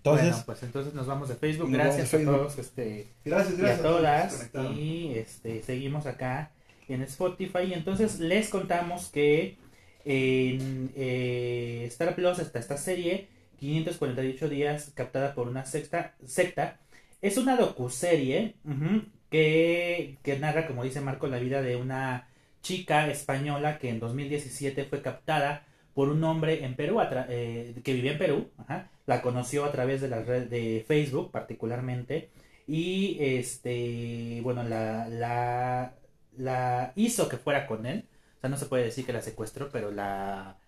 Entonces, 0.00 0.30
bueno, 0.30 0.42
pues 0.46 0.62
entonces 0.62 0.94
nos 0.94 1.06
vamos 1.06 1.28
de 1.28 1.34
Facebook. 1.34 1.70
De 1.70 1.76
Gracias 1.76 2.14
a 2.14 2.18
todos 2.24 2.58
este, 2.58 3.08
gracias, 3.22 3.58
y 3.58 3.62
a 3.62 3.64
gracias. 3.64 3.82
todas. 3.82 4.50
Y 4.74 5.12
este, 5.14 5.62
seguimos 5.62 6.06
acá 6.06 6.52
en 6.88 7.02
Spotify. 7.02 7.64
Y 7.68 7.74
entonces 7.74 8.18
les 8.18 8.48
contamos 8.48 9.08
que 9.08 9.58
en 10.06 10.90
eh, 10.96 11.84
Star 11.88 12.14
Plus 12.14 12.38
está 12.38 12.58
esta 12.58 12.78
serie, 12.78 13.28
548 13.58 14.48
días, 14.48 14.90
captada 14.94 15.34
por 15.34 15.48
una 15.48 15.66
sexta, 15.66 16.14
secta. 16.24 16.78
Es 17.20 17.36
una 17.36 17.56
docuserie 17.56 18.54
ujú, 18.64 19.02
que, 19.28 20.16
que 20.22 20.38
narra, 20.38 20.66
como 20.66 20.82
dice 20.82 21.02
Marco, 21.02 21.26
la 21.26 21.38
vida 21.38 21.60
de 21.60 21.76
una 21.76 22.26
chica 22.62 23.06
española 23.10 23.78
que 23.78 23.90
en 23.90 24.00
2017 24.00 24.84
fue 24.84 25.02
captada 25.02 25.66
por 25.92 26.08
un 26.08 26.24
hombre 26.24 26.64
en 26.64 26.74
Perú, 26.74 26.98
eh, 27.28 27.74
que 27.84 27.92
vivía 27.92 28.12
en 28.12 28.18
Perú, 28.18 28.50
ajá, 28.56 28.88
la 29.10 29.22
conoció 29.22 29.64
a 29.64 29.72
través 29.72 30.00
de 30.00 30.08
la 30.08 30.22
red 30.22 30.44
de 30.46 30.84
Facebook 30.86 31.32
particularmente, 31.32 32.30
y 32.68 33.16
este, 33.18 34.38
bueno, 34.42 34.62
la, 34.62 35.08
la, 35.08 35.94
la 36.36 36.92
hizo 36.94 37.28
que 37.28 37.36
fuera 37.36 37.66
con 37.66 37.86
él, 37.86 38.04
o 38.38 38.40
sea, 38.40 38.50
no 38.50 38.56
se 38.56 38.66
puede 38.66 38.84
decir 38.84 39.04
que 39.04 39.12
la 39.12 39.20
secuestró, 39.20 39.68
pero 39.70 39.90
la, 39.90 40.58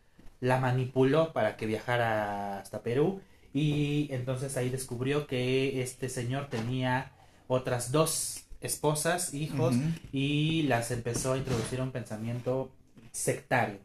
la 0.40 0.58
manipuló 0.58 1.32
para 1.32 1.56
que 1.56 1.66
viajara 1.66 2.58
hasta 2.58 2.82
Perú, 2.82 3.20
y 3.54 4.08
entonces 4.10 4.56
ahí 4.56 4.70
descubrió 4.70 5.28
que 5.28 5.80
este 5.80 6.08
señor 6.08 6.48
tenía 6.48 7.12
otras 7.46 7.92
dos 7.92 8.44
esposas, 8.60 9.34
hijos, 9.34 9.76
y 10.12 10.62
las 10.62 10.90
empezó 10.90 11.34
a 11.34 11.38
introducir 11.38 11.78
a 11.78 11.84
un 11.84 11.92
pensamiento 11.92 12.72
sectario. 13.12 13.78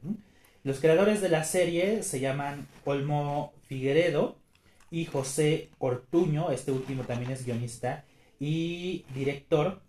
Los 0.64 0.80
creadores 0.80 1.22
de 1.22 1.30
la 1.30 1.44
serie 1.44 2.02
se 2.02 2.20
llaman 2.20 2.68
Olmo 2.86 3.54
Figueredo 3.68 4.38
y 4.92 5.06
José 5.06 5.70
Ortuño, 5.80 6.52
este 6.52 6.72
último 6.72 7.04
también 7.04 7.32
es 7.32 7.46
guionista 7.46 8.06
y 8.40 9.06
director. 9.14 9.82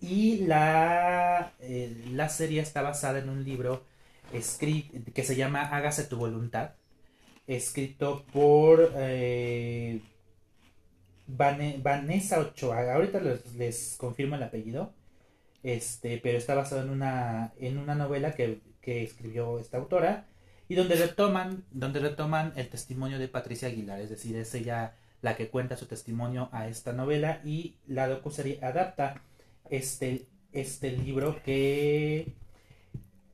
Y 0.00 0.38
la, 0.46 1.52
eh, 1.60 2.04
la 2.12 2.28
serie 2.28 2.60
está 2.60 2.82
basada 2.82 3.18
en 3.20 3.28
un 3.28 3.44
libro 3.44 3.84
escrit- 4.32 5.12
que 5.12 5.22
se 5.24 5.36
llama 5.36 5.62
Hágase 5.62 6.04
tu 6.04 6.16
voluntad, 6.18 6.72
escrito 7.46 8.24
por 8.32 8.92
eh, 8.96 10.00
Vane- 11.26 11.78
Vanessa 11.82 12.38
Ochoa. 12.40 12.92
Ahorita 12.94 13.20
les, 13.20 13.54
les 13.54 13.96
confirmo 13.98 14.36
el 14.36 14.42
apellido. 14.42 14.94
Este, 15.62 16.18
pero 16.18 16.38
está 16.38 16.54
basado 16.54 16.82
en 16.82 16.90
una, 16.90 17.54
en 17.58 17.78
una 17.78 17.94
novela 17.94 18.32
que, 18.34 18.60
que 18.82 19.02
escribió 19.02 19.58
esta 19.58 19.78
autora 19.78 20.26
y 20.68 20.74
donde 20.74 20.94
retoman, 20.96 21.64
donde 21.70 22.00
retoman 22.00 22.52
el 22.56 22.68
testimonio 22.68 23.18
de 23.18 23.28
Patricia 23.28 23.68
Aguilar, 23.68 24.00
es 24.00 24.10
decir, 24.10 24.36
es 24.36 24.54
ella 24.54 24.94
la 25.22 25.36
que 25.36 25.48
cuenta 25.48 25.76
su 25.76 25.86
testimonio 25.86 26.48
a 26.52 26.68
esta 26.68 26.92
novela 26.92 27.40
y 27.44 27.74
la 27.86 28.08
docuserie 28.08 28.58
adapta 28.62 29.22
este, 29.70 30.26
este 30.52 30.92
libro 30.92 31.40
que 31.44 32.32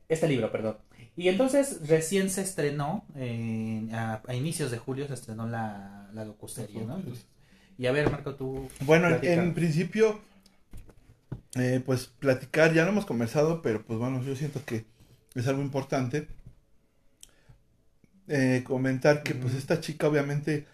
este 0.09 0.27
libro, 0.27 0.51
perdón. 0.51 0.77
Y 1.17 1.27
entonces 1.27 1.87
recién 1.87 2.29
se 2.29 2.41
estrenó, 2.41 3.03
en- 3.15 3.93
a, 3.93 4.21
a 4.27 4.33
inicios 4.35 4.71
de 4.71 4.77
julio 4.77 5.07
se 5.07 5.13
estrenó 5.13 5.47
la, 5.47 6.09
la 6.13 6.25
docuserie, 6.25 6.85
¿no? 6.85 7.01
Y 7.77 7.85
a 7.87 7.91
ver, 7.91 8.09
Marco, 8.09 8.35
tú... 8.35 8.67
Bueno, 8.81 9.07
platica. 9.09 9.33
en 9.33 9.53
principio, 9.53 10.21
eh, 11.55 11.81
pues 11.85 12.07
platicar, 12.07 12.73
ya 12.73 12.83
lo 12.83 12.89
hemos 12.91 13.05
conversado, 13.05 13.61
pero 13.61 13.83
pues 13.83 13.99
bueno, 13.99 14.23
yo 14.23 14.35
siento 14.35 14.63
que 14.65 14.85
es 15.35 15.47
algo 15.47 15.61
importante. 15.61 16.27
Eh, 18.27 18.63
comentar 18.63 19.23
que 19.23 19.35
pues 19.35 19.55
esta 19.55 19.81
chica 19.81 20.07
obviamente 20.07 20.65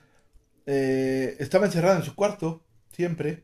eh, 0.66 1.36
estaba 1.40 1.66
encerrada 1.66 1.98
en 1.98 2.04
su 2.04 2.14
cuarto, 2.14 2.62
siempre, 2.92 3.44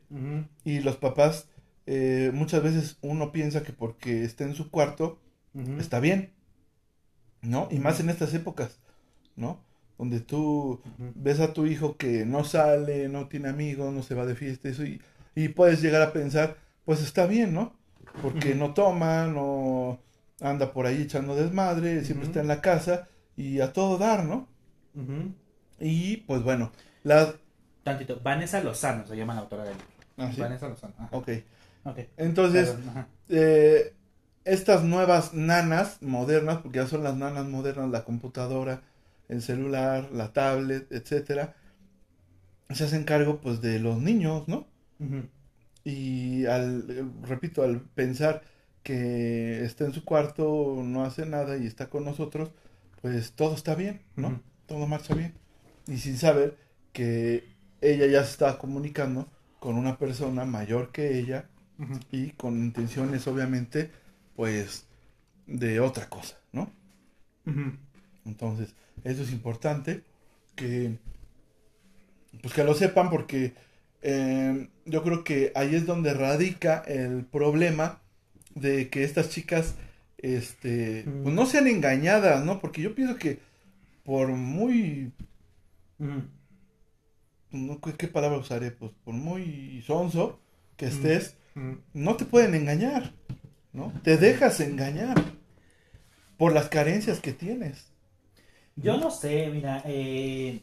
y 0.64 0.80
los 0.80 0.96
papás, 0.96 1.48
eh, 1.86 2.30
muchas 2.34 2.62
veces 2.62 2.98
uno 3.00 3.32
piensa 3.32 3.62
que 3.62 3.72
porque 3.72 4.24
está 4.24 4.44
en 4.44 4.54
su 4.54 4.70
cuarto, 4.70 5.18
está 5.78 6.00
bien, 6.00 6.32
¿no? 7.40 7.68
Y 7.70 7.78
más 7.78 8.00
en 8.00 8.10
estas 8.10 8.34
épocas, 8.34 8.78
¿no? 9.36 9.64
Donde 9.98 10.20
tú 10.20 10.80
ves 10.98 11.40
a 11.40 11.52
tu 11.52 11.66
hijo 11.66 11.96
que 11.96 12.26
no 12.26 12.44
sale, 12.44 13.08
no 13.08 13.28
tiene 13.28 13.48
amigos, 13.48 13.92
no 13.92 14.02
se 14.02 14.14
va 14.14 14.26
de 14.26 14.34
fiesta, 14.34 14.68
eso, 14.68 14.84
y, 14.84 15.00
y 15.34 15.48
puedes 15.48 15.80
llegar 15.80 16.02
a 16.02 16.12
pensar, 16.12 16.56
pues 16.84 17.02
está 17.02 17.26
bien, 17.26 17.54
¿no? 17.54 17.74
Porque 18.22 18.54
no 18.54 18.74
toma, 18.74 19.26
no 19.26 20.00
anda 20.40 20.72
por 20.72 20.86
ahí 20.86 21.02
echando 21.02 21.36
desmadre, 21.36 22.04
siempre 22.04 22.26
está 22.26 22.40
en 22.40 22.48
la 22.48 22.60
casa 22.60 23.08
y 23.36 23.60
a 23.60 23.72
todo 23.72 23.98
dar, 23.98 24.24
¿no? 24.24 24.48
Y 25.78 26.18
pues 26.18 26.42
bueno, 26.42 26.72
la... 27.02 27.34
Tantito. 27.82 28.20
Vanessa 28.22 28.62
Lozano 28.62 29.06
se 29.06 29.16
llama 29.16 29.34
la 29.34 29.40
autora 29.42 29.64
del 29.64 29.76
ah, 30.16 30.30
¿sí? 30.32 30.40
Vanessa 30.40 30.68
Lozano. 30.68 30.94
Ajá. 30.98 31.08
Ok. 31.12 31.28
Entonces, 32.16 32.70
Perdón, 32.70 32.88
ajá. 32.88 33.08
eh, 33.28 33.94
estas 34.44 34.84
nuevas 34.84 35.34
nanas 35.34 36.00
modernas, 36.02 36.58
porque 36.58 36.78
ya 36.78 36.86
son 36.86 37.02
las 37.04 37.16
nanas 37.16 37.46
modernas, 37.46 37.90
la 37.90 38.04
computadora, 38.04 38.82
el 39.28 39.42
celular, 39.42 40.10
la 40.12 40.32
tablet, 40.32 40.90
etcétera, 40.92 41.54
se 42.70 42.84
hacen 42.84 43.04
cargo 43.04 43.40
pues 43.40 43.60
de 43.60 43.78
los 43.78 43.98
niños, 43.98 44.48
¿no? 44.48 44.66
Y 45.84 46.46
al, 46.46 46.84
repito, 47.22 47.62
al 47.62 47.80
pensar 47.80 48.42
que 48.82 49.64
está 49.64 49.84
en 49.84 49.92
su 49.92 50.04
cuarto, 50.04 50.80
no 50.82 51.04
hace 51.04 51.26
nada 51.26 51.56
y 51.58 51.66
está 51.66 51.88
con 51.90 52.04
nosotros, 52.04 52.50
pues 53.04 53.32
todo 53.32 53.54
está 53.54 53.74
bien, 53.74 54.00
¿no? 54.16 54.40
Todo 54.64 54.86
marcha 54.86 55.14
bien. 55.14 55.34
Y 55.86 55.98
sin 55.98 56.16
saber 56.16 56.56
que 56.94 57.44
ella 57.82 58.06
ya 58.06 58.24
se 58.24 58.30
está 58.30 58.56
comunicando 58.56 59.28
con 59.60 59.76
una 59.76 59.98
persona 59.98 60.46
mayor 60.46 60.90
que 60.90 61.18
ella 61.18 61.50
y 62.10 62.30
con 62.30 62.56
intenciones 62.56 63.26
obviamente 63.26 63.90
pues 64.36 64.86
de 65.46 65.80
otra 65.80 66.08
cosa, 66.08 66.38
¿no? 66.50 66.72
Entonces, 68.24 68.74
eso 69.04 69.22
es 69.22 69.32
importante 69.32 70.02
que 70.56 70.96
pues 72.40 72.54
que 72.54 72.64
lo 72.64 72.72
sepan 72.72 73.10
porque 73.10 73.52
eh, 74.00 74.70
yo 74.86 75.02
creo 75.02 75.24
que 75.24 75.52
ahí 75.54 75.74
es 75.74 75.84
donde 75.84 76.14
radica 76.14 76.82
el 76.86 77.26
problema 77.26 78.00
de 78.54 78.88
que 78.88 79.04
estas 79.04 79.28
chicas 79.28 79.74
este 80.24 81.04
Mm. 81.06 81.22
pues 81.22 81.34
no 81.34 81.46
sean 81.46 81.66
engañadas, 81.66 82.44
¿no? 82.44 82.60
Porque 82.60 82.82
yo 82.82 82.94
pienso 82.94 83.16
que 83.16 83.40
por 84.04 84.28
muy 84.28 85.12
no, 87.50 87.80
¿qué, 87.80 87.92
qué 87.92 88.08
palabra 88.08 88.38
usaré? 88.38 88.70
Pues 88.70 88.92
por 89.04 89.14
muy 89.14 89.82
sonso 89.86 90.40
que 90.76 90.86
estés, 90.86 91.36
no 91.92 92.16
te 92.16 92.24
pueden 92.24 92.54
engañar, 92.54 93.12
¿no? 93.72 93.92
Te 94.02 94.16
dejas 94.16 94.60
engañar 94.60 95.14
por 96.36 96.52
las 96.52 96.68
carencias 96.68 97.20
que 97.20 97.32
tienes. 97.32 97.86
Yo 98.76 98.96
no 98.96 99.10
sé, 99.10 99.48
mira, 99.52 99.82
eh... 99.86 100.60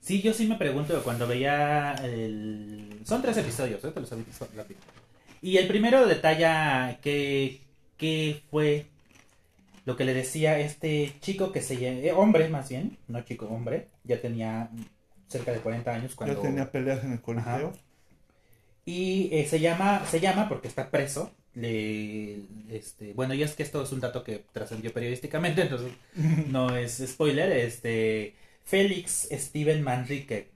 sí, 0.00 0.22
yo 0.22 0.32
sí 0.32 0.46
me 0.46 0.54
pregunto 0.54 1.02
cuando 1.02 1.26
veía 1.26 1.94
el... 1.94 3.00
Son 3.04 3.20
tres 3.20 3.36
episodios, 3.38 3.84
¿eh? 3.84 3.90
te 3.90 4.00
los 4.00 4.12
aviso 4.12 4.48
rápido. 4.54 4.78
Y 5.42 5.56
el 5.56 5.66
primero 5.66 6.06
detalla 6.06 6.98
que, 7.02 7.60
que 8.00 8.42
fue 8.50 8.86
lo 9.84 9.96
que 9.96 10.04
le 10.04 10.14
decía 10.14 10.58
este 10.58 11.14
chico 11.20 11.52
que 11.52 11.60
se 11.60 11.76
llama... 11.76 11.98
eh, 11.98 12.12
hombre 12.12 12.48
más 12.48 12.70
bien, 12.70 12.96
no 13.08 13.20
chico, 13.22 13.46
hombre, 13.46 13.88
ya 14.04 14.20
tenía 14.20 14.70
cerca 15.28 15.52
de 15.52 15.58
40 15.58 15.92
años 15.92 16.14
cuando... 16.14 16.34
Yo 16.34 16.40
tenía 16.40 16.72
peleas 16.72 17.04
en 17.04 17.12
el 17.12 17.20
colegio. 17.20 17.72
Y 18.86 19.28
eh, 19.32 19.46
se 19.46 19.60
llama, 19.60 20.04
se 20.06 20.18
llama 20.20 20.48
porque 20.48 20.68
está 20.68 20.90
preso. 20.90 21.32
Le, 21.54 22.38
este, 22.70 23.12
bueno, 23.12 23.34
y 23.34 23.42
es 23.42 23.54
que 23.54 23.62
esto 23.62 23.82
es 23.82 23.92
un 23.92 24.00
dato 24.00 24.24
que 24.24 24.44
trascendió 24.52 24.92
periodísticamente, 24.92 25.62
entonces 25.62 25.92
no 26.48 26.74
es 26.76 27.02
spoiler. 27.06 27.52
Este, 27.52 28.34
Félix 28.64 29.28
Steven 29.30 29.82
Manrique, 29.82 30.48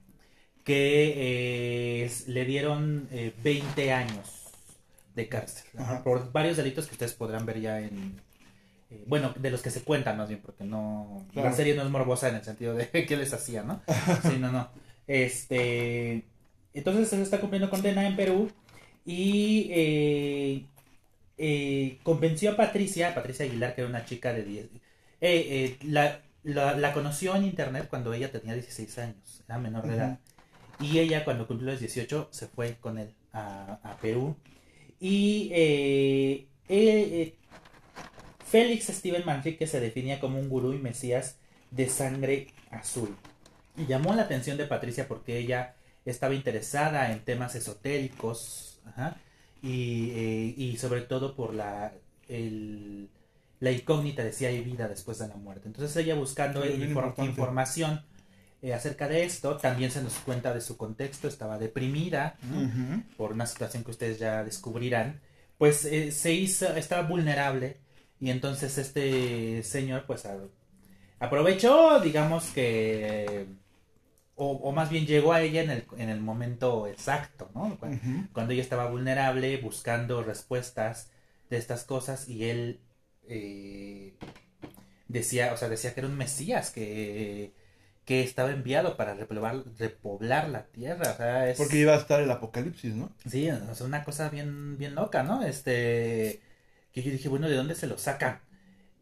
que 0.63 2.03
eh, 2.03 2.11
le 2.27 2.45
dieron 2.45 3.07
eh, 3.11 3.33
20 3.43 3.93
años 3.93 4.34
de 5.15 5.29
cárcel 5.29 5.65
por 6.03 6.31
varios 6.31 6.57
delitos 6.57 6.87
que 6.87 6.93
ustedes 6.93 7.13
podrán 7.13 7.45
ver 7.45 7.61
ya 7.61 7.79
en. 7.81 8.21
eh, 8.89 9.03
bueno, 9.07 9.33
de 9.37 9.51
los 9.51 9.61
que 9.61 9.71
se 9.71 9.83
cuentan 9.83 10.17
más 10.17 10.29
bien, 10.29 10.41
porque 10.41 10.63
no. 10.65 11.25
Claro. 11.33 11.49
La 11.49 11.55
serie 11.55 11.75
no 11.75 11.83
es 11.83 11.89
morbosa 11.89 12.29
en 12.29 12.35
el 12.35 12.43
sentido 12.43 12.75
de 12.75 12.89
qué 13.07 13.17
les 13.17 13.33
hacía, 13.33 13.63
¿no? 13.63 13.83
Sí, 14.23 14.37
no, 14.39 14.51
no. 14.51 14.71
Este. 15.07 16.25
Entonces 16.73 17.09
se 17.09 17.21
está 17.21 17.39
cumpliendo 17.39 17.69
condena 17.69 18.05
en 18.07 18.15
Perú 18.17 18.51
y 19.05 19.69
eh, 19.71 20.65
eh, 21.37 21.99
convenció 22.03 22.51
a 22.51 22.57
Patricia, 22.57 23.13
Patricia 23.15 23.45
Aguilar, 23.45 23.75
que 23.75 23.81
era 23.81 23.89
una 23.89 24.05
chica 24.05 24.33
de 24.33 24.43
10. 24.43 24.69
eh, 25.21 25.77
la, 25.83 26.21
la, 26.43 26.75
la 26.77 26.93
conoció 26.93 27.35
en 27.35 27.43
internet 27.45 27.87
cuando 27.89 28.13
ella 28.13 28.31
tenía 28.31 28.53
16 28.53 28.97
años, 28.99 29.43
era 29.47 29.57
menor 29.59 29.87
de 29.87 29.95
edad. 29.95 30.19
Y 30.79 30.99
ella, 30.99 31.23
cuando 31.25 31.47
cumplió 31.47 31.71
los 31.71 31.79
18, 31.79 32.29
se 32.31 32.47
fue 32.47 32.77
con 32.79 32.97
él 32.97 33.15
a, 33.33 33.79
a 33.83 33.97
Perú. 33.99 34.37
Y 34.99 35.49
eh, 35.53 36.47
eh, 36.69 37.35
Félix 38.45 38.87
Steven 38.87 39.25
Manrique 39.25 39.67
se 39.67 39.79
definía 39.79 40.19
como 40.19 40.39
un 40.39 40.49
gurú 40.49 40.73
y 40.73 40.77
mesías 40.79 41.37
de 41.71 41.89
sangre 41.89 42.47
azul. 42.71 43.15
Y 43.77 43.85
llamó 43.87 44.13
la 44.13 44.23
atención 44.23 44.57
de 44.57 44.65
Patricia 44.65 45.07
porque 45.07 45.37
ella 45.37 45.75
estaba 46.05 46.33
interesada 46.35 47.11
en 47.11 47.23
temas 47.25 47.55
esotéricos 47.55 48.79
ajá, 48.85 49.17
y, 49.61 50.11
eh, 50.11 50.53
y 50.57 50.77
sobre 50.77 51.01
todo 51.01 51.35
por 51.35 51.53
la, 51.53 51.93
el- 52.29 53.09
la 53.59 53.71
incógnita 53.71 54.23
de 54.23 54.31
si 54.33 54.45
hay 54.45 54.61
vida 54.61 54.87
después 54.87 55.17
de 55.19 55.27
la 55.27 55.35
muerte. 55.35 55.67
Entonces 55.67 55.95
ella 55.97 56.15
buscando 56.15 56.63
información 57.17 58.01
eh, 58.65 58.73
acerca 58.73 59.07
de 59.07 59.23
esto, 59.23 59.57
también 59.57 59.91
se 59.91 60.01
nos 60.01 60.13
cuenta 60.27 60.53
de 60.53 60.61
su 60.61 60.75
contexto, 60.77 61.27
estaba 61.27 61.57
deprimida 61.57 62.35
por 63.17 63.31
una 63.33 63.45
situación 63.45 63.83
que 63.83 63.91
ustedes 63.91 64.17
ya 64.19 64.43
descubrirán, 64.43 65.21
pues 65.57 65.85
eh, 65.85 66.11
se 66.11 66.33
hizo, 66.33 66.75
estaba 66.75 67.03
vulnerable 67.07 67.77
y 68.19 68.29
entonces 68.31 68.77
este 68.77 69.61
señor 69.63 70.05
pues 70.07 70.25
a- 70.25 70.37
aprovechó, 71.19 71.99
digamos 72.01 72.45
que, 72.55 73.45
o, 74.35 74.51
o 74.51 74.71
más 74.71 74.89
bien 74.89 75.05
llegó 75.05 75.31
a 75.33 75.41
ella 75.41 75.61
en 75.61 75.69
el, 75.69 75.85
en 75.97 76.09
el 76.09 76.19
momento 76.19 76.87
exacto, 76.87 77.49
¿no? 77.55 77.77
Cuando 78.33 78.53
ella 78.53 78.61
estaba 78.63 78.89
vulnerable, 78.89 79.57
buscando 79.57 80.23
respuestas 80.23 81.09
de 81.49 81.57
estas 81.57 81.83
cosas 81.85 82.27
y 82.27 82.45
él 82.49 82.79
eh, 83.29 84.13
decía, 85.07 85.53
o 85.53 85.57
sea, 85.57 85.69
decía 85.69 85.93
que 85.93 85.99
era 86.01 86.09
un 86.09 86.17
mesías 86.17 86.71
que, 86.71 87.53
que 88.05 88.21
estaba 88.23 88.51
enviado 88.51 88.97
para 88.97 89.15
repoblar, 89.15 89.63
repoblar 89.77 90.49
la 90.49 90.65
tierra, 90.67 91.11
o 91.11 91.17
sea, 91.17 91.49
es... 91.49 91.57
Porque 91.57 91.77
iba 91.77 91.93
a 91.93 91.97
estar 91.97 92.21
el 92.21 92.31
apocalipsis, 92.31 92.93
¿no? 92.95 93.09
Sí, 93.25 93.49
o 93.49 93.73
sea, 93.75 93.87
una 93.87 94.03
cosa 94.03 94.29
bien, 94.29 94.77
bien 94.77 94.93
loca, 94.95 95.23
¿no? 95.23 95.43
Este, 95.43 96.41
que 96.91 97.01
yo 97.01 97.11
dije, 97.11 97.29
bueno, 97.29 97.49
¿de 97.49 97.55
dónde 97.55 97.75
se 97.75 97.87
lo 97.87 97.97
sacan? 97.97 98.39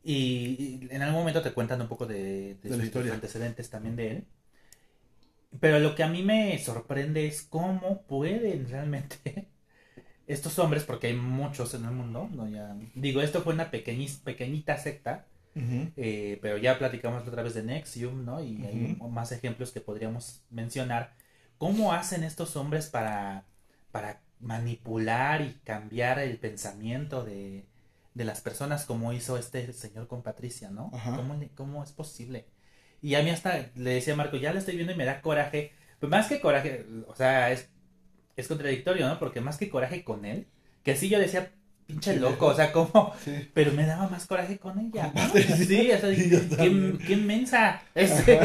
Y, 0.03 0.85
y 0.85 0.87
en 0.91 1.01
algún 1.01 1.19
momento 1.21 1.41
te 1.41 1.53
cuentan 1.53 1.81
un 1.81 1.87
poco 1.89 2.05
de, 2.07 2.55
de 2.55 2.69
De 2.69 2.69
la 2.69 2.75
sus 2.75 2.85
historia. 2.85 3.13
antecedentes 3.13 3.69
también 3.69 3.95
de 3.97 4.11
él. 4.11 4.25
Pero 5.59 5.79
lo 5.79 5.93
que 5.95 6.03
a 6.03 6.07
mí 6.09 6.23
me 6.23 6.57
sorprende 6.59 7.27
es 7.27 7.43
cómo 7.43 8.03
pueden 8.07 8.67
realmente 8.69 9.47
estos 10.27 10.59
hombres, 10.59 10.83
porque 10.85 11.07
hay 11.07 11.15
muchos 11.15 11.73
en 11.75 11.85
el 11.85 11.91
mundo, 11.91 12.29
¿no? 12.33 12.49
Ya, 12.49 12.75
digo, 12.95 13.21
esto 13.21 13.41
fue 13.43 13.53
una 13.53 13.71
pequeñis- 13.71 14.21
pequeñita 14.23 14.77
secta, 14.77 15.27
Eh, 15.95 16.39
pero 16.41 16.57
ya 16.57 16.77
platicamos 16.79 17.27
otra 17.27 17.43
vez 17.43 17.53
de 17.53 17.63
Nexium, 17.63 18.25
¿no? 18.25 18.41
Y 18.43 18.65
hay 18.65 18.95
más 18.99 19.31
ejemplos 19.31 19.71
que 19.71 19.81
podríamos 19.81 20.43
mencionar. 20.49 21.15
¿Cómo 21.57 21.93
hacen 21.93 22.23
estos 22.23 22.55
hombres 22.55 22.87
para, 22.87 23.45
para 23.91 24.21
manipular 24.39 25.41
y 25.41 25.53
cambiar 25.63 26.19
el 26.19 26.37
pensamiento 26.39 27.23
de, 27.23 27.65
de 28.13 28.25
las 28.25 28.41
personas 28.41 28.85
como 28.85 29.13
hizo 29.13 29.37
este 29.37 29.71
señor 29.73 30.07
con 30.07 30.23
Patricia, 30.23 30.69
¿no? 30.71 30.97
¿Cómo, 31.13 31.35
le- 31.35 31.49
¿Cómo 31.49 31.83
es 31.83 31.91
posible? 31.91 32.47
Y 33.01 33.15
a 33.15 33.23
mí 33.23 33.29
hasta 33.29 33.69
le 33.75 33.91
decía 33.91 34.13
a 34.13 34.17
Marco, 34.17 34.37
ya 34.37 34.53
lo 34.53 34.59
estoy 34.59 34.75
viendo 34.75 34.93
y 34.93 34.97
me 34.97 35.05
da 35.05 35.21
coraje. 35.21 35.73
Pues 35.99 36.09
más 36.09 36.27
que 36.27 36.41
coraje, 36.41 36.85
o 37.07 37.15
sea, 37.15 37.51
es, 37.51 37.69
es 38.35 38.47
contradictorio, 38.47 39.07
¿no? 39.07 39.19
Porque 39.19 39.41
más 39.41 39.57
que 39.57 39.69
coraje 39.69 40.03
con 40.03 40.25
él, 40.25 40.47
que 40.83 40.95
sí 40.95 41.09
yo 41.09 41.19
decía, 41.19 41.51
pinche 41.85 42.15
loco, 42.17 42.47
o 42.47 42.55
sea, 42.55 42.71
¿cómo? 42.71 43.13
Sí. 43.23 43.49
Pero 43.53 43.71
me 43.73 43.85
daba 43.85 44.07
más 44.09 44.25
coraje 44.25 44.57
con 44.57 44.79
ella. 44.79 45.11
¿no? 45.13 45.21
Sí, 45.33 45.91
o 45.91 45.97
sea, 45.99 46.09
qué, 46.57 46.97
qué 47.07 47.15
mensa. 47.17 47.81
Este, 47.95 48.39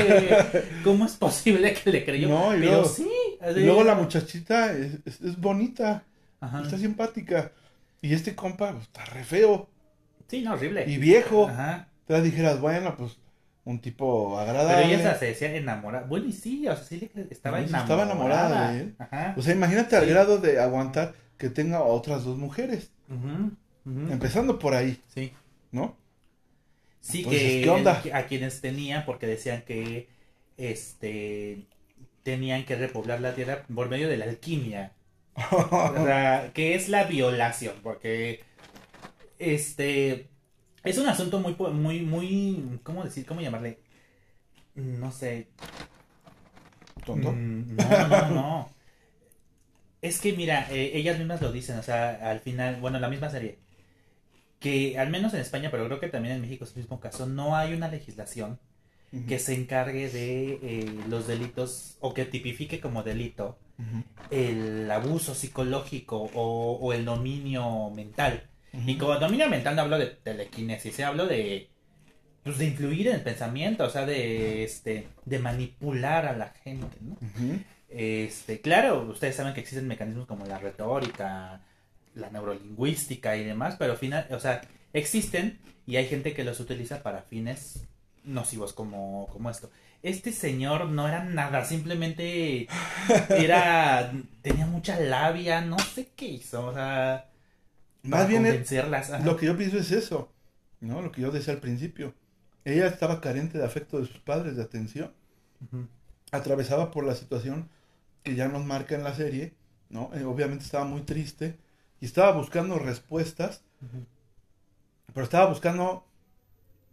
¿Cómo 0.85 1.07
es 1.07 1.13
posible 1.17 1.75
que 1.75 1.91
le 1.91 2.05
creyó? 2.05 2.29
No, 2.29 2.49
Pero 2.51 2.59
luego- 2.59 2.85
sí. 2.89 3.09
así- 3.41 3.61
luego 3.65 3.85
la 3.85 3.95
muchachita 3.95 4.73
es, 4.73 4.99
es- 5.05 5.21
es 5.21 5.41
bonita, 5.41 6.03
Ajá. 6.41 6.63
está 6.63 6.79
simpática. 6.79 7.53
Y 8.01 8.15
este 8.15 8.35
compa 8.37 8.73
pues, 8.73 8.85
está 8.85 9.05
re 9.07 9.25
feo 9.25 9.69
Sí, 10.29 10.43
no, 10.43 10.53
horrible. 10.53 10.85
y 10.87 10.99
viejo. 10.99 11.49
Ajá. 11.49 11.89
Te 12.07 12.21
dijeras, 12.23 12.61
bueno, 12.61 12.97
pues 12.97 13.17
un 13.65 13.81
tipo 13.81 14.37
Pero 14.39 14.51
agradable. 14.51 14.87
ella 14.87 14.97
hasta 14.99 15.19
se 15.19 15.27
decía 15.27 15.55
enamorada. 15.55 16.07
Bueno, 16.07 16.27
y 16.27 16.33
sí, 16.33 16.67
o 16.69 16.75
sea, 16.75 16.85
sí 16.85 17.11
estaba 17.31 17.59
No, 17.61 17.65
enamorada. 17.67 17.83
estaba 17.83 18.03
enamorada 18.05 18.71
de 18.73 18.81
él. 18.81 18.95
Ajá. 18.99 19.35
O 19.37 19.43
sea, 19.43 19.53
imagínate 19.55 19.97
al 19.97 20.07
grado 20.07 20.39
de 20.39 20.59
aguantar 20.61 21.15
que 21.37 21.51
tenga 21.51 21.83
otras 21.83 22.25
dos 22.25 22.39
mujeres. 22.39 22.91
Empezando 23.87 24.59
por 24.59 24.75
ahí, 24.75 25.01
Sí. 25.15 25.33
¿no? 25.73 25.97
Sí, 27.01 27.19
Entonces, 27.19 27.43
que 27.43 27.61
¿qué 27.63 27.71
onda? 27.71 28.03
a 28.13 28.27
quienes 28.27 28.61
tenía, 28.61 29.07
porque 29.07 29.27
decían 29.27 29.63
que 29.63 30.09
este 30.57 31.67
tenían 32.25 32.65
que 32.67 32.77
repoblar 32.77 33.21
la 33.21 33.35
tierra 33.35 33.65
por 33.75 33.89
medio 33.89 34.09
de 34.09 34.17
la 34.19 34.27
alquimia. 34.27 34.93
O 35.35 36.05
sea, 36.05 36.51
que 36.55 36.75
es 36.75 36.89
la 36.89 37.05
violación, 37.05 37.77
porque 37.83 38.45
este 39.39 40.29
es 40.85 40.99
un 40.99 41.09
asunto 41.09 41.41
muy 41.41 41.55
muy 41.73 42.03
muy 42.03 42.81
¿cómo 42.85 43.05
decir? 43.05 43.27
¿Cómo 43.27 43.41
llamarle? 43.41 43.79
No 44.77 45.13
sé. 45.13 45.49
Tonto. 47.05 47.33
Mm, 47.33 47.77
No, 47.77 48.09
no, 48.09 48.31
no. 48.31 48.71
Es 50.03 50.21
que 50.21 50.33
mira, 50.33 50.69
eh, 50.71 50.93
ellas 50.95 51.19
mismas 51.19 51.41
lo 51.43 51.53
dicen, 51.53 51.79
o 51.79 51.83
sea, 51.83 52.31
al 52.31 52.41
final, 52.41 52.77
bueno, 52.81 52.99
la 53.01 53.09
misma 53.09 53.31
serie, 53.31 53.59
que 54.61 54.99
al 54.99 55.11
menos 55.11 55.35
en 55.35 55.41
España, 55.41 55.71
pero 55.71 55.87
creo 55.87 56.01
que 56.01 56.09
también 56.09 56.35
en 56.37 56.41
México 56.43 56.65
es 56.65 56.71
el 56.73 56.79
mismo 56.79 57.01
caso, 57.01 57.27
no 57.27 57.57
hay 57.57 57.75
una 57.75 57.89
legislación 57.89 58.59
que 59.27 59.39
se 59.39 59.55
encargue 59.55 60.11
de 60.11 60.61
eh, 60.63 61.05
los 61.09 61.27
delitos 61.27 61.97
o 62.01 62.15
que 62.15 62.25
tipifique 62.27 62.81
como 62.81 63.03
delito 63.03 63.59
el 64.31 64.91
abuso 64.91 65.35
psicológico 65.35 66.31
o, 66.35 66.79
o 66.81 66.93
el 66.93 67.05
dominio 67.05 67.91
mental. 67.91 68.51
Y 68.87 68.97
como 68.99 69.17
dominio 69.19 69.49
mental 69.49 69.77
no 69.77 69.83
hablo 69.83 69.99
de 69.99 70.07
telequinesis, 70.09 70.99
eh, 70.99 71.05
hablo 71.05 71.27
de 71.27 71.71
pues 72.43 72.59
de 72.59 72.67
influir 72.67 73.09
en 73.09 73.17
el 73.17 73.23
pensamiento, 73.23 73.85
o 73.85 73.91
sea, 73.91 74.07
de 74.07 74.65
este 74.65 75.09
de 75.25 75.39
manipular 75.39 76.27
a 76.27 76.37
la 76.37 76.51
gente, 76.65 76.99
¿no? 77.01 77.19
Este, 77.89 78.61
claro, 78.61 79.03
ustedes 79.09 79.37
saben 79.37 79.55
que 79.55 79.61
existen 79.61 79.89
mecanismos 79.89 80.27
como 80.27 80.45
la 80.45 80.59
retórica, 80.59 81.63
la 82.15 82.31
neurolingüística 82.31 83.37
y 83.37 83.45
demás, 83.45 83.77
pero 83.79 83.93
al 83.93 83.99
final, 83.99 84.27
o 84.31 84.39
sea, 84.41 84.61
existen 84.93 85.59
y 85.87 85.97
hay 85.97 86.07
gente 86.07 86.35
que 86.35 86.45
los 86.45 86.61
utiliza 86.61 87.03
para 87.03 87.23
fines 87.23 87.87
nocivos 88.25 88.73
como, 88.75 89.27
como 89.33 89.51
esto. 89.51 89.71
Este 90.03 90.33
señor 90.33 90.87
no 90.91 91.09
era 91.09 91.25
nada, 91.25 91.65
simplemente 91.65 92.69
era 93.31 94.13
tenía 94.43 94.67
mucha 94.67 95.01
labia, 95.01 95.61
no 95.63 95.79
sé 95.79 96.11
qué 96.15 96.27
hizo, 96.27 96.67
o 96.67 96.75
sea, 96.75 97.31
Más 98.03 98.19
para 98.19 98.29
bien 98.29 98.43
convencerlas. 98.45 99.25
lo 99.25 99.37
que 99.37 99.47
yo 99.47 99.57
pienso 99.57 99.79
es 99.79 99.91
eso, 99.91 100.31
¿no? 100.81 101.01
Lo 101.03 101.11
que 101.11 101.23
yo 101.23 101.31
decía 101.31 101.55
al 101.55 101.61
principio. 101.61 102.15
Ella 102.65 102.87
estaba 102.87 103.23
carente 103.23 103.57
de 103.57 103.65
afecto 103.65 103.99
de 103.99 104.07
sus 104.07 104.19
padres, 104.19 104.57
de 104.57 104.63
atención. 104.63 105.13
Atravesaba 106.31 106.91
por 106.91 107.07
la 107.07 107.15
situación 107.15 107.71
que 108.23 108.35
ya 108.35 108.49
nos 108.49 108.65
marca 108.65 108.95
en 108.95 109.05
la 109.05 109.15
serie, 109.15 109.55
¿no? 109.91 110.11
Eh, 110.15 110.25
obviamente 110.25 110.65
estaba 110.65 110.85
muy 110.85 111.03
triste 111.03 111.57
y 112.01 112.05
estaba 112.07 112.33
buscando 112.33 112.79
respuestas, 112.79 113.63
pero 115.15 115.25
estaba 115.25 115.47
buscando 115.47 116.05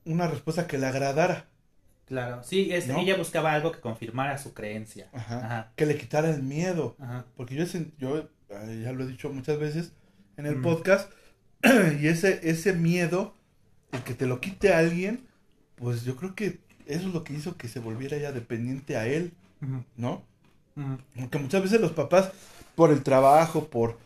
una 0.06 0.28
respuesta 0.28 0.68
que 0.68 0.78
le 0.78 0.86
agradara, 0.88 1.48
Claro, 2.08 2.44
sí, 2.44 2.72
es- 2.72 2.86
¿No? 2.88 3.00
ella 3.00 3.18
buscaba 3.18 3.52
algo 3.54 3.72
que 3.72 3.80
confirmara 3.80 4.38
su 4.38 4.54
creencia. 4.54 5.10
Ajá. 5.12 5.38
Ajá, 5.44 5.72
que 5.76 5.88
le 5.88 5.98
quitara 5.98 6.30
el 6.30 6.44
miedo. 6.44 6.96
ajá. 7.00 7.26
Porque 7.36 7.56
yo, 7.56 7.66
yo 7.98 8.30
ya 8.48 8.92
lo 8.94 9.04
he 9.04 9.08
dicho 9.08 9.32
muchas 9.34 9.58
veces 9.58 9.92
en 10.38 10.46
el 10.46 10.58
Mm. 10.58 10.62
podcast, 10.62 11.12
y 12.00 12.06
ese, 12.08 12.48
ese 12.48 12.74
miedo, 12.74 13.34
el 13.92 14.04
que 14.04 14.14
te 14.14 14.28
lo 14.28 14.40
quite 14.40 14.72
a 14.72 14.78
alguien, 14.78 15.26
pues 15.78 16.04
yo 16.04 16.16
creo 16.16 16.36
que 16.36 16.60
eso 16.86 17.08
es 17.08 17.14
lo 17.14 17.24
que 17.24 17.34
hizo 17.34 17.58
que 17.58 17.68
se 17.68 17.80
volviera 17.80 18.18
ya 18.20 18.32
dependiente 18.32 18.98
a 18.98 19.08
él, 19.08 19.34
¿no? 19.98 20.22
Ujú. 20.78 20.98
Porque 21.16 21.38
muchas 21.40 21.62
veces 21.64 21.82
los 21.82 21.92
papás, 21.94 22.32
por 22.76 22.92
el 22.92 23.04
trabajo, 23.04 23.68
por 23.68 23.98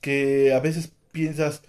que 0.00 0.52
a 0.52 0.60
veces 0.60 0.92
piensas, 1.12 1.62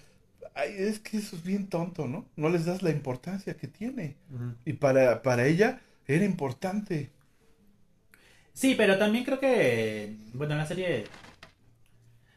ay, 0.54 0.74
es 0.78 0.98
que 1.00 1.18
eso 1.18 1.36
es 1.36 1.44
bien 1.44 1.68
tonto, 1.68 2.06
¿no? 2.06 2.26
No 2.36 2.48
les 2.50 2.66
das 2.66 2.82
la 2.82 2.90
importancia 2.90 3.56
que 3.56 3.68
tiene. 3.68 4.16
Y 4.64 4.74
para, 4.74 5.22
para 5.22 5.46
ella 5.46 5.80
era 6.06 6.24
importante. 6.24 7.10
Sí, 8.52 8.74
pero 8.76 8.98
también 8.98 9.24
creo 9.24 9.40
que, 9.40 10.16
bueno, 10.34 10.54
la 10.56 10.66
serie... 10.66 11.04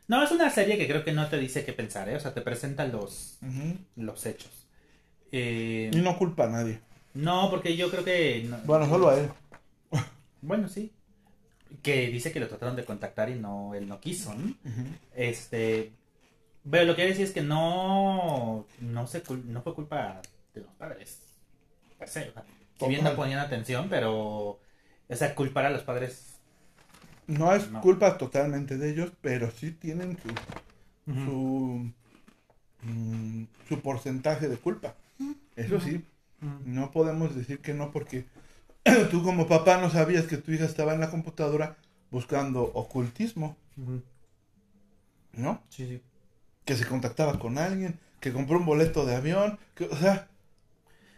No, 0.07 0.21
es 0.23 0.31
una 0.31 0.49
serie 0.49 0.77
que 0.77 0.87
creo 0.87 1.03
que 1.03 1.13
no 1.13 1.27
te 1.29 1.37
dice 1.37 1.63
qué 1.65 1.73
pensar, 1.73 2.09
¿eh? 2.09 2.15
O 2.15 2.19
sea, 2.19 2.33
te 2.33 2.41
presenta 2.41 2.85
los, 2.85 3.39
los 3.95 4.25
hechos. 4.25 4.51
Eh, 5.31 5.91
Y 5.91 6.01
no 6.01 6.17
culpa 6.17 6.43
a 6.45 6.49
nadie. 6.49 6.81
no, 7.13 7.49
porque 7.49 7.75
yo 7.77 7.89
creo 7.91 8.03
que... 8.03 8.45
no- 8.49 8.57
Bueno, 8.65 8.85
solo 8.87 9.09
a 9.09 9.19
él. 9.19 9.29
Bueno, 10.41 10.67
sí. 10.69 10.93
Que 11.83 12.07
dice 12.07 12.31
que 12.31 12.39
lo 12.39 12.47
trataron 12.47 12.75
de 12.75 12.85
contactar 12.85 13.29
y 13.29 13.35
no, 13.35 13.75
él 13.75 13.87
no 13.87 13.99
quiso. 13.99 14.33
Este... 15.15 15.91
Pero 16.69 16.85
lo 16.85 16.95
que 16.95 17.05
decir 17.05 17.25
es 17.25 17.31
que 17.31 17.41
no, 17.41 18.65
no, 18.79 19.05
se, 19.07 19.21
cul- 19.21 19.43
no 19.43 19.61
fue 19.61 19.75
culpa 19.75 20.21
de 20.53 20.61
los 20.61 20.71
padres. 20.75 21.19
per 21.99 22.07
se, 22.07 22.29
o 22.29 22.31
sea, 22.33 22.43
si 22.79 22.87
bien 22.87 23.03
no 23.03 23.15
ponían 23.15 23.39
atención, 23.39 23.87
pero... 23.89 24.59
O 25.09 25.15
sea, 25.15 25.35
culpar 25.35 25.65
a 25.65 25.69
los 25.71 25.81
padres... 25.83 26.29
No 27.27 27.53
es 27.53 27.69
No. 27.69 27.81
culpa 27.81 28.17
totalmente 28.17 28.77
de 28.77 28.91
ellos, 28.91 29.11
pero 29.21 29.51
sí 29.51 29.71
tienen 29.71 30.17
su, 31.05 31.91
mm, 32.81 33.43
su 33.67 33.79
porcentaje 33.81 34.47
de 34.47 34.57
culpa. 34.57 34.95
Eso 35.55 35.79
sí, 35.79 36.03
no 36.65 36.91
podemos 36.91 37.35
decir 37.35 37.59
que 37.59 37.73
no 37.73 37.91
porque 37.91 38.25
tú 39.11 39.23
como 39.23 39.47
papá 39.47 39.77
no 39.77 39.89
sabías 39.89 40.25
que 40.25 40.37
tu 40.37 40.51
hija 40.51 40.65
estaba 40.65 40.93
en 40.93 40.99
la 40.99 41.09
computadora 41.09 41.77
buscando 42.11 42.63
ocultismo. 42.63 43.55
¿no? 45.33 45.61
Sí, 45.69 45.87
sí. 45.87 46.01
Que 46.65 46.75
se 46.75 46.85
contactaba 46.85 47.39
con 47.39 47.57
alguien, 47.57 47.99
que 48.19 48.31
compró 48.31 48.57
un 48.57 48.65
boleto 48.65 49.05
de 49.05 49.15
avión, 49.15 49.59
que, 49.75 49.85
o 49.85 49.95
sea, 49.97 50.27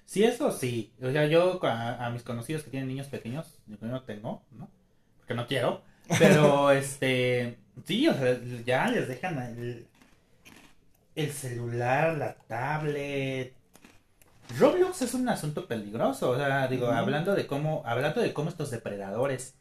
Sí, 0.05 0.23
eso 0.23 0.51
sí. 0.51 0.93
O 1.01 1.11
sea, 1.11 1.25
yo 1.25 1.63
a, 1.65 2.05
a 2.05 2.09
mis 2.11 2.23
conocidos 2.23 2.63
que 2.63 2.69
tienen 2.69 2.87
niños 2.89 3.07
pequeños, 3.07 3.57
yo 3.65 3.77
no 3.87 4.03
tengo, 4.03 4.43
¿no? 4.51 4.69
Porque 5.17 5.33
no 5.33 5.47
quiero. 5.47 5.81
Pero, 6.19 6.71
este, 6.71 7.57
sí, 7.85 8.07
o 8.07 8.13
sea, 8.13 8.39
ya 8.65 8.87
les 8.89 9.07
dejan 9.07 9.39
el, 9.39 9.87
el 11.15 11.31
celular, 11.31 12.17
la 12.17 12.35
tablet. 12.35 13.53
Roblox 14.57 15.01
es 15.01 15.13
un 15.13 15.27
asunto 15.29 15.67
peligroso. 15.67 16.29
O 16.31 16.37
sea, 16.37 16.67
digo, 16.67 16.87
hablando 16.87 17.35
de 17.35 17.47
cómo, 17.47 17.83
hablando 17.85 18.21
de 18.21 18.33
cómo 18.33 18.49
estos 18.49 18.71
depredadores, 18.71 19.55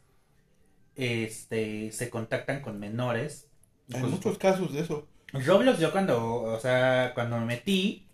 este, 0.95 1.91
se 1.91 2.09
contactan 2.09 2.61
con 2.61 2.79
menores. 2.79 3.47
hay 3.93 4.01
pues, 4.01 4.11
muchos 4.13 4.37
casos 4.37 4.73
de 4.73 4.81
eso. 4.81 5.07
Roblox 5.33 5.79
yo 5.79 5.91
cuando, 5.91 6.43
o 6.43 6.59
sea, 6.59 7.11
cuando 7.13 7.37
me 7.39 7.45
metí, 7.45 8.07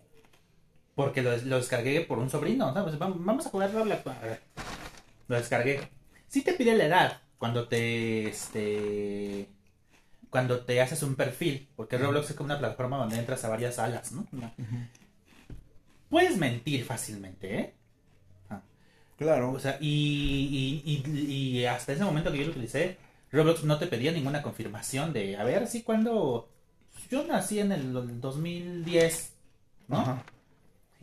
porque 0.94 1.22
lo, 1.22 1.36
lo 1.36 1.56
descargué 1.56 2.00
por 2.00 2.18
un 2.18 2.30
sobrino, 2.30 2.72
¿sabes? 2.74 2.98
Vamos, 2.98 3.24
vamos 3.24 3.46
a 3.46 3.50
jugar 3.50 3.72
Roblox. 3.72 4.00
Lo 5.28 5.36
descargué. 5.36 5.88
Sí 6.26 6.42
te 6.42 6.54
pide 6.54 6.76
la 6.76 6.84
edad 6.86 7.20
cuando 7.38 7.68
te, 7.68 8.28
este, 8.28 9.48
cuando 10.30 10.60
te 10.60 10.80
haces 10.80 11.02
un 11.02 11.14
perfil, 11.14 11.68
porque 11.76 11.98
Roblox 11.98 12.30
es 12.30 12.36
como 12.36 12.46
una 12.46 12.58
plataforma 12.58 12.96
donde 12.96 13.18
entras 13.18 13.44
a 13.44 13.48
varias 13.50 13.76
salas, 13.76 14.12
¿no? 14.12 14.26
Una- 14.32 14.52
Puedes 16.12 16.36
mentir 16.38 16.84
fácilmente, 16.84 17.58
¿eh? 17.58 17.74
Claro. 19.16 19.52
O 19.52 19.58
sea, 19.58 19.78
y, 19.80 20.82
y, 20.84 21.02
y- 21.06 21.58
y 21.60 21.66
hasta 21.66 21.92
ese 21.92 22.04
momento 22.04 22.32
que 22.32 22.38
yo 22.38 22.44
lo 22.44 22.50
utilicé, 22.50 22.96
Roblox 23.30 23.64
no 23.64 23.78
te 23.78 23.86
pedía 23.86 24.12
ninguna 24.12 24.42
confirmación 24.42 25.12
de, 25.12 25.36
a 25.36 25.44
ver, 25.44 25.66
sí, 25.68 25.82
cuando 25.82 26.48
yo 27.10 27.24
nací 27.24 27.60
en 27.60 27.72
el 27.72 27.92
2010, 28.20 29.32
¿no? 29.88 29.98
Ajá. 30.00 30.24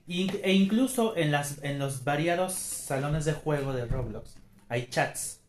E 0.07 0.53
incluso 0.53 1.15
en, 1.17 1.31
las, 1.31 1.63
en 1.63 1.79
los 1.79 2.03
variados 2.03 2.53
salones 2.53 3.25
de 3.25 3.33
juego 3.33 3.73
de 3.73 3.85
Roblox 3.85 4.35
hay 4.67 4.87
chats. 4.87 5.41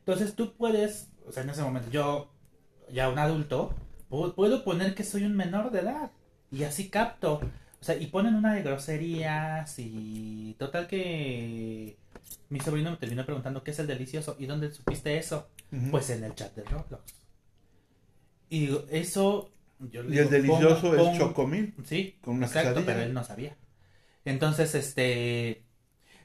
Entonces 0.00 0.34
tú 0.34 0.54
puedes, 0.54 1.08
o 1.26 1.32
sea, 1.32 1.42
en 1.42 1.50
ese 1.50 1.62
momento 1.62 1.90
yo, 1.90 2.30
ya 2.90 3.08
un 3.10 3.18
adulto, 3.18 3.74
pu- 4.10 4.34
puedo 4.34 4.64
poner 4.64 4.94
que 4.94 5.04
soy 5.04 5.24
un 5.24 5.36
menor 5.36 5.70
de 5.70 5.80
edad. 5.80 6.10
Y 6.50 6.64
así 6.64 6.88
capto. 6.88 7.40
O 7.80 7.84
sea, 7.84 7.96
y 7.96 8.06
ponen 8.06 8.34
una 8.34 8.54
de 8.54 8.62
groserías 8.62 9.74
y 9.78 10.54
total 10.58 10.86
que 10.88 11.96
mi 12.48 12.60
sobrino 12.60 12.90
me 12.90 12.96
terminó 12.96 13.24
preguntando 13.24 13.62
qué 13.62 13.70
es 13.70 13.78
el 13.78 13.86
delicioso 13.86 14.36
y 14.38 14.46
dónde 14.46 14.72
supiste 14.72 15.16
eso. 15.16 15.48
Pues 15.90 16.10
en 16.10 16.24
el 16.24 16.34
chat 16.34 16.54
de 16.56 16.64
Roblox. 16.64 17.14
Y 18.48 18.60
digo, 18.66 18.84
eso... 18.90 19.50
Yo 19.92 20.02
le 20.02 20.16
y 20.16 20.18
el 20.18 20.30
delicioso 20.30 20.92
pon- 20.96 21.08
es 21.08 21.18
chocomil. 21.18 21.74
Sí, 21.84 22.16
Con 22.22 22.36
una 22.36 22.46
exacto, 22.46 22.70
quesadilla. 22.70 22.86
pero 22.94 23.06
él 23.06 23.14
no 23.14 23.22
sabía. 23.22 23.56
Entonces, 24.24 24.74
este... 24.74 25.62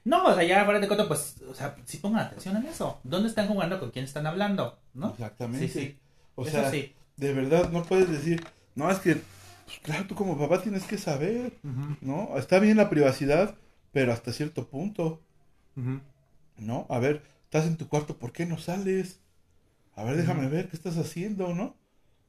No, 0.05 0.25
o 0.25 0.33
sea, 0.33 0.43
ya 0.43 0.63
fuera 0.65 0.79
de 0.79 0.87
coto, 0.87 1.07
pues, 1.07 1.35
o 1.47 1.53
sea, 1.53 1.75
sí 1.85 1.97
pongan 1.97 2.25
atención 2.27 2.57
en 2.57 2.65
eso. 2.65 2.99
¿Dónde 3.03 3.29
están 3.29 3.47
jugando? 3.47 3.79
¿Con 3.79 3.91
quién 3.91 4.05
están 4.05 4.25
hablando? 4.25 4.79
¿No? 4.93 5.11
Exactamente. 5.11 5.67
Sí, 5.67 5.79
sí. 5.79 5.99
O 6.35 6.43
Eso 6.45 6.51
sea, 6.61 6.71
sí. 6.71 6.93
de 7.17 7.33
verdad 7.33 7.69
no 7.69 7.83
puedes 7.83 8.09
decir, 8.09 8.43
no, 8.75 8.89
es 8.89 8.97
que, 8.99 9.21
pues, 9.81 9.81
claro, 9.83 10.07
tú 10.07 10.15
como 10.15 10.37
papá 10.37 10.61
tienes 10.61 10.83
que 10.83 10.97
saber, 10.97 11.59
¿no? 12.01 12.37
Está 12.37 12.59
bien 12.59 12.77
la 12.77 12.89
privacidad, 12.89 13.55
pero 13.91 14.11
hasta 14.13 14.33
cierto 14.33 14.67
punto. 14.67 15.21
¿no? 16.57 16.85
A 16.89 16.99
ver, 16.99 17.23
estás 17.45 17.65
en 17.65 17.77
tu 17.77 17.87
cuarto, 17.87 18.17
¿por 18.17 18.31
qué 18.31 18.45
no 18.45 18.57
sales? 18.57 19.19
A 19.95 20.03
ver, 20.03 20.17
déjame 20.17 20.47
ver 20.47 20.69
qué 20.69 20.75
estás 20.75 20.97
haciendo, 20.97 21.53
¿no? 21.53 21.75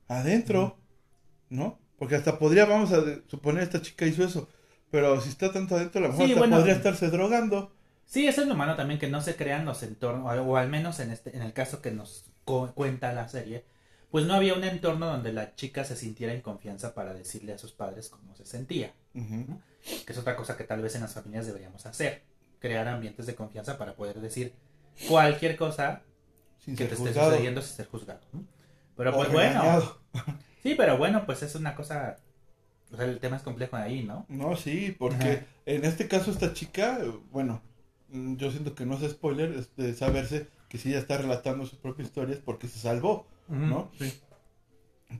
Adentro, 0.08 0.76
¿no? 1.48 1.78
Porque 1.98 2.16
hasta 2.16 2.38
podría, 2.38 2.66
vamos 2.66 2.92
a 2.92 3.02
suponer, 3.26 3.62
esta 3.62 3.80
chica 3.80 4.06
hizo 4.06 4.24
eso, 4.24 4.48
pero 4.90 5.20
si 5.20 5.28
está 5.30 5.52
tanto 5.52 5.76
adentro, 5.76 6.00
a 6.00 6.02
lo 6.02 6.08
mejor 6.10 6.26
Sí, 6.26 6.32
hasta 6.32 6.40
bueno. 6.40 6.56
podría 6.56 6.74
estarse 6.74 7.10
drogando. 7.10 7.72
Sí, 8.06 8.26
eso 8.26 8.42
es 8.42 8.48
lo 8.48 8.54
malo 8.54 8.76
también, 8.76 9.00
que 9.00 9.08
no 9.08 9.22
se 9.22 9.36
crean 9.36 9.64
los 9.64 9.82
entornos, 9.82 10.38
o, 10.38 10.56
al 10.56 10.68
menos 10.68 11.00
en 11.00 11.10
este, 11.10 11.34
en 11.34 11.42
el 11.42 11.52
caso 11.52 11.80
que 11.80 11.90
nos 11.90 12.26
cuenta 12.44 13.12
la 13.14 13.28
serie, 13.28 13.64
pues 14.14 14.26
no 14.26 14.34
había 14.34 14.54
un 14.54 14.62
entorno 14.62 15.06
donde 15.06 15.32
la 15.32 15.56
chica 15.56 15.82
se 15.82 15.96
sintiera 15.96 16.32
en 16.32 16.40
confianza 16.40 16.94
para 16.94 17.12
decirle 17.12 17.52
a 17.52 17.58
sus 17.58 17.72
padres 17.72 18.08
cómo 18.08 18.32
se 18.36 18.46
sentía. 18.46 18.94
Que 19.12 20.12
es 20.12 20.16
otra 20.16 20.36
cosa 20.36 20.56
que 20.56 20.62
tal 20.62 20.82
vez 20.82 20.94
en 20.94 21.00
las 21.00 21.14
familias 21.14 21.48
deberíamos 21.48 21.84
hacer, 21.84 22.22
crear 22.60 22.86
ambientes 22.86 23.26
de 23.26 23.34
confianza 23.34 23.76
para 23.76 23.96
poder 23.96 24.20
decir 24.20 24.52
cualquier 25.08 25.56
cosa 25.56 26.02
Sin 26.60 26.76
que 26.76 26.84
te 26.84 26.94
esté 26.94 27.08
juzgado. 27.08 27.32
sucediendo 27.32 27.60
sin 27.60 27.74
ser 27.74 27.88
juzgado. 27.88 28.20
¿no? 28.32 28.44
Pero 28.96 29.10
o 29.10 29.16
pues 29.16 29.32
bueno, 29.32 29.96
sí, 30.62 30.76
pero 30.76 30.96
bueno, 30.96 31.26
pues 31.26 31.42
es 31.42 31.56
una 31.56 31.74
cosa, 31.74 32.18
o 32.92 32.96
sea, 32.96 33.06
el 33.06 33.18
tema 33.18 33.38
es 33.38 33.42
complejo 33.42 33.74
ahí, 33.74 34.04
¿no? 34.04 34.26
No, 34.28 34.54
sí, 34.54 34.94
porque 34.96 35.28
Ajá. 35.28 35.46
en 35.66 35.84
este 35.84 36.06
caso 36.06 36.30
esta 36.30 36.52
chica, 36.52 37.00
bueno, 37.32 37.62
mm, 38.10 38.36
yo 38.36 38.52
siento 38.52 38.76
que 38.76 38.86
no 38.86 38.96
es 38.96 39.10
spoiler, 39.10 39.50
es 39.54 39.74
de 39.74 39.92
saberse 39.92 40.46
que 40.68 40.78
si 40.78 40.90
ella 40.90 41.00
está 41.00 41.18
relatando 41.18 41.66
su 41.66 41.78
propia 41.78 42.04
historia 42.04 42.36
es 42.36 42.40
porque 42.40 42.68
se 42.68 42.78
salvó, 42.78 43.26
¿no? 43.48 43.90
Sí. 43.98 44.12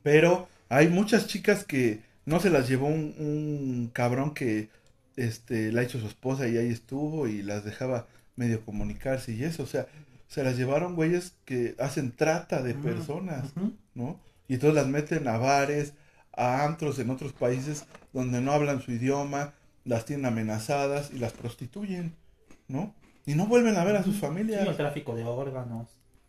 Pero 0.03 0.47
hay 0.69 0.87
muchas 0.89 1.27
chicas 1.27 1.63
que 1.63 2.01
no 2.25 2.39
se 2.39 2.49
las 2.49 2.67
llevó 2.67 2.87
un, 2.87 3.13
un 3.17 3.89
cabrón 3.93 4.33
que 4.33 4.69
este 5.15 5.71
la 5.71 5.83
hizo 5.83 5.99
su 5.99 6.07
esposa 6.07 6.47
y 6.47 6.57
ahí 6.57 6.69
estuvo 6.69 7.27
y 7.27 7.41
las 7.41 7.63
dejaba 7.63 8.07
medio 8.35 8.63
comunicarse 8.65 9.31
y 9.31 9.43
eso, 9.43 9.63
o 9.63 9.67
sea, 9.67 9.87
se 10.27 10.43
las 10.43 10.57
llevaron 10.57 10.95
güeyes 10.95 11.33
que 11.45 11.75
hacen 11.79 12.11
trata 12.11 12.61
de 12.61 12.73
personas. 12.73 13.53
¿no? 13.93 14.19
Y 14.47 14.55
entonces 14.55 14.75
las 14.75 14.87
meten 14.87 15.27
a 15.27 15.37
bares, 15.37 15.93
a 16.33 16.65
antros 16.65 16.99
en 16.99 17.09
otros 17.09 17.31
países 17.33 17.85
donde 18.11 18.41
no 18.41 18.51
hablan 18.51 18.81
su 18.81 18.91
idioma, 18.91 19.53
las 19.85 20.05
tienen 20.05 20.25
amenazadas 20.25 21.11
y 21.13 21.19
las 21.19 21.31
prostituyen, 21.33 22.15
¿no? 22.67 22.93
Y 23.25 23.35
no 23.35 23.47
vuelven 23.47 23.77
a 23.77 23.83
ver 23.83 23.95
a 23.95 24.03
sus 24.03 24.15
Sí, 24.15 24.21
familias. 24.21 24.67
el 24.67 24.75
tráfico 24.75 25.15
de 25.15 25.23
órganos. 25.23 25.87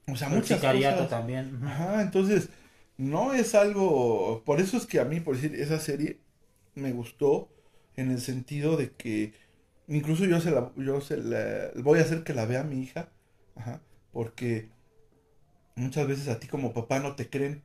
O 0.09 0.17
sea, 0.17 0.29
el 0.29 0.35
muchas 0.35 0.65
cosas. 0.67 1.09
también. 1.09 1.61
Ajá, 1.65 2.03
entonces 2.03 2.49
no 2.97 3.35
es 3.35 3.55
algo, 3.55 4.43
por 4.45 4.61
eso 4.61 4.77
es 4.77 4.87
que 4.87 5.01
a 5.01 5.05
mí, 5.05 5.21
por 5.21 5.37
decir, 5.37 5.55
esa 5.61 5.79
serie 5.79 6.21
me 6.75 6.93
gustó 6.93 7.51
en 7.97 8.11
el 8.11 8.21
sentido 8.21 8.77
de 8.77 8.93
que 8.93 9.35
incluso 9.89 10.25
yo 10.27 10.41
se 10.41 10.51
la, 10.51 10.73
yo 10.77 11.01
se 11.01 11.17
la, 11.19 11.71
voy 11.77 11.99
a 11.99 12.03
hacer 12.03 12.25
que 12.25 12.35
la 12.35 12.47
vea 12.47 12.65
mi 12.65 12.83
hija, 12.83 13.11
ajá, 13.57 13.81
porque 14.13 14.71
muchas 15.77 16.07
veces 16.09 16.29
a 16.29 16.41
ti 16.41 16.47
como 16.49 16.73
papá 16.73 16.99
no 17.01 17.17
te 17.17 17.29
creen. 17.31 17.63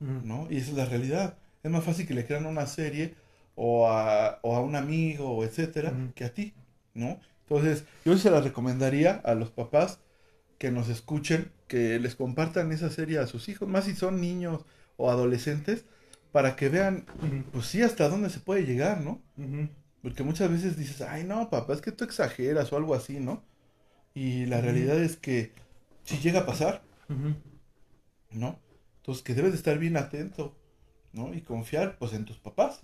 ¿no? 0.00 0.46
Y 0.50 0.58
esa 0.58 0.70
es 0.70 0.76
la 0.76 0.84
realidad. 0.86 1.38
Es 1.62 1.70
más 1.70 1.84
fácil 1.84 2.06
que 2.06 2.14
le 2.14 2.26
crean 2.26 2.46
a 2.46 2.48
una 2.48 2.66
serie 2.66 3.14
o 3.54 3.88
a, 3.88 4.38
o 4.42 4.56
a 4.56 4.60
un 4.60 4.76
amigo, 4.76 5.44
etcétera, 5.44 5.92
que 6.14 6.24
a 6.24 6.32
ti, 6.34 6.54
¿no? 6.94 7.20
Entonces, 7.48 7.84
yo 8.04 8.16
se 8.16 8.30
la 8.30 8.40
recomendaría 8.40 9.14
a 9.24 9.34
los 9.34 9.50
papás 9.50 10.00
que 10.58 10.70
nos 10.70 10.88
escuchen, 10.88 11.50
que 11.68 11.98
les 11.98 12.16
compartan 12.16 12.72
esa 12.72 12.90
serie 12.90 13.18
a 13.18 13.26
sus 13.26 13.48
hijos, 13.48 13.68
más 13.68 13.84
si 13.84 13.94
son 13.94 14.20
niños 14.20 14.64
o 14.96 15.10
adolescentes, 15.10 15.84
para 16.32 16.56
que 16.56 16.68
vean, 16.68 17.06
pues 17.52 17.66
sí, 17.66 17.82
hasta 17.82 18.08
dónde 18.08 18.30
se 18.30 18.40
puede 18.40 18.66
llegar, 18.66 19.00
¿no? 19.00 19.20
Porque 20.02 20.22
muchas 20.22 20.50
veces 20.50 20.76
dices, 20.76 21.00
ay, 21.02 21.24
no, 21.24 21.48
papá, 21.50 21.74
es 21.74 21.80
que 21.80 21.92
tú 21.92 22.04
exageras 22.04 22.72
o 22.72 22.76
algo 22.76 22.94
así, 22.94 23.20
¿no? 23.20 23.42
Y 24.14 24.46
la 24.46 24.60
realidad 24.60 24.98
es 24.98 25.16
que 25.16 25.52
si 26.04 26.18
llega 26.18 26.40
a 26.40 26.46
pasar. 26.46 26.82
¿no? 28.30 28.58
Entonces 28.98 29.22
que 29.22 29.34
debes 29.34 29.52
de 29.52 29.58
estar 29.58 29.78
bien 29.78 29.96
atento, 29.96 30.56
¿no? 31.12 31.34
Y 31.34 31.40
confiar, 31.40 31.96
pues, 31.98 32.12
en 32.12 32.24
tus 32.24 32.38
papás. 32.38 32.80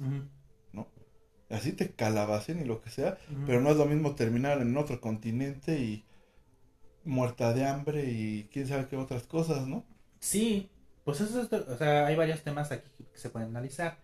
¿no? 0.73 0.89
Así 1.51 1.73
te 1.73 1.91
calabacen 1.91 2.61
y 2.61 2.65
lo 2.65 2.81
que 2.81 2.91
sea, 2.91 3.19
pero 3.47 3.61
no 3.61 3.71
es 3.71 3.77
lo 3.77 3.87
mismo 3.87 4.15
terminar 4.15 4.61
en 4.61 4.77
otro 4.77 5.01
continente 5.01 5.79
y 5.79 6.05
muerta 7.05 7.53
de 7.55 7.67
hambre 7.67 8.05
y 8.11 8.49
quién 8.53 8.67
sabe 8.69 8.89
qué 8.89 8.97
otras 8.97 9.25
cosas, 9.25 9.67
¿no? 9.69 9.85
Sí, 10.21 10.71
pues 11.05 11.21
eso 11.21 11.43
es, 11.43 11.53
o 11.53 11.77
sea, 11.77 12.07
hay 12.07 12.17
varios 12.17 12.43
temas 12.43 12.73
aquí 12.73 12.91
que 13.13 13.19
se 13.19 13.31
pueden 13.31 13.49
analizar. 13.51 13.99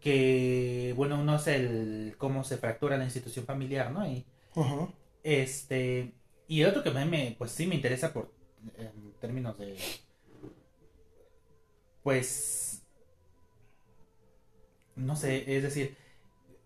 Que, 0.00 0.94
bueno, 0.96 1.20
uno 1.20 1.36
es 1.36 1.46
el 1.48 2.14
cómo 2.18 2.44
se 2.44 2.58
fractura 2.58 2.98
la 2.98 3.04
institución 3.04 3.46
familiar, 3.46 3.90
¿no? 3.92 4.06
Y, 4.06 4.26
este, 5.22 6.12
y 6.48 6.62
el 6.62 6.68
otro 6.70 6.82
que 6.82 6.90
me, 6.90 7.04
me- 7.06 7.34
pues 7.38 7.50
sí 7.52 7.66
me 7.66 7.74
interesa 7.76 8.12
por, 8.12 8.32
en 8.78 9.14
términos 9.20 9.58
de, 9.58 9.76
pues, 12.02 12.82
no 14.96 15.16
sé, 15.16 15.56
es 15.56 15.62
decir, 15.62 15.96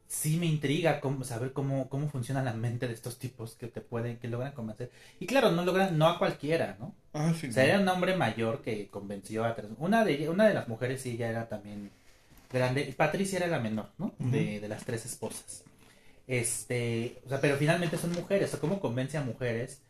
sí 0.09 0.38
me 0.38 0.46
intriga 0.46 1.00
cómo, 1.00 1.22
saber 1.22 1.52
cómo, 1.52 1.88
cómo 1.88 2.09
funciona 2.09 2.42
la 2.42 2.54
mente 2.54 2.88
de 2.88 2.94
estos 2.94 3.18
tipos 3.18 3.54
que 3.54 3.68
te 3.68 3.82
pueden, 3.82 4.16
que 4.16 4.26
logran 4.26 4.52
convencer. 4.52 4.90
Y 5.20 5.26
claro, 5.26 5.50
no 5.52 5.64
logran, 5.64 5.96
no 5.98 6.09
a 6.09 6.18
cualquiera, 6.18 6.76
¿no? 6.80 6.94
Ah, 7.12 7.32
sí. 7.38 7.48
O 7.48 7.52
sea, 7.52 7.64
era 7.64 7.78
un 7.78 7.88
hombre 7.88 8.16
mayor 8.16 8.62
que 8.62 8.88
convenció 8.88 9.44
a 9.44 9.54
tres. 9.54 9.70
Una 9.78 10.04
de, 10.04 10.28
una 10.30 10.48
de 10.48 10.54
las 10.54 10.66
mujeres 10.66 11.02
sí 11.02 11.16
ya 11.16 11.28
era 11.28 11.48
también 11.48 11.90
grande. 12.50 12.92
Patricia 12.96 13.38
era 13.38 13.46
la 13.46 13.61
menor, 13.61 13.90
¿no? 13.98 14.14
de, 14.18 14.61
de 14.61 14.68
las 14.68 14.84
tres 14.84 15.04
esposas. 15.04 15.62
Este, 16.26 17.20
o 17.26 17.28
sea, 17.28 17.40
pero 17.40 17.56
finalmente 17.56 17.98
son 17.98 18.12
mujeres. 18.12 18.48
O 18.48 18.50
sea, 18.52 18.61
¿cómo 18.61 18.80
convence 18.80 19.18
a 19.18 19.22
mujeres? 19.22 19.82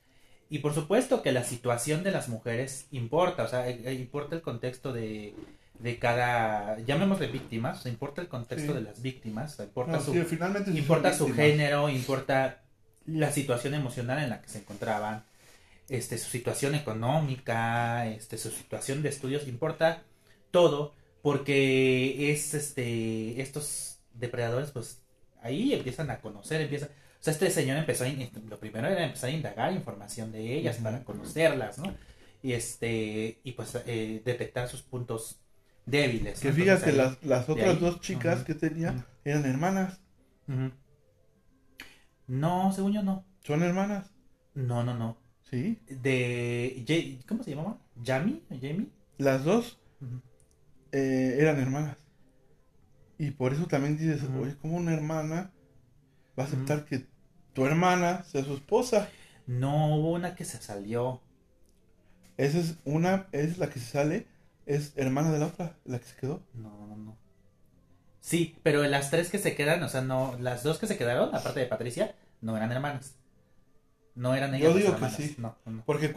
Y 0.50 0.60
por 0.60 0.74
supuesto 0.74 1.22
que 1.22 1.32
la 1.32 1.44
situación 1.44 2.02
de 2.02 2.10
las 2.10 2.28
mujeres 2.28 2.86
importa. 2.90 3.44
O 3.44 3.48
sea, 3.48 3.68
eh, 3.68 3.80
eh, 3.84 3.94
importa 3.94 4.34
el 4.34 4.42
contexto 4.42 4.92
de, 4.92 5.34
de 5.78 5.98
cada. 5.98 6.78
Llamémosle 6.80 7.28
víctimas. 7.28 7.84
Importa 7.86 8.20
el 8.20 8.28
contexto 8.28 8.72
Sí. 8.72 8.78
de 8.78 8.84
las 8.84 9.00
víctimas. 9.02 9.58
Importa 9.60 9.92
No, 9.92 10.00
su, 10.00 10.12
sí, 10.12 10.22
finalmente 10.22 10.72
sí 10.72 10.78
importa 10.78 11.12
su 11.14 11.26
víctimas. 11.26 11.50
género, 11.50 11.88
importa 11.88 12.62
la 13.06 13.30
situación 13.32 13.74
emocional 13.74 14.18
en 14.22 14.30
la 14.30 14.42
que 14.42 14.48
se 14.48 14.58
encontraban, 14.58 15.24
este, 15.88 16.18
su 16.18 16.28
situación 16.30 16.74
económica, 16.74 18.06
este, 18.06 18.36
su 18.38 18.50
situación 18.50 19.02
de 19.02 19.08
estudios, 19.08 19.48
importa 19.48 20.02
todo, 20.50 20.94
porque 21.22 22.30
es 22.30 22.54
este, 22.54 23.40
estos 23.40 23.98
depredadores, 24.14 24.70
pues 24.70 25.00
ahí 25.42 25.72
empiezan 25.72 26.10
a 26.10 26.20
conocer, 26.20 26.60
empiezan, 26.60 26.88
o 26.90 27.22
sea, 27.22 27.32
este 27.32 27.50
señor 27.50 27.78
empezó 27.78 28.04
a, 28.04 28.08
in- 28.08 28.30
lo 28.48 28.58
primero 28.58 28.86
era 28.88 29.04
empezar 29.04 29.30
a 29.30 29.32
indagar 29.32 29.72
información 29.72 30.30
de 30.32 30.54
ellas 30.58 30.76
para 30.82 31.02
conocerlas, 31.04 31.78
¿no? 31.78 31.94
Y 32.42 32.52
este, 32.52 33.40
y 33.42 33.52
pues 33.52 33.76
eh, 33.86 34.20
detectar 34.24 34.68
sus 34.68 34.82
puntos 34.82 35.40
débiles. 35.90 36.40
Que 36.40 36.52
fíjate, 36.52 36.90
ahí- 36.90 36.96
las, 36.96 37.22
las 37.24 37.48
otras 37.48 37.70
ahí, 37.70 37.76
dos 37.76 38.00
chicas 38.00 38.44
que 38.44 38.54
tenía 38.54 39.06
eran 39.24 39.44
hermanas. 39.44 40.00
No, 42.26 42.72
según 42.72 42.92
yo 42.92 43.02
no. 43.02 43.24
¿Son 43.42 43.62
hermanas? 43.62 44.10
No, 44.54 44.84
no, 44.84 44.94
no. 44.94 45.18
Sí. 45.50 45.80
De. 45.88 47.18
¿Cómo 47.26 47.42
se 47.42 47.50
llamaba? 47.50 47.78
¿Yami? 48.02 48.42
¿Jamie? 48.50 48.88
Las 49.16 49.44
dos 49.44 49.78
eh, 50.92 51.36
eran 51.40 51.58
hermanas. 51.58 51.96
Y 53.18 53.32
por 53.32 53.52
eso 53.52 53.66
también 53.66 53.96
dices, 53.96 54.22
oye, 54.40 54.56
¿cómo 54.60 54.76
una 54.76 54.94
hermana 54.94 55.52
va 56.38 56.44
a 56.44 56.46
aceptar 56.46 56.84
que 56.84 57.06
tu 57.52 57.66
hermana 57.66 58.22
sea 58.24 58.44
su 58.44 58.54
esposa? 58.54 59.08
No, 59.46 59.96
hubo 59.96 60.12
una 60.12 60.36
que 60.36 60.44
se 60.44 60.58
salió. 60.58 61.20
Esa 62.36 62.58
es 62.58 62.76
una, 62.84 63.26
es 63.32 63.58
la 63.58 63.70
que 63.70 63.80
se 63.80 63.86
sale, 63.86 64.28
es 64.68 64.92
hermana 64.96 65.32
de 65.32 65.38
la 65.40 65.46
otra, 65.46 65.74
la 65.84 65.98
que 65.98 66.04
se 66.04 66.16
quedó. 66.16 66.42
No, 66.54 66.86
no, 66.86 66.96
no. 66.96 67.16
Sí, 68.20 68.56
pero 68.62 68.82
las 68.84 69.10
tres 69.10 69.30
que 69.30 69.38
se 69.38 69.54
quedan, 69.54 69.82
o 69.82 69.88
sea, 69.88 70.02
no. 70.02 70.36
Las 70.38 70.62
dos 70.62 70.78
que 70.78 70.86
se 70.86 70.96
quedaron, 70.96 71.34
aparte 71.34 71.60
de 71.60 71.66
Patricia, 71.66 72.14
no 72.40 72.56
eran 72.56 72.70
hermanas. 72.70 73.16
No 74.14 74.34
eran 74.34 74.54
ellas 74.54 74.70
Yo 74.72 74.76
digo 74.78 74.96
que 74.96 75.08
sí. 75.10 75.34
No, 75.38 75.56
no. 75.64 75.82
Porque 75.86 76.12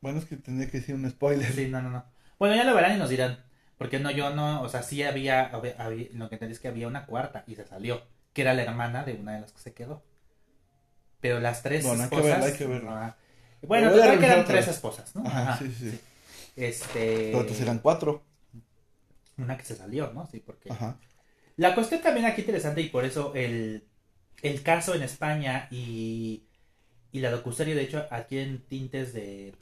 bueno, 0.00 0.18
es 0.18 0.24
que 0.24 0.36
tendría 0.36 0.70
que 0.70 0.78
decir 0.78 0.94
un 0.94 1.08
spoiler. 1.08 1.50
Sí, 1.52 1.68
no, 1.68 1.80
no, 1.82 1.90
no. 1.90 2.04
Bueno, 2.38 2.56
ya 2.56 2.64
lo 2.64 2.74
verán 2.74 2.96
y 2.96 2.98
nos 2.98 3.10
dirán. 3.10 3.44
Porque 3.78 3.98
no, 3.98 4.10
yo 4.10 4.30
no, 4.34 4.62
o 4.62 4.68
sea, 4.68 4.82
sí 4.82 5.02
había, 5.02 5.46
había- 5.46 5.74
había- 5.78 6.08
lo 6.12 6.28
que 6.28 6.36
entendí 6.36 6.54
es 6.54 6.60
que 6.60 6.68
había 6.68 6.88
una 6.88 7.06
cuarta 7.06 7.44
y 7.46 7.54
se 7.56 7.66
salió, 7.66 8.02
que 8.32 8.42
era 8.42 8.54
la 8.54 8.62
hermana 8.62 9.04
de 9.04 9.14
una 9.14 9.32
de 9.34 9.40
las 9.40 9.52
que 9.52 9.60
se 9.60 9.74
quedó. 9.74 10.02
Pero 11.20 11.40
las 11.40 11.62
tres 11.62 11.84
Bueno, 11.84 12.02
hay 12.04 12.08
que 12.08 12.16
esposas. 12.16 12.32
verla, 12.40 12.46
hay 12.52 12.58
que 12.58 12.66
verla. 12.66 13.06
ah, 13.06 13.16
bueno, 13.62 13.90
total 13.92 14.18
que 14.18 14.26
eran 14.26 14.44
tres 14.44 14.68
esposas, 14.68 15.14
¿no? 15.14 15.24
Ajá, 15.26 15.52
Ajá, 15.52 15.58
sí, 15.58 15.72
sí. 15.78 16.00
Este. 16.56 17.26
Pero 17.26 17.40
entonces 17.40 17.62
eran 17.62 17.78
cuatro. 17.78 18.22
Una 19.38 19.56
que 19.56 19.64
se 19.64 19.76
salió, 19.76 20.12
¿no? 20.12 20.26
Sí, 20.26 20.40
porque. 20.40 20.70
Ajá. 20.70 20.98
La 21.56 21.74
cuestión 21.74 22.00
también 22.00 22.26
aquí 22.26 22.40
interesante 22.42 22.80
y 22.80 22.88
por 22.88 23.04
eso 23.04 23.32
el, 23.34 23.84
el 24.42 24.62
caso 24.62 24.94
en 24.94 25.02
España 25.02 25.68
y, 25.70 26.44
y 27.12 27.20
la 27.20 27.30
docuserie, 27.30 27.74
de 27.74 27.82
hecho, 27.82 28.06
aquí 28.10 28.38
en 28.38 28.62
tintes 28.62 29.12
de 29.12 29.54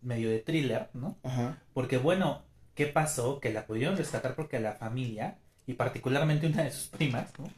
medio 0.00 0.30
de 0.30 0.38
thriller, 0.38 0.88
¿no? 0.94 1.18
Ajá. 1.22 1.58
Porque 1.72 1.98
bueno, 1.98 2.42
¿qué 2.74 2.86
pasó? 2.86 3.40
Que 3.40 3.52
la 3.52 3.66
pudieron 3.66 3.96
rescatar 3.96 4.34
porque 4.34 4.60
la 4.60 4.72
familia, 4.72 5.38
y 5.66 5.74
particularmente 5.74 6.46
una 6.46 6.64
de 6.64 6.70
sus 6.72 6.88
primas, 6.88 7.32
¿no? 7.38 7.48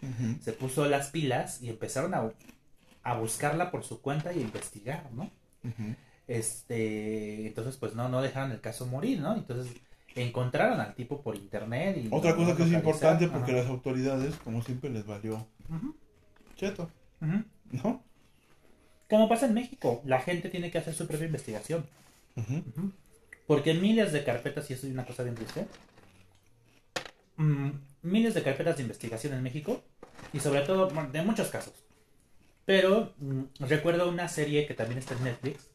se 0.43 0.53
puso 0.53 0.87
las 0.87 1.11
pilas 1.11 1.62
y 1.62 1.70
empezaron 1.70 2.14
a, 2.14 2.30
a 3.03 3.18
buscarla 3.18 3.70
por 3.70 3.85
su 3.85 4.01
cuenta 4.01 4.32
y 4.32 4.39
a 4.39 4.43
investigar, 4.43 5.11
¿no? 5.12 5.30
Ujú. 5.62 5.95
Este, 6.27 7.47
entonces 7.47 7.77
pues 7.77 7.95
no, 7.95 8.09
no 8.09 8.22
dejaron 8.22 8.53
el 8.53 8.61
caso 8.61 8.87
morir, 8.87 9.20
¿no? 9.20 9.35
Entonces 9.35 9.75
encontraron 10.14 10.81
al 10.81 10.95
tipo 10.95 11.22
por 11.22 11.37
internet 11.37 11.99
y 11.99 12.09
Otra 12.11 12.37
cosa 12.37 12.57
que 12.57 12.62
es 12.62 12.72
importante 12.72 13.29
porque 13.29 13.53
Ajá. 13.53 13.62
las 13.62 13.70
autoridades, 13.70 14.37
como 14.37 14.62
siempre, 14.62 14.91
les 14.91 15.07
valió 15.07 15.47
cheto. 16.57 16.89
¿no? 17.20 18.03
Como 19.09 19.29
pasa 19.29 19.47
en 19.47 19.55
México, 19.55 20.03
la 20.05 20.20
gente 20.20 20.49
tiene 20.49 20.70
que 20.70 20.79
hacer 20.79 20.95
su 20.95 21.07
propia 21.07 21.27
investigación. 21.27 21.87
Porque 23.47 23.75
miles 23.75 24.12
de 24.12 24.25
carpetas, 24.25 24.70
y 24.70 24.75
eso 24.75 24.87
es 24.87 24.93
una 24.93 25.05
cosa 25.05 25.22
bien 25.22 25.35
triste, 25.35 25.66
mm, 27.37 27.70
miles 28.03 28.35
de 28.35 28.43
carpetas 28.43 28.77
de 28.77 28.83
investigación 28.83 29.35
en 29.35 29.43
México, 29.43 29.83
y 30.33 30.41
sobre 30.41 30.62
todo, 30.62 30.89
de 30.89 31.22
muchos 31.22 31.49
casos. 31.49 31.75
Pero 32.64 33.12
mm, 33.18 33.43
recuerdo 33.61 34.09
una 34.09 34.29
serie 34.29 34.66
que 34.66 34.75
también 34.75 34.99
está 34.99 35.14
en 35.14 35.25
Netflix, 35.25 35.68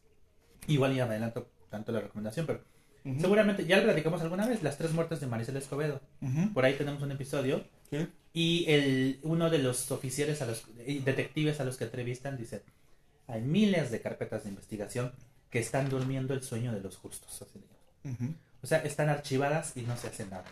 igual 0.74 0.96
ya 0.96 1.06
me 1.06 1.12
adelanto 1.12 1.50
tanto 1.70 1.92
la 1.92 2.02
recomendación, 2.02 2.46
pero 2.46 2.62
seguramente 3.20 3.66
ya 3.66 3.78
lo 3.78 3.84
platicamos 3.84 4.22
alguna 4.22 4.48
vez, 4.48 4.64
Las 4.64 4.78
tres 4.78 4.92
muertes 4.92 5.20
de 5.20 5.28
Maricela 5.28 5.60
Escobedo. 5.60 6.02
Por 6.54 6.66
ahí 6.66 6.74
tenemos 6.74 7.02
un 7.02 7.12
episodio 7.12 7.64
y 8.34 8.66
el, 8.68 9.20
uno 9.24 9.50
de 9.50 9.60
los 9.60 9.92
oficiales, 9.92 10.42
a 10.42 10.46
los 10.46 10.64
detectives 10.78 11.60
a 11.60 11.66
los 11.66 11.78
que 11.78 11.86
entrevistan, 11.86 12.38
dice, 12.38 12.64
hay 13.28 13.42
miles 13.42 13.92
de 13.92 14.02
carpetas 14.02 14.44
de 14.44 14.50
investigación 14.50 15.14
que 15.50 15.60
están 15.60 15.90
durmiendo 15.90 16.34
el 16.34 16.44
sueño 16.44 16.72
de 16.72 16.82
los 16.82 16.98
justos. 16.98 17.42
así 17.42 17.60
llaman. 17.60 18.16
Ujú. 18.16 18.36
O 18.62 18.68
sea, 18.68 18.80
están 18.80 19.10
archivadas 19.10 19.76
y 19.76 19.82
no 19.82 19.98
se 19.98 20.08
hace 20.08 20.26
nada. 20.26 20.46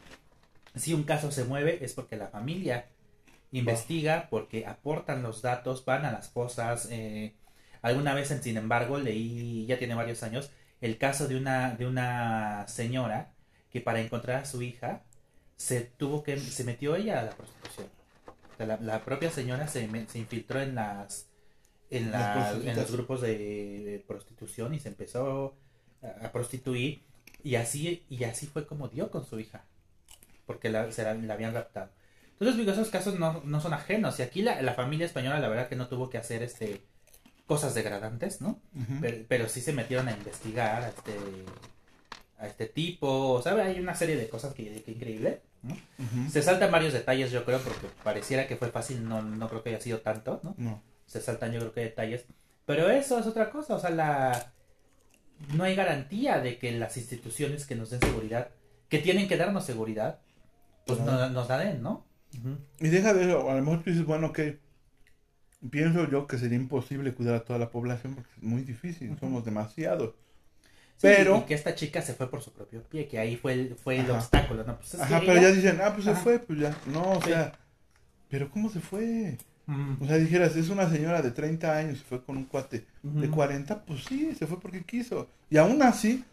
Si 0.75 0.93
un 0.93 1.03
caso 1.03 1.31
se 1.31 1.43
mueve 1.43 1.83
es 1.83 1.93
porque 1.93 2.15
la 2.15 2.27
familia 2.27 2.87
investiga, 3.51 4.27
porque 4.29 4.65
aportan 4.65 5.23
los 5.23 5.41
datos, 5.41 5.85
van 5.85 6.05
a 6.05 6.11
las 6.11 6.29
cosas. 6.29 6.87
Eh, 6.91 7.33
alguna 7.81 8.13
vez, 8.13 8.29
sin 8.41 8.57
embargo, 8.57 8.97
leí, 8.97 9.65
ya 9.65 9.77
tiene 9.77 9.95
varios 9.95 10.23
años, 10.23 10.51
el 10.81 10.97
caso 10.97 11.27
de 11.27 11.35
una, 11.35 11.75
de 11.75 11.85
una 11.85 12.67
señora 12.67 13.33
que 13.71 13.81
para 13.81 14.01
encontrar 14.01 14.43
a 14.43 14.45
su 14.45 14.61
hija 14.61 15.03
se 15.55 15.81
tuvo 15.81 16.23
que, 16.23 16.37
se 16.37 16.63
metió 16.63 16.95
ella 16.95 17.19
a 17.19 17.23
la 17.23 17.31
prostitución. 17.31 17.87
la, 18.59 18.77
la, 18.77 19.03
propia 19.03 19.31
señora 19.31 19.67
se, 19.67 19.89
se 20.07 20.19
infiltró 20.19 20.61
en 20.61 20.75
las 20.75 21.27
en, 21.89 22.11
la, 22.11 22.51
en 22.51 22.75
los 22.75 22.91
grupos 22.91 23.21
de, 23.21 24.03
prostitución 24.07 24.73
y 24.73 24.79
se 24.79 24.89
empezó 24.89 25.55
a, 26.01 26.31
prostituir. 26.31 27.03
Y 27.43 27.55
así 27.55 28.03
y 28.09 28.23
así 28.23 28.47
fue 28.47 28.65
como 28.67 28.87
dio 28.87 29.09
con 29.09 29.25
su 29.25 29.39
hija 29.39 29.65
porque 30.45 30.69
la, 30.69 30.91
se 30.91 31.03
la, 31.03 31.33
habían 31.33 31.53
raptado. 31.53 31.91
Entonces 32.33 32.57
digo 32.57 32.71
esos 32.71 32.89
casos 32.89 33.19
no, 33.19 33.41
no 33.43 33.61
son 33.61 33.73
ajenos. 33.73 34.19
Y 34.19 34.23
aquí 34.23 34.41
la, 34.41 34.61
la, 34.61 34.73
familia 34.73 35.05
española 35.05 35.39
la 35.39 35.49
verdad 35.49 35.67
que 35.67 35.75
no 35.75 35.87
tuvo 35.87 36.09
que 36.09 36.17
hacer 36.17 36.43
este 36.43 36.83
cosas 37.47 37.73
degradantes 37.73 38.41
no 38.41 38.59
pero, 39.01 39.17
pero, 39.27 39.49
sí 39.49 39.61
se 39.61 39.73
metieron 39.73 40.07
a 40.07 40.11
investigar 40.11 40.83
a 40.83 40.89
este 40.89 41.15
a 42.37 42.47
este 42.47 42.67
tipo 42.67 43.41
sabe 43.41 43.63
hay 43.63 43.79
una 43.79 43.95
serie 43.95 44.15
de 44.15 44.29
cosas 44.29 44.53
que, 44.53 44.83
que 44.83 44.91
increíble 44.91 45.41
se 46.29 46.41
saltan 46.43 46.71
varios 46.71 46.93
detalles 46.93 47.31
yo 47.31 47.43
creo 47.45 47.59
porque 47.59 47.87
pareciera 48.03 48.47
que 48.47 48.57
fue 48.57 48.69
fácil 48.69 49.07
no, 49.07 49.21
no 49.21 49.49
creo 49.49 49.63
que 49.63 49.69
haya 49.69 49.81
sido 49.81 50.01
tanto 50.01 50.39
no, 50.43 50.53
no. 50.57 50.81
Se 51.07 51.21
saltan 51.21 51.53
yo 51.53 51.59
creo 51.59 51.73
que 51.73 51.81
detalles. 51.81 52.25
Pero 52.65 52.89
eso 52.89 53.17
es 53.17 53.25
otra 53.25 53.49
cosa, 53.49 53.75
o 53.75 53.79
sea, 53.79 53.89
la 53.89 54.53
no 55.55 55.63
hay 55.63 55.75
garantía 55.75 56.39
de 56.39 56.57
que 56.59 56.71
las 56.73 56.97
instituciones 56.97 57.65
que 57.65 57.75
nos 57.75 57.89
den 57.89 58.01
seguridad, 58.01 58.49
que 58.89 58.99
tienen 58.99 59.27
que 59.27 59.37
darnos 59.37 59.65
seguridad, 59.65 60.19
pues 60.85 60.99
no, 60.99 61.29
nos 61.29 61.47
la 61.47 61.59
den, 61.59 61.81
¿no? 61.81 62.05
Y 62.79 62.89
deja 62.89 63.13
de 63.13 63.25
eso, 63.25 63.49
a 63.49 63.55
lo 63.55 63.61
mejor 63.61 63.83
tú 63.83 63.89
dices, 63.89 64.05
bueno, 64.05 64.33
que 64.33 64.59
pienso 65.69 66.09
yo 66.09 66.27
que 66.27 66.37
sería 66.37 66.57
imposible 66.57 67.13
cuidar 67.13 67.35
a 67.35 67.45
toda 67.45 67.59
la 67.59 67.71
población 67.71 68.15
porque 68.15 68.29
es 68.37 68.43
muy 68.43 68.63
difícil, 68.63 69.17
somos 69.19 69.45
demasiados. 69.45 70.15
pero 71.01 71.37
y 71.37 71.41
que 71.45 71.53
esta 71.53 71.75
chica 71.75 72.01
se 72.01 72.13
fue 72.13 72.29
por 72.29 72.41
su 72.41 72.51
propio 72.53 72.83
pie, 72.83 73.07
que 73.07 73.19
ahí 73.19 73.35
fue 73.37 73.53
el, 73.53 73.75
fue 73.75 73.99
el 73.99 74.09
obstáculo, 74.11 74.63
¿no? 74.63 74.77
Pues 74.77 74.95
Ajá, 74.95 75.19
pero 75.25 75.39
ya 75.41 75.51
dicen, 75.51 75.79
ah, 75.81 75.93
pues 75.93 76.05
se 76.05 76.15
fue, 76.15 76.39
pues 76.39 76.59
ya. 76.59 76.75
No, 76.85 77.11
o 77.13 77.21
sea, 77.21 77.53
pero 78.29 78.49
¿cómo 78.49 78.69
se 78.69 78.79
fue? 78.81 79.37
O 79.99 80.05
sea, 80.07 80.17
dijeras, 80.17 80.55
es 80.55 80.69
una 80.69 80.89
señora 80.89 81.21
de 81.21 81.31
30 81.31 81.75
años 81.77 81.99
y 81.99 82.03
fue 82.03 82.23
con 82.23 82.37
un 82.37 82.45
cuate 82.45 82.85
de 83.03 83.29
40, 83.29 83.85
pues 83.85 84.05
sí, 84.05 84.33
se 84.35 84.47
fue 84.47 84.59
porque 84.59 84.83
quiso. 84.83 85.29
Y 85.49 85.57
aún 85.57 85.81
así, 85.83 86.25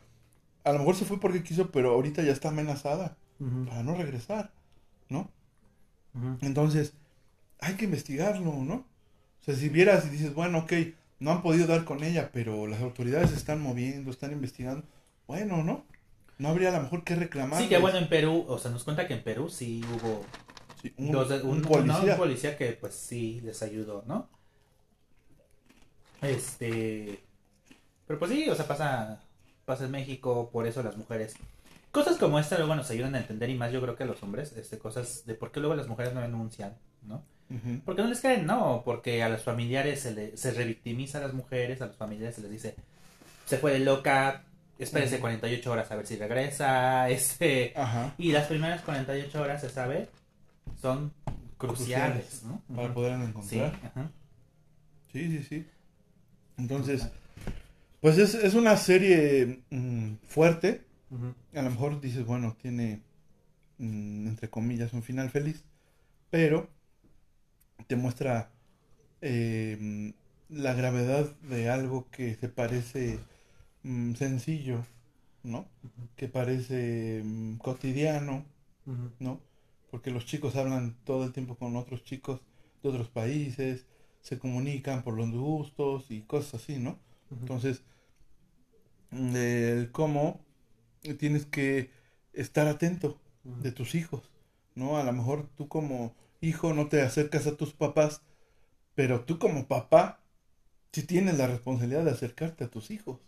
a 0.65 0.73
lo 0.73 0.81
mejor 0.81 0.97
se 0.97 1.05
fue 1.07 1.21
porque 1.21 1.43
quiso, 1.43 1.71
pero 1.73 1.93
ahorita 1.93 2.23
ya 2.23 2.33
está 2.33 2.49
amenazada 2.51 3.17
para 3.67 3.83
no 3.83 3.95
regresar, 3.97 4.53
¿no? 5.09 5.31
Entonces, 6.41 6.95
hay 7.61 7.75
que 7.77 7.87
investigarlo, 7.87 8.53
¿no? 8.65 8.87
O 9.45 9.53
sea, 9.53 9.55
si 9.57 9.69
vieras 9.69 10.07
y 10.07 10.09
dices, 10.09 10.33
bueno, 10.33 10.61
ok, 10.61 10.73
no 11.21 11.33
han 11.33 11.43
podido 11.43 11.67
dar 11.67 11.85
con 11.85 12.03
ella, 12.03 12.31
pero 12.33 12.67
las 12.67 12.81
autoridades 12.81 13.29
se 13.29 13.37
están 13.37 13.61
moviendo, 13.61 14.11
están 14.11 14.33
investigando, 14.33 14.87
bueno, 15.27 15.63
¿no? 15.63 15.85
No 16.39 16.49
habría 16.49 16.71
a 16.71 16.73
lo 16.73 16.83
mejor 16.83 17.05
que 17.05 17.15
reclamar. 17.15 17.61
Sí, 17.61 17.69
que 17.69 17.77
bueno, 17.77 17.99
en 17.99 18.09
Perú, 18.09 18.47
o 18.49 18.59
sea, 18.59 18.71
nos 18.71 18.85
cuenta 18.85 19.07
que 19.07 19.13
en 19.13 19.23
Perú 19.23 19.51
sí 19.51 19.85
hubo 19.95 20.25
un, 20.97 21.61
policía. 22.17 22.57
que 22.57 22.73
pues 22.73 22.95
sí 22.95 23.43
les 23.45 23.63
ayudó, 23.63 24.03
¿no? 24.07 24.31
Este. 26.23 27.23
Pero 28.07 28.19
pues 28.19 28.31
sí, 28.31 28.49
o 28.49 28.55
sea, 28.55 28.67
pasa, 28.67 29.21
pasa 29.67 29.85
en 29.85 29.91
México, 29.91 30.49
por 30.51 30.67
eso 30.67 30.83
las 30.83 30.97
mujeres. 30.97 31.35
Cosas 31.91 32.17
como 32.17 32.39
esta 32.39 32.57
luego 32.57 32.75
nos 32.75 32.91
ayudan 32.91 33.15
a 33.15 33.19
entender 33.19 33.51
y 33.51 33.57
más 33.57 33.73
yo 33.73 33.83
creo 33.83 33.95
que 33.95 34.05
a 34.05 34.07
los 34.07 34.23
hombres, 34.23 34.55
este, 34.57 34.79
cosas 34.79 35.27
de 35.27 35.35
por 35.35 35.53
qué 35.53 35.61
luego 35.61 35.77
las 35.77 35.87
mujeres 35.87 36.15
no 36.15 36.23
denuncian, 36.23 36.79
¿no? 37.03 37.23
Porque 37.85 38.03
no 38.03 38.09
les 38.09 38.21
caen, 38.21 38.47
no, 38.47 38.83
porque 38.85 39.23
a 39.23 39.29
los 39.29 39.43
familiares 39.43 40.01
se, 40.01 40.13
le, 40.13 40.37
se 40.37 40.51
revictimiza 40.53 41.19
a 41.19 41.23
las 41.23 41.35
mujeres, 41.35 41.81
a 41.83 41.87
los 41.87 41.97
familiares 41.97 42.35
se 42.35 42.43
les 42.43 42.51
dice, 42.51 42.75
se 43.45 43.59
fue 43.59 43.73
de 43.73 43.81
loca, 43.81 44.45
espérense 44.79 45.21
48 45.21 45.71
horas 45.71 45.91
a 45.91 45.97
ver 45.97 46.07
si 46.07 46.17
regresa, 46.17 47.09
este, 47.11 47.75
y 48.19 48.33
las 48.33 48.47
primeras 48.47 48.83
48 48.83 49.41
horas 49.41 49.61
se 49.61 49.71
sabe 49.71 50.09
son 50.81 51.13
cruciales, 51.57 52.43
¿no? 52.45 52.63
Para 52.75 52.93
poder 52.93 53.13
encontrar. 53.21 53.79
Sí, 55.13 55.29
sí, 55.31 55.45
sí, 55.45 55.67
Entonces, 56.59 57.09
pues 58.01 58.19
es, 58.19 58.35
es 58.35 58.55
una 58.55 58.77
serie 58.77 59.63
mm, 59.71 60.15
fuerte. 60.27 60.85
A 61.55 61.63
lo 61.63 61.71
mejor 61.71 62.01
dices, 62.01 62.27
bueno, 62.27 62.57
tiene, 62.61 63.01
mm, 63.79 64.27
entre 64.27 64.51
comillas, 64.51 64.93
un 64.93 65.03
final 65.03 65.31
feliz. 65.31 65.65
Pero 66.31 66.69
te 67.87 67.97
muestra 67.97 68.51
eh, 69.21 70.13
la 70.49 70.75
gravedad 70.75 71.35
de 71.43 71.71
algo 71.71 72.11
que 72.11 72.35
se 72.37 72.49
parece 72.49 73.19
mm, 73.83 74.15
sencillo, 74.15 74.85
¿no? 75.43 75.67
Que 76.17 76.29
parece 76.29 77.23
cotidiano, 77.59 78.45
¿no? 79.19 79.41
porque 79.95 80.11
los 80.11 80.27
chicos 80.27 80.57
hablan 80.57 80.97
todo 81.05 81.23
el 81.23 81.33
tiempo 81.33 81.55
con 81.55 81.77
otros 81.77 82.03
chicos 82.03 82.41
de 82.83 82.89
otros 82.89 83.07
países, 83.11 83.87
se 84.23 84.41
comunican 84.41 85.05
por 85.05 85.15
los 85.15 85.31
gustos 85.31 86.11
y 86.11 86.23
cosas 86.23 86.55
así, 86.55 86.81
¿no? 86.81 86.99
Entonces, 87.31 87.85
el 89.13 89.93
cómo 89.93 90.41
tienes 91.21 91.47
que 91.47 91.93
estar 92.33 92.67
atento 92.67 93.21
de 93.45 93.71
tus 93.71 93.95
hijos, 93.95 94.29
¿no? 94.75 94.99
A 94.99 95.05
lo 95.05 95.13
mejor 95.13 95.47
tú 95.57 95.69
como 95.69 96.17
hijo 96.41 96.75
no 96.75 96.89
te 96.89 97.03
acercas 97.03 97.47
a 97.47 97.57
tus 97.57 97.73
papás, 97.73 98.23
pero 98.95 99.25
tú 99.25 99.39
como 99.39 99.67
papá 99.67 100.21
sí 100.93 101.03
tienes 101.03 101.39
la 101.39 101.47
responsabilidad 101.47 102.05
de 102.05 102.13
acercarte 102.13 102.65
a 102.65 102.69
tus 102.69 102.91
hijos, 102.91 103.21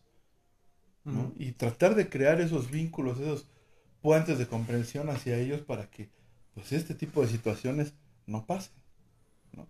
¿no? 1.05 1.33
Y 1.37 1.53
tratar 1.53 1.95
de 1.95 2.09
crear 2.09 2.41
esos 2.41 2.71
vínculos, 2.71 3.21
esos 3.21 3.47
puentes 4.03 4.39
de 4.39 4.47
comprensión 4.47 5.09
hacia 5.09 5.39
ellos 5.39 5.61
para 5.61 5.89
que 5.91 6.09
pues 6.55 6.73
este 6.73 6.95
tipo 6.95 7.23
de 7.23 7.29
situaciones 7.29 7.93
no 8.27 8.47
pasen. 8.47 8.73
¿no? 9.53 9.67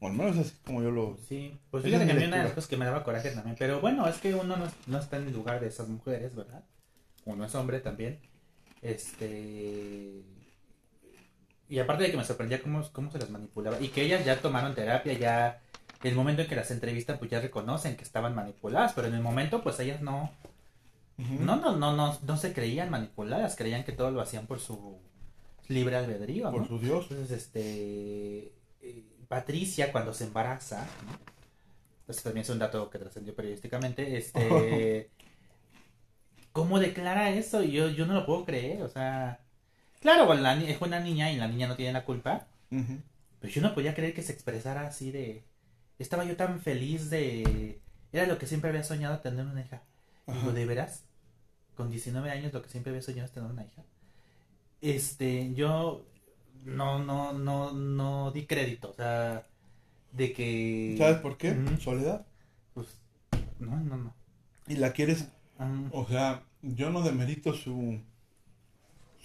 O 0.00 0.06
al 0.06 0.12
menos 0.12 0.36
así 0.38 0.54
como 0.64 0.82
yo 0.82 0.90
lo... 0.90 1.16
Sí, 1.28 1.58
pues 1.70 1.82
fíjate 1.82 2.06
que 2.06 2.12
a 2.12 2.14
mí 2.14 2.24
una 2.24 2.36
de 2.36 2.42
las 2.44 2.52
cosas 2.52 2.68
que 2.68 2.76
me 2.76 2.84
daba 2.84 3.04
coraje 3.04 3.30
también, 3.30 3.56
pero 3.58 3.80
bueno, 3.80 4.06
es 4.06 4.18
que 4.18 4.34
uno 4.34 4.56
no, 4.86 4.98
está 4.98 5.16
en 5.16 5.28
el 5.28 5.32
lugar 5.32 5.60
de 5.60 5.68
esas 5.68 5.88
mujeres, 5.88 6.34
¿verdad? 6.34 6.62
Uno 7.24 7.44
es 7.44 7.54
hombre 7.54 7.80
también. 7.80 8.18
Este... 8.82 10.22
Y 11.68 11.78
aparte 11.78 12.04
de 12.04 12.10
que 12.10 12.16
me 12.16 12.24
sorprendía 12.24 12.62
cómo, 12.62 12.82
cómo 12.92 13.10
se 13.10 13.18
las 13.18 13.30
manipulaba 13.30 13.80
y 13.80 13.88
que 13.88 14.02
ellas 14.02 14.24
ya 14.24 14.40
tomaron 14.40 14.74
terapia, 14.74 15.14
ya 15.14 15.60
el 16.02 16.14
momento 16.14 16.42
en 16.42 16.48
que 16.48 16.56
las 16.56 16.70
entrevistan 16.70 17.18
pues 17.18 17.30
ya 17.30 17.40
reconocen 17.40 17.96
que 17.96 18.04
estaban 18.04 18.34
manipuladas, 18.34 18.92
pero 18.92 19.08
en 19.08 19.14
el 19.14 19.22
momento 19.22 19.62
pues 19.62 19.80
ellas 19.80 20.00
no... 20.02 20.30
No, 21.16 21.56
no, 21.56 21.76
no, 21.76 21.94
no, 21.94 22.18
no 22.20 22.36
se 22.36 22.52
creían 22.52 22.90
manipuladas, 22.90 23.54
creían 23.54 23.84
que 23.84 23.92
todo 23.92 24.10
lo 24.10 24.20
hacían 24.20 24.48
por 24.48 24.58
su 24.58 24.98
libre 25.68 25.96
albedrío, 25.96 26.50
Por 26.50 26.66
su 26.66 26.78
Dios. 26.80 27.06
Entonces, 27.08 27.30
este, 27.38 28.52
eh, 28.82 29.04
Patricia 29.28 29.92
cuando 29.92 30.12
se 30.12 30.24
embaraza, 30.24 30.86
¿no? 31.06 31.18
Este 32.08 32.22
también 32.22 32.42
es 32.42 32.50
un 32.50 32.58
dato 32.58 32.90
que 32.90 32.98
trascendió 32.98 33.34
periodísticamente, 33.34 34.16
este, 34.16 35.10
¿cómo 36.52 36.78
declara 36.78 37.30
eso? 37.30 37.62
Yo, 37.62 37.88
yo 37.88 38.06
no 38.06 38.14
lo 38.14 38.26
puedo 38.26 38.44
creer, 38.44 38.82
o 38.82 38.88
sea, 38.88 39.40
claro, 40.04 40.32
la, 40.34 40.54
es 40.62 40.80
una 40.80 41.00
niña 41.00 41.32
y 41.32 41.36
la 41.36 41.48
niña 41.48 41.66
no 41.66 41.74
tiene 41.74 41.92
la 41.92 42.04
culpa, 42.04 42.46
pero 42.68 43.52
yo 43.52 43.60
no 43.60 43.74
podía 43.74 43.94
creer 43.94 44.14
que 44.14 44.22
se 44.22 44.32
expresara 44.32 44.86
así 44.86 45.10
de, 45.10 45.42
estaba 45.98 46.24
yo 46.24 46.36
tan 46.36 46.60
feliz 46.60 47.10
de, 47.10 47.80
era 48.12 48.26
lo 48.26 48.38
que 48.38 48.46
siempre 48.46 48.70
había 48.70 48.84
soñado 48.84 49.18
tener 49.18 49.44
una 49.44 49.62
hija. 49.62 49.82
Digo, 50.28 50.52
¿de 50.52 50.64
veras? 50.64 51.04
Con 51.74 51.90
19 51.90 52.30
años 52.30 52.52
lo 52.52 52.62
que 52.62 52.68
siempre 52.68 52.90
había 52.90 53.02
soñado 53.02 53.26
es 53.26 53.32
tener 53.32 53.50
una 53.50 53.64
hija 53.64 53.82
este, 54.84 55.54
yo 55.54 56.04
no, 56.64 57.02
no, 57.02 57.32
no, 57.32 57.72
no 57.72 58.30
di 58.32 58.46
crédito, 58.46 58.90
o 58.90 58.92
sea, 58.92 59.46
de 60.12 60.32
que... 60.34 60.94
¿Sabes 60.98 61.18
por 61.18 61.38
qué? 61.38 61.56
Soledad. 61.80 62.26
Pues, 62.74 62.88
no, 63.58 63.80
no, 63.80 63.96
no. 63.96 64.14
Y 64.68 64.76
la 64.76 64.92
quieres, 64.92 65.28
o 65.90 66.06
sea, 66.06 66.42
yo 66.60 66.90
no 66.90 67.00
demerito 67.00 67.54
su, 67.54 67.98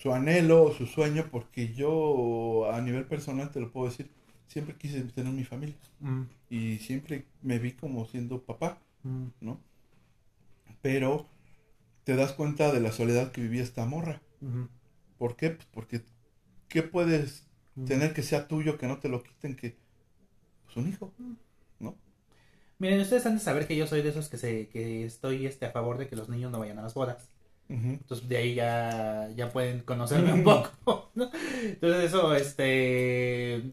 su 0.02 0.14
anhelo 0.14 0.64
o 0.64 0.74
su 0.74 0.86
sueño 0.86 1.26
porque 1.30 1.74
yo 1.74 2.72
a 2.72 2.80
nivel 2.80 3.06
personal 3.06 3.52
te 3.52 3.60
lo 3.60 3.70
puedo 3.70 3.90
decir, 3.90 4.10
siempre 4.48 4.76
quise 4.76 5.02
tener 5.04 5.34
mi 5.34 5.44
familia 5.44 5.76
y 6.50 6.78
siempre 6.78 7.26
me 7.42 7.60
vi 7.60 7.74
como 7.74 8.06
siendo 8.06 8.42
papá, 8.42 8.80
¿no? 9.42 9.60
Pero 10.82 11.28
te 12.06 12.16
das 12.16 12.32
cuenta 12.32 12.72
de 12.72 12.80
la 12.80 12.94
soledad 12.94 13.34
que 13.34 13.42
vivía 13.42 13.62
esta 13.62 13.86
morra. 13.86 14.22
¿Por 15.18 15.36
qué? 15.36 15.50
Pues 15.50 15.68
porque 15.70 16.02
¿qué 16.70 16.82
puedes 16.82 17.46
tener 17.86 18.14
que 18.14 18.24
sea 18.24 18.48
tuyo 18.48 18.78
que 18.78 18.88
no 18.88 19.00
te 19.00 19.10
lo 19.10 19.22
quiten 19.22 19.58
que 19.58 19.76
pues 20.64 20.78
un 20.78 20.88
hijo, 20.88 21.14
¿no? 21.80 21.98
Miren, 22.78 23.02
ustedes 23.02 23.26
han 23.26 23.36
de 23.36 23.42
saber 23.42 23.68
que 23.68 23.76
yo 23.76 23.86
soy 23.86 24.02
de 24.02 24.10
esos 24.10 24.30
que 24.30 24.38
se 24.38 24.70
que 24.70 25.04
estoy 25.04 25.46
este 25.46 25.66
a 25.66 25.72
favor 25.72 25.98
de 25.98 26.08
que 26.08 26.16
los 26.16 26.30
niños 26.30 26.54
no 26.54 26.60
vayan 26.60 26.80
a 26.80 26.84
las 26.84 26.94
bodas. 26.94 27.30
Entonces 27.70 28.28
de 28.28 28.38
ahí 28.38 28.56
ya, 28.56 29.30
ya 29.36 29.52
pueden 29.52 29.82
conocerme 29.82 30.34
un 30.34 30.44
poco. 30.44 31.12
¿no? 31.16 31.30
Entonces 31.64 32.04
eso, 32.06 32.34
este... 32.36 33.72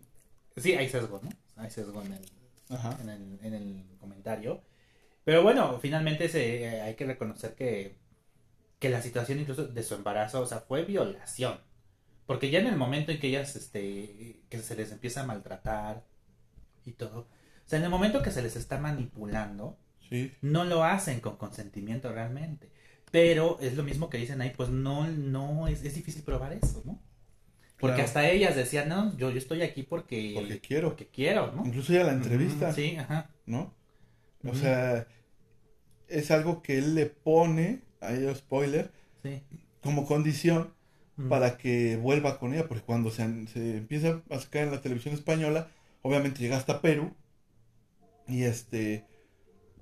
Sí, 0.56 0.74
hay 0.74 0.88
sesgo, 0.88 1.20
¿no? 1.22 1.30
Hay 1.56 1.70
sesgo 1.70 2.02
en 2.02 2.12
el, 2.12 2.22
Ajá. 2.70 2.98
en 3.02 3.08
el, 3.08 3.38
en 3.42 3.54
el 3.54 3.84
comentario. 3.98 4.62
Pero 5.24 5.42
bueno, 5.42 5.78
finalmente 5.80 6.28
se, 6.28 6.62
eh, 6.64 6.80
hay 6.82 6.94
que 6.94 7.06
reconocer 7.06 7.54
que, 7.54 7.96
que 8.78 8.90
la 8.90 9.02
situación 9.02 9.40
incluso 9.40 9.66
de 9.66 9.82
su 9.82 9.94
embarazo, 9.94 10.40
o 10.42 10.46
sea, 10.46 10.60
fue 10.60 10.84
violación. 10.84 11.58
Porque 12.26 12.50
ya 12.50 12.58
en 12.60 12.66
el 12.66 12.76
momento 12.76 13.12
en 13.12 13.20
que 13.20 13.28
ellas, 13.28 13.56
este, 13.56 14.40
que 14.50 14.58
se 14.58 14.76
les 14.76 14.92
empieza 14.92 15.22
a 15.22 15.26
maltratar 15.26 16.04
y 16.84 16.92
todo, 16.92 17.20
o 17.20 17.68
sea, 17.68 17.78
en 17.78 17.84
el 17.84 17.90
momento 17.90 18.22
que 18.22 18.30
se 18.30 18.42
les 18.42 18.56
está 18.56 18.78
manipulando, 18.78 19.78
Sí. 20.08 20.32
no 20.40 20.64
lo 20.64 20.84
hacen 20.84 21.20
con 21.20 21.36
consentimiento 21.36 22.12
realmente. 22.12 22.70
Pero 23.10 23.58
es 23.60 23.74
lo 23.76 23.82
mismo 23.84 24.10
que 24.10 24.18
dicen 24.18 24.40
ahí, 24.40 24.52
pues 24.56 24.68
no, 24.68 25.06
no, 25.08 25.68
es, 25.68 25.84
es 25.84 25.94
difícil 25.94 26.22
probar 26.22 26.52
eso, 26.52 26.82
¿no? 26.84 27.00
Porque 27.78 27.96
Claro. 27.96 28.06
hasta 28.08 28.30
ellas 28.30 28.56
decían, 28.56 28.88
no, 28.88 29.16
yo, 29.16 29.30
yo 29.30 29.38
estoy 29.38 29.62
aquí 29.62 29.82
porque, 29.82 30.32
Porque 30.34 30.60
quiero. 30.60 30.88
porque 30.88 31.06
quiero, 31.08 31.52
¿no? 31.52 31.64
Incluso 31.66 31.92
ya 31.92 32.04
la 32.04 32.12
entrevista, 32.12 32.72
Sí, 32.72 32.96
ajá. 32.96 33.30
¿no? 33.46 33.74
O 34.44 34.54
sea, 34.54 35.06
es 36.08 36.30
algo 36.30 36.62
que 36.62 36.78
él 36.78 36.94
le 36.94 37.06
pone, 37.06 37.82
ahí 38.00 38.26
spoiler, 38.34 38.92
Sí. 39.22 39.42
como 39.82 40.06
condición 40.06 40.72
para 41.28 41.56
que 41.56 41.96
vuelva 41.96 42.38
con 42.38 42.52
ella, 42.54 42.68
porque 42.68 42.84
cuando 42.84 43.10
se, 43.10 43.46
se 43.48 43.76
empieza 43.78 44.22
a 44.30 44.38
sacar 44.38 44.64
en 44.64 44.70
la 44.70 44.80
televisión 44.82 45.14
española, 45.14 45.68
obviamente 46.02 46.40
llega 46.40 46.56
hasta 46.58 46.80
Perú, 46.82 47.14
y 48.28 48.42
este, 48.42 49.06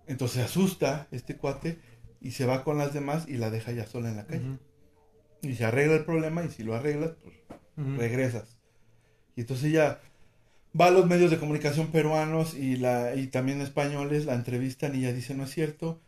entonces 0.06 0.38
se 0.38 0.42
asusta 0.44 1.08
este 1.10 1.36
cuate, 1.36 1.78
y 2.24 2.32
se 2.32 2.46
va 2.46 2.64
con 2.64 2.78
las 2.78 2.92
demás 2.92 3.28
y 3.28 3.36
la 3.36 3.50
deja 3.50 3.70
ya 3.70 3.86
sola 3.86 4.08
en 4.08 4.16
la 4.16 4.26
calle. 4.26 4.58
Y 5.42 5.54
se 5.54 5.64
arregla 5.64 5.94
el 5.94 6.04
problema, 6.04 6.42
y 6.42 6.48
si 6.48 6.64
lo 6.64 6.74
arreglas, 6.74 7.12
pues 7.22 7.36
regresas. 7.98 8.56
Y 9.36 9.42
entonces 9.42 9.66
ella 9.66 10.00
va 10.78 10.86
a 10.86 10.90
los 10.90 11.06
medios 11.06 11.30
de 11.30 11.38
comunicación 11.38 11.88
peruanos 11.88 12.54
y, 12.54 12.76
la, 12.76 13.14
y 13.14 13.26
también 13.28 13.60
españoles, 13.60 14.24
la 14.24 14.34
entrevistan 14.34 14.94
y 14.94 15.00
ella 15.00 15.12
dice, 15.12 15.34
no 15.34 15.44
es 15.44 15.50
cierto, 15.50 16.00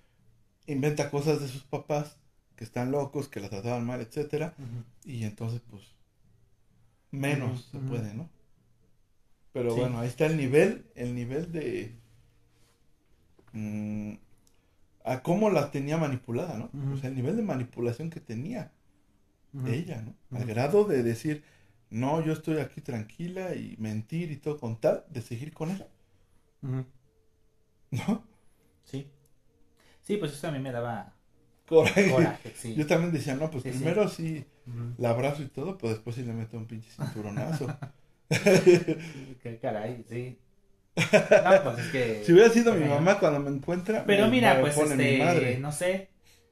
inventa 0.66 1.10
cosas 1.10 1.40
de 1.40 1.48
sus 1.48 1.62
papás, 1.62 2.16
que 2.56 2.64
están 2.64 2.90
locos, 2.90 3.28
que 3.28 3.40
la 3.40 3.50
trataban 3.50 3.84
mal, 3.84 4.00
etcétera, 4.00 4.54
y 5.04 5.24
entonces 5.24 5.60
pues 5.70 5.82
menos 7.10 7.68
se 7.70 7.78
puede, 7.78 8.14
¿no? 8.14 8.30
Pero 9.52 9.70
Sí. 9.74 9.80
bueno, 9.80 10.00
ahí 10.00 10.08
está 10.08 10.26
el 10.26 10.36
nivel, 10.36 10.86
el 10.94 11.14
nivel 11.14 11.52
de 11.52 11.94
mm, 13.52 14.14
a 15.07 15.22
cómo 15.22 15.50
la 15.50 15.70
tenía 15.70 15.96
manipulada, 15.96 16.59
¿no? 16.59 16.70
O 16.92 16.96
sea, 16.98 17.09
el 17.11 17.16
nivel 17.16 17.36
de 17.36 17.42
manipulación 17.42 18.11
que 18.11 18.20
tenía 18.20 18.72
ella, 19.66 20.02
¿no? 20.02 20.14
Al 20.38 20.44
grado 20.46 20.84
de 20.84 21.02
decir, 21.02 21.42
no, 21.90 22.24
yo 22.24 22.32
estoy 22.32 22.59
aquí 22.59 22.80
tranquila 22.80 23.54
y 23.54 23.76
mentir 23.78 24.30
y 24.30 24.36
todo 24.36 24.59
con 24.59 24.76
tal 24.80 25.04
de 25.09 25.22
seguir 25.22 25.52
con 25.54 25.70
él. 25.70 25.84
¿no? 27.90 28.24
Sí. 28.84 29.07
Sí, 30.02 30.16
pues 30.16 30.32
eso 30.32 30.48
a 30.48 30.52
mí 30.52 30.59
me 30.59 30.72
daba 30.72 31.12
Coraje. 31.68 32.11
coraje, 32.11 32.52
sí. 32.57 32.74
Yo 32.74 32.86
también 32.86 33.12
decía, 33.12 33.34
no, 33.34 33.50
pues 33.50 33.64
Sí, 33.64 33.70
primero 33.70 34.09
sí 34.09 34.44
la 34.98 35.11
abrazo 35.11 35.42
y 35.42 35.46
todo, 35.48 35.78
pero 35.78 35.92
después 35.92 36.16
sí 36.16 36.22
le 36.22 36.32
meto 36.32 36.57
un 36.57 36.66
pinche 36.66 36.90
cinturonazo. 36.90 37.66
Qué 39.42 39.59
caray, 39.61 40.04
sí. 40.09 40.38
No, 40.97 41.62
pues 41.62 41.78
es 41.78 41.92
que... 41.92 42.22
si 42.24 42.32
hubiera 42.32 42.49
sido 42.51 42.72
mi 42.74 42.86
mamá 42.86 43.18
cuando 43.18 43.40
me 43.40 43.51
encuentra, 43.51 44.05
Pero 44.07 44.24
me- 44.24 44.30
mira, 44.30 44.55
me 44.55 44.61
pues 44.61 44.76
mi 44.76 44.82
este, 44.84 45.18
madre. 45.18 45.59
no 45.59 45.72
sé, 45.72 46.11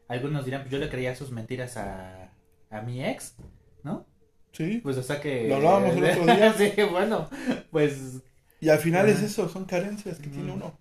algunos 0.09 0.45
dirán, 0.45 0.63
pues 0.63 0.73
yo 0.73 0.79
le 0.79 0.91
creía 0.91 1.17
sus 1.17 1.31
mentiras 1.31 1.77
a, 1.77 2.31
a 2.71 2.83
mi 2.83 3.05
ex, 3.05 3.37
¿no? 3.83 4.07
Sí. 4.53 4.81
Pues 4.83 4.97
o 4.99 5.03
sea 5.03 5.21
que... 5.21 5.49
Lo 5.49 5.57
hablábamos 5.57 5.97
el 5.97 6.05
otro 6.05 6.27
día. 6.27 6.53
sí, 6.59 6.73
bueno, 6.91 7.29
pues... 7.71 8.23
Y 8.61 8.69
al 8.69 8.79
final 8.79 9.09
es 9.09 9.23
eso, 9.23 9.49
son 9.49 9.65
carencias 9.65 10.19
que 10.19 10.29
tiene 10.29 10.53
uno. 10.53 10.79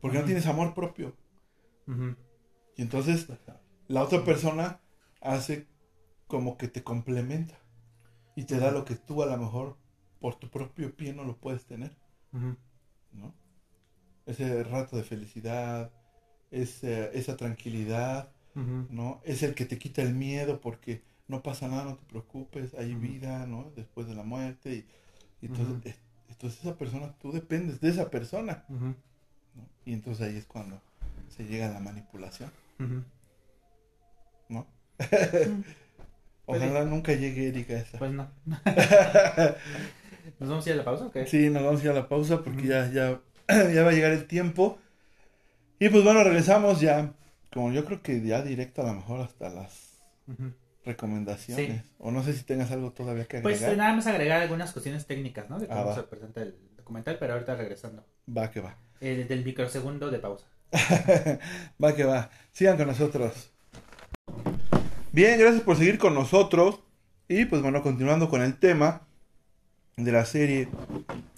Porque 0.00 0.18
no 0.18 0.24
tienes 0.24 0.46
amor 0.46 0.74
propio. 0.74 1.16
Y 2.76 2.82
entonces 2.82 3.26
la 3.88 4.02
otra 4.02 4.24
persona 4.24 4.80
hace 5.20 5.66
como 6.26 6.56
que 6.56 6.68
te 6.68 6.82
complementa. 6.82 7.58
Y 8.36 8.44
te 8.44 8.58
da 8.58 8.70
lo 8.70 8.84
que 8.84 8.96
tú 8.96 9.22
a 9.22 9.26
lo 9.26 9.36
mejor 9.36 9.76
por 10.20 10.36
tu 10.36 10.48
propio 10.50 10.94
pie 10.96 11.12
no 11.12 11.24
lo 11.24 11.36
puedes 11.36 11.66
tener. 11.66 11.96
¿No? 13.12 13.34
Ese 14.26 14.62
rato 14.64 14.96
de 14.96 15.04
felicidad, 15.04 15.90
ese- 16.50 17.10
esa 17.18 17.36
tranquilidad. 17.36 18.30
¿no? 18.90 19.20
Es 19.24 19.42
el 19.42 19.54
que 19.54 19.64
te 19.66 19.78
quita 19.78 20.00
el 20.02 20.14
miedo 20.14 20.60
porque 20.60 21.02
no 21.26 21.42
pasa 21.42 21.66
nada, 21.68 21.84
no 21.84 21.96
te 21.96 22.04
preocupes, 22.04 22.72
hay 22.74 22.94
vida, 22.94 23.46
¿no? 23.46 23.72
Después 23.74 24.06
de 24.06 24.14
la 24.14 24.22
muerte 24.22 24.72
y, 24.74 24.86
y 25.42 25.46
entonces, 25.46 25.92
eh, 25.92 25.96
entonces 26.28 26.60
esa 26.60 26.76
persona, 26.76 27.14
tú 27.20 27.32
dependes 27.32 27.80
de 27.80 27.88
esa 27.90 28.10
persona. 28.10 28.64
¿no? 29.56 29.68
Y 29.84 29.92
entonces 29.92 30.26
ahí 30.28 30.36
es 30.36 30.46
cuando 30.46 30.80
se 31.28 31.44
llega 31.44 31.68
a 31.68 31.72
la 31.72 31.80
manipulación. 31.80 32.50
¿no? 34.48 34.66
Pues 34.98 35.08
Ojalá 36.46 36.84
nunca 36.84 37.12
llegue 37.14 37.48
Erika 37.48 37.72
a 37.74 37.78
esa. 37.78 37.98
Pues 37.98 38.12
no. 38.12 38.28
¿Nos 40.40 40.48
vamos 40.48 40.66
a 40.66 40.68
ir 40.70 40.74
a 40.74 40.78
la 40.78 40.84
pausa 40.84 41.06
o 41.06 41.10
qué? 41.10 41.26
Sí, 41.26 41.50
nos 41.50 41.62
vamos 41.62 41.80
a 41.80 41.84
ir 41.84 41.90
a 41.90 41.94
la 41.94 42.08
pausa 42.08 42.42
porque 42.42 42.66
ya, 42.66 42.90
ya, 42.90 43.20
ya 43.72 43.82
va 43.82 43.90
a 43.90 43.92
llegar 43.92 44.12
el 44.12 44.26
tiempo. 44.26 44.78
Y 45.78 45.88
pues 45.88 46.04
bueno, 46.04 46.22
regresamos 46.24 46.80
ya, 46.80 47.12
como 47.52 47.72
yo 47.72 47.84
creo 47.84 48.02
que 48.02 48.20
ya 48.22 48.42
directo 48.42 48.82
a 48.82 48.86
lo 48.86 48.94
mejor 48.94 49.20
hasta 49.20 49.50
las 49.50 49.98
recomendaciones. 50.84 51.82
Sí. 51.82 51.92
O 51.98 52.10
no 52.10 52.22
sé 52.22 52.32
si 52.32 52.44
tengas 52.44 52.70
algo 52.70 52.92
todavía 52.92 53.24
que 53.26 53.40
Pues 53.40 53.56
agregar. 53.56 53.74
eh, 53.74 53.78
nada 53.78 53.94
más 53.94 54.06
agregar 54.06 54.40
algunas 54.42 54.72
cuestiones 54.72 55.06
técnicas, 55.06 55.48
¿no? 55.50 55.58
De 55.58 55.66
Ah, 55.70 55.74
cómo 55.76 55.86
va. 55.86 55.94
se 55.94 56.02
presenta 56.04 56.42
el 56.42 56.54
documental, 56.76 57.16
pero 57.18 57.34
ahorita 57.34 57.54
regresando. 57.56 58.04
Va 58.34 58.50
que 58.50 58.60
va. 58.60 58.76
Eh, 59.00 59.26
del 59.28 59.44
microsegundo 59.44 60.10
de 60.10 60.18
pausa. 60.18 60.46
va 61.82 61.94
que 61.94 62.04
va. 62.04 62.30
Sigan 62.52 62.76
con 62.76 62.86
nosotros. 62.86 63.50
Bien, 65.12 65.38
gracias 65.38 65.62
por 65.62 65.76
seguir 65.76 65.98
con 65.98 66.14
nosotros. 66.14 66.80
Y 67.28 67.44
pues 67.46 67.62
bueno, 67.62 67.82
continuando 67.82 68.28
con 68.28 68.42
el 68.42 68.56
tema 68.58 69.06
de 69.96 70.12
la 70.12 70.24
serie 70.24 70.68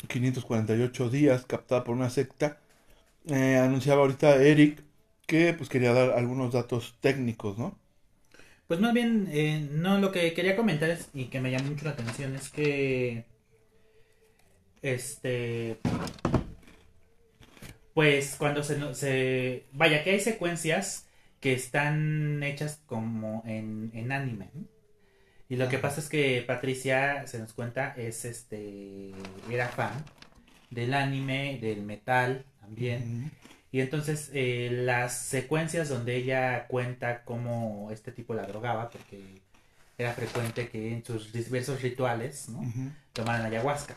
548 0.08 1.10
días 1.10 1.44
captada 1.46 1.84
por 1.84 1.96
una 1.96 2.10
secta. 2.10 2.58
eh, 3.28 3.56
anunciaba 3.58 4.02
ahorita 4.02 4.36
Eric 4.42 4.82
que 5.26 5.54
pues 5.54 5.68
quería 5.68 5.92
dar 5.92 6.12
algunos 6.12 6.52
datos 6.52 6.96
técnicos, 7.00 7.58
¿no? 7.58 7.78
Pues 8.68 8.80
más 8.80 8.92
bien, 8.94 9.28
eh, 9.32 9.68
no, 9.72 9.98
lo 10.00 10.10
que 10.12 10.32
quería 10.34 10.56
comentar 10.56 10.90
es, 10.90 11.08
y 11.14 11.26
que 11.26 11.40
me 11.40 11.50
llamó 11.50 11.70
mucho 11.70 11.84
la 11.84 11.92
atención 11.92 12.34
es 12.34 12.48
que, 12.50 13.24
este, 14.82 15.78
pues 17.94 18.36
cuando 18.38 18.62
se, 18.62 18.94
se, 18.94 19.66
vaya 19.72 20.04
que 20.04 20.10
hay 20.10 20.20
secuencias 20.20 21.08
que 21.40 21.52
están 21.54 22.42
hechas 22.42 22.80
como 22.86 23.42
en, 23.46 23.90
en 23.94 24.12
anime, 24.12 24.50
¿no? 24.54 24.66
Y 25.48 25.56
lo 25.56 25.68
que 25.68 25.78
pasa 25.78 26.00
es 26.00 26.08
que 26.08 26.42
Patricia, 26.46 27.26
se 27.26 27.38
nos 27.38 27.52
cuenta, 27.52 27.94
es 27.96 28.24
este, 28.24 29.12
era 29.50 29.68
fan 29.68 30.04
del 30.70 30.94
anime, 30.94 31.58
del 31.60 31.82
metal 31.82 32.44
también. 32.60 33.30
Y 33.70 33.80
entonces 33.80 34.30
eh, 34.32 34.70
las 34.72 35.16
secuencias 35.16 35.88
donde 35.88 36.16
ella 36.16 36.66
cuenta 36.66 37.24
cómo 37.24 37.90
este 37.92 38.12
tipo 38.12 38.34
la 38.34 38.46
drogaba, 38.46 38.90
porque 38.90 39.22
era 39.98 40.12
frecuente 40.12 40.68
que 40.68 40.92
en 40.92 41.04
sus 41.04 41.32
diversos 41.32 41.82
rituales 41.82 42.48
¿no? 42.48 42.60
Tomaran 43.12 43.46
ayahuasca. 43.46 43.96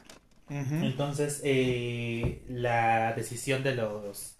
Entonces 0.50 1.42
eh, 1.44 2.44
la 2.48 3.14
decisión 3.14 3.64
de 3.64 3.76
los 3.76 4.36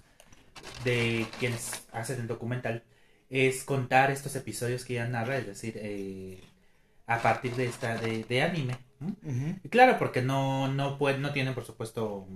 de 0.84 1.26
quienes 1.40 1.84
hacen 1.92 2.22
el 2.22 2.28
documental 2.28 2.84
es 3.30 3.64
contar 3.64 4.12
estos 4.12 4.36
episodios 4.36 4.86
que 4.86 4.94
ella 4.94 5.08
narra, 5.08 5.38
es 5.38 5.46
decir, 5.46 5.76
eh, 5.78 6.42
a 7.10 7.22
partir 7.22 7.56
de 7.56 7.66
esta 7.66 7.96
de, 7.98 8.24
de 8.24 8.42
anime. 8.44 8.78
Claro, 9.70 9.98
porque 10.00 10.22
no, 10.22 10.68
no, 10.70 10.98
pueden, 10.98 11.22
no 11.22 11.34
tienen, 11.34 11.54
por 11.54 11.66
supuesto, 11.66 12.28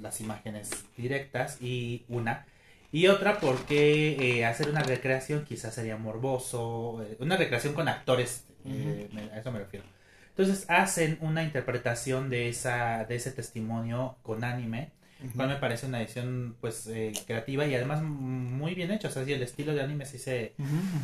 las 0.00 0.20
imágenes 0.20 0.70
directas, 0.96 1.58
y 1.60 2.04
una. 2.08 2.46
Y 2.92 3.08
otra, 3.08 3.40
porque 3.40 4.38
eh, 4.38 4.44
hacer 4.46 4.68
una 4.70 4.82
recreación 4.82 5.44
quizás 5.44 5.74
sería 5.74 5.96
morboso, 5.96 7.02
eh, 7.02 7.16
una 7.20 7.36
recreación 7.36 7.74
con 7.74 7.88
actores, 7.88 8.46
eh, 8.64 9.08
me- 9.12 9.22
a 9.32 9.38
eso 9.40 9.52
me 9.52 9.58
refiero. 9.58 9.84
Entonces 10.30 10.64
hacen 10.68 11.18
una 11.20 11.42
interpretación 11.44 12.30
de, 12.30 12.48
esa, 12.48 13.04
de 13.04 13.16
ese 13.16 13.30
testimonio 13.32 14.16
con 14.22 14.44
anime, 14.44 14.90
cual 15.36 15.48
me 15.48 15.56
parece 15.56 15.86
una 15.86 16.00
edición 16.02 16.56
pues 16.60 16.86
eh, 16.86 17.12
creativa 17.26 17.66
y 17.66 17.74
además 17.74 18.02
muy 18.02 18.74
bien 18.74 18.90
hecha, 18.92 19.08
o 19.08 19.10
sea, 19.10 19.24
sí, 19.24 19.32
el 19.32 19.42
estilo 19.42 19.74
de 19.74 19.82
anime 19.82 20.06
sí 20.06 20.18
se, 20.18 20.54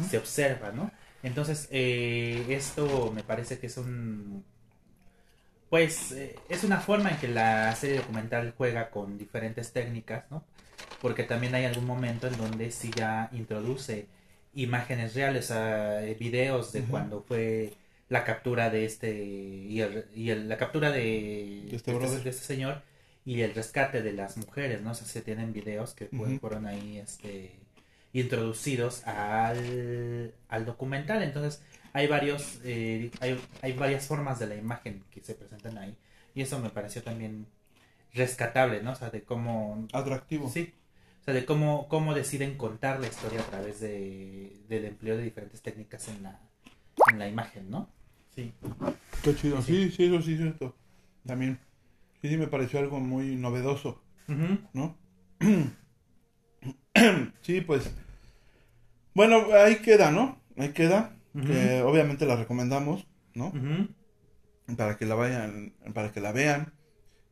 se 0.01 0.19
observa, 0.19 0.73
¿no? 0.73 0.91
Entonces, 1.23 1.69
eh, 1.71 2.47
esto 2.51 3.13
me 3.15 3.23
parece 3.25 3.59
que 3.59 3.67
es 3.67 3.77
un... 3.77 4.45
Pues 5.69 6.13
eh, 6.13 6.37
es 6.49 6.65
una 6.65 6.81
forma 6.81 7.11
en 7.11 7.19
que 7.19 7.29
la 7.29 7.75
serie 7.77 7.99
documental 7.99 8.55
juega 8.57 8.91
con 8.91 9.19
diferentes 9.19 9.73
técnicas, 9.73 10.25
¿no? 10.31 10.45
Porque 11.01 11.25
también 11.25 11.55
hay 11.55 11.65
algún 11.65 11.87
momento 11.87 12.27
en 12.29 12.37
donde 12.37 12.71
sí 12.73 12.91
ya 12.97 13.29
introduce 13.33 14.09
imágenes 14.55 15.15
reales, 15.15 15.51
a 15.53 16.01
videos 16.19 16.73
de 16.73 16.85
cuando 16.85 17.23
fue 17.23 17.75
la 18.09 18.25
captura 18.25 18.71
de 18.71 18.85
este 18.85 19.25
y, 19.25 19.81
el- 19.81 20.07
y 20.15 20.31
el- 20.31 20.49
la 20.49 20.59
captura 20.59 20.91
de, 20.91 21.71
De 21.71 21.77
este 21.77 21.93
de 21.95 22.09
de 22.25 22.31
este 22.31 22.45
señor 22.45 22.83
y 23.25 23.43
el 23.43 23.55
rescate 23.55 24.03
de 24.03 24.13
las 24.13 24.37
mujeres, 24.39 24.83
¿no? 24.83 24.91
O 24.93 24.95
sea, 24.95 25.07
se 25.07 25.23
tienen 25.23 25.53
videos 25.53 25.95
que 25.95 26.11
fueron 26.41 26.67
ahí 26.67 26.99
este 26.99 27.60
introducidos 28.13 29.07
al, 29.07 30.35
al 30.49 30.65
documental. 30.65 31.23
Entonces, 31.23 31.63
hay 31.93 32.07
varios 32.07 32.61
eh, 32.65 33.11
hay, 33.21 33.41
hay 33.63 33.73
varias 33.73 34.07
formas 34.07 34.39
de 34.39 34.47
la 34.47 34.55
imagen 34.57 35.05
que 35.11 35.21
se 35.21 35.35
presentan 35.35 35.79
ahí 35.79 35.97
y 36.35 36.43
eso 36.43 36.61
me 36.61 36.71
pareció 36.71 37.03
también 37.03 37.47
rescatable, 38.15 38.83
¿no? 38.83 38.93
O 38.93 38.95
sea, 38.95 39.11
de 39.11 39.23
cómo 39.23 39.87
Atractivo. 39.93 40.49
Sí. 40.49 40.73
O 41.21 41.25
sea, 41.25 41.35
de 41.35 41.45
cómo, 41.45 41.87
cómo 41.89 42.15
deciden 42.15 42.57
contar 42.57 43.01
la 43.01 43.07
historia 43.07 43.41
a 43.41 43.45
través 43.45 43.81
de, 43.81 44.57
del 44.69 44.87
empleo 44.87 45.17
de 45.17 45.25
diferentes 45.25 45.61
técnicas 45.61 46.09
en 46.09 46.23
la, 46.23 46.41
en 47.11 47.19
la 47.19 47.29
imagen, 47.29 47.71
¿no? 47.71 47.89
Sí. 48.35 48.53
Qué 49.23 49.35
chido. 49.35 49.61
Sí, 49.61 49.91
Sí, 49.91 49.91
sí, 49.91 50.05
eso 50.07 50.23
sí 50.23 50.33
es 50.33 50.39
cierto. 50.39 50.75
También. 51.27 51.59
Sí, 52.23 52.29
sí, 52.29 52.37
me 52.37 52.47
pareció 52.47 52.79
algo 52.79 53.01
muy 53.01 53.37
novedoso, 53.37 54.03
¿no? 54.73 54.97
sí, 57.43 57.61
pues. 57.61 57.91
Bueno, 59.15 59.47
ahí 59.53 59.77
queda, 59.77 60.11
¿no? 60.11 60.41
Ahí 60.57 60.71
queda. 60.71 61.17
Que 61.33 61.83
obviamente 61.83 62.27
la 62.27 62.35
recomendamos, 62.35 63.07
¿no? 63.35 63.53
Para 64.77 64.97
que 64.97 65.07
la 65.07 65.15
vayan, 65.15 65.75
para 65.95 66.11
que 66.13 66.21
la 66.21 66.33
vean. 66.33 66.73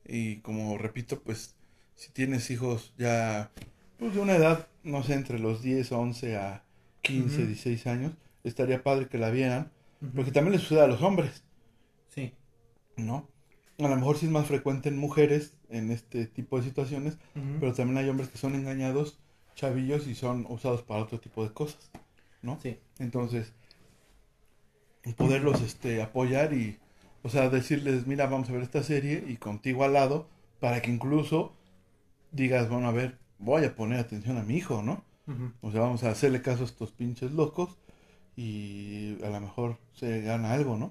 Y 0.06 0.36
como 0.36 0.78
repito, 0.78 1.20
pues, 1.22 1.56
si 1.96 2.12
tienes 2.12 2.50
hijos 2.50 2.94
ya, 2.96 3.50
pues 3.98 4.14
de 4.14 4.20
una 4.20 4.36
edad, 4.36 4.68
no 4.84 5.02
sé, 5.02 5.14
entre 5.14 5.38
los 5.40 5.62
10, 5.62 5.90
11 5.90 6.36
a 6.36 6.64
15, 7.02 7.36
Ujú. 7.38 7.46
16 7.46 7.86
años, 7.88 8.12
estaría 8.44 8.82
padre 8.84 9.08
que 9.08 9.18
la 9.18 9.30
vieran. 9.30 9.72
Porque 10.14 10.30
también 10.30 10.52
le 10.52 10.60
sucede 10.60 10.82
a 10.82 10.86
los 10.86 11.02
hombres. 11.02 11.42
Sí. 12.08 12.32
¿no? 12.96 13.28
A 13.78 13.88
lo 13.88 13.96
mejor 13.96 14.16
sí 14.16 14.26
es 14.26 14.32
más 14.32 14.46
frecuente 14.46 14.88
en 14.88 14.96
mujeres 14.98 15.54
en 15.68 15.90
este 15.90 16.26
tipo 16.26 16.58
de 16.58 16.64
situaciones, 16.64 17.18
pero 17.60 17.72
también 17.72 17.98
hay 17.98 18.08
hombres 18.08 18.28
que 18.28 18.38
son 18.38 18.54
engañados, 18.54 19.18
chavillos, 19.58 20.06
y 20.06 20.14
son 20.14 20.46
usados 20.48 20.82
para 20.82 21.02
otro 21.02 21.18
tipo 21.18 21.42
de 21.42 21.52
cosas, 21.52 21.90
¿no? 22.42 22.58
Sí. 22.62 22.78
Entonces, 22.98 23.52
poderlos 25.16 25.60
este, 25.62 26.00
apoyar 26.00 26.52
y, 26.52 26.78
o 27.22 27.28
sea, 27.28 27.50
decirles, 27.50 28.06
mira, 28.06 28.26
vamos 28.26 28.48
a 28.48 28.52
ver 28.52 28.62
esta 28.62 28.84
serie 28.84 29.24
y 29.26 29.36
contigo 29.36 29.84
al 29.84 29.94
lado, 29.94 30.28
para 30.60 30.80
que 30.80 30.90
incluso 30.90 31.54
digas, 32.30 32.68
bueno, 32.68 32.88
a 32.88 32.92
ver, 32.92 33.18
voy 33.38 33.64
a 33.64 33.74
poner 33.74 33.98
atención 33.98 34.38
a 34.38 34.44
mi 34.44 34.56
hijo, 34.56 34.82
¿no? 34.82 35.04
O 35.60 35.70
sea, 35.70 35.82
vamos 35.82 36.04
a 36.04 36.10
hacerle 36.10 36.40
caso 36.40 36.62
a 36.62 36.66
estos 36.66 36.92
pinches 36.92 37.32
locos 37.32 37.76
y 38.34 39.22
a 39.22 39.28
lo 39.28 39.40
mejor 39.40 39.76
se 39.92 40.22
gana 40.22 40.54
algo, 40.54 40.78
¿no? 40.78 40.90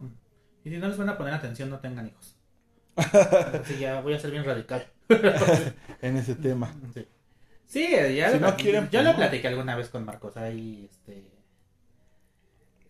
Y 0.63 0.70
si 0.70 0.78
no 0.78 0.88
les 0.88 0.97
van 0.97 1.09
a 1.09 1.18
poner 1.18 1.34
atención, 1.34 1.72
no 1.72 1.80
tengan 1.80 2.07
hijos. 2.07 2.36
Sí, 3.65 3.80
ya 3.80 4.01
voy 4.01 4.13
a 4.13 4.20
ser 4.20 4.32
bien 4.32 4.43
radical. 4.43 4.86
En 6.01 6.18
ese 6.18 6.36
tema. 6.36 6.76
Sí, 6.93 7.07
Sí, 7.68 7.86
ya, 8.15 8.32
Si 8.32 8.39
lo, 8.39 8.47
no 8.47 8.55
quieren, 8.55 8.86
yo 8.86 8.89
pues 8.91 9.03
lo 9.03 9.15
platiqué 9.15 9.47
alguna 9.49 9.76
vez 9.76 9.89
con 9.89 10.05
Marcos. 10.05 10.38
Hay, 10.38 10.88
este... 10.89 11.30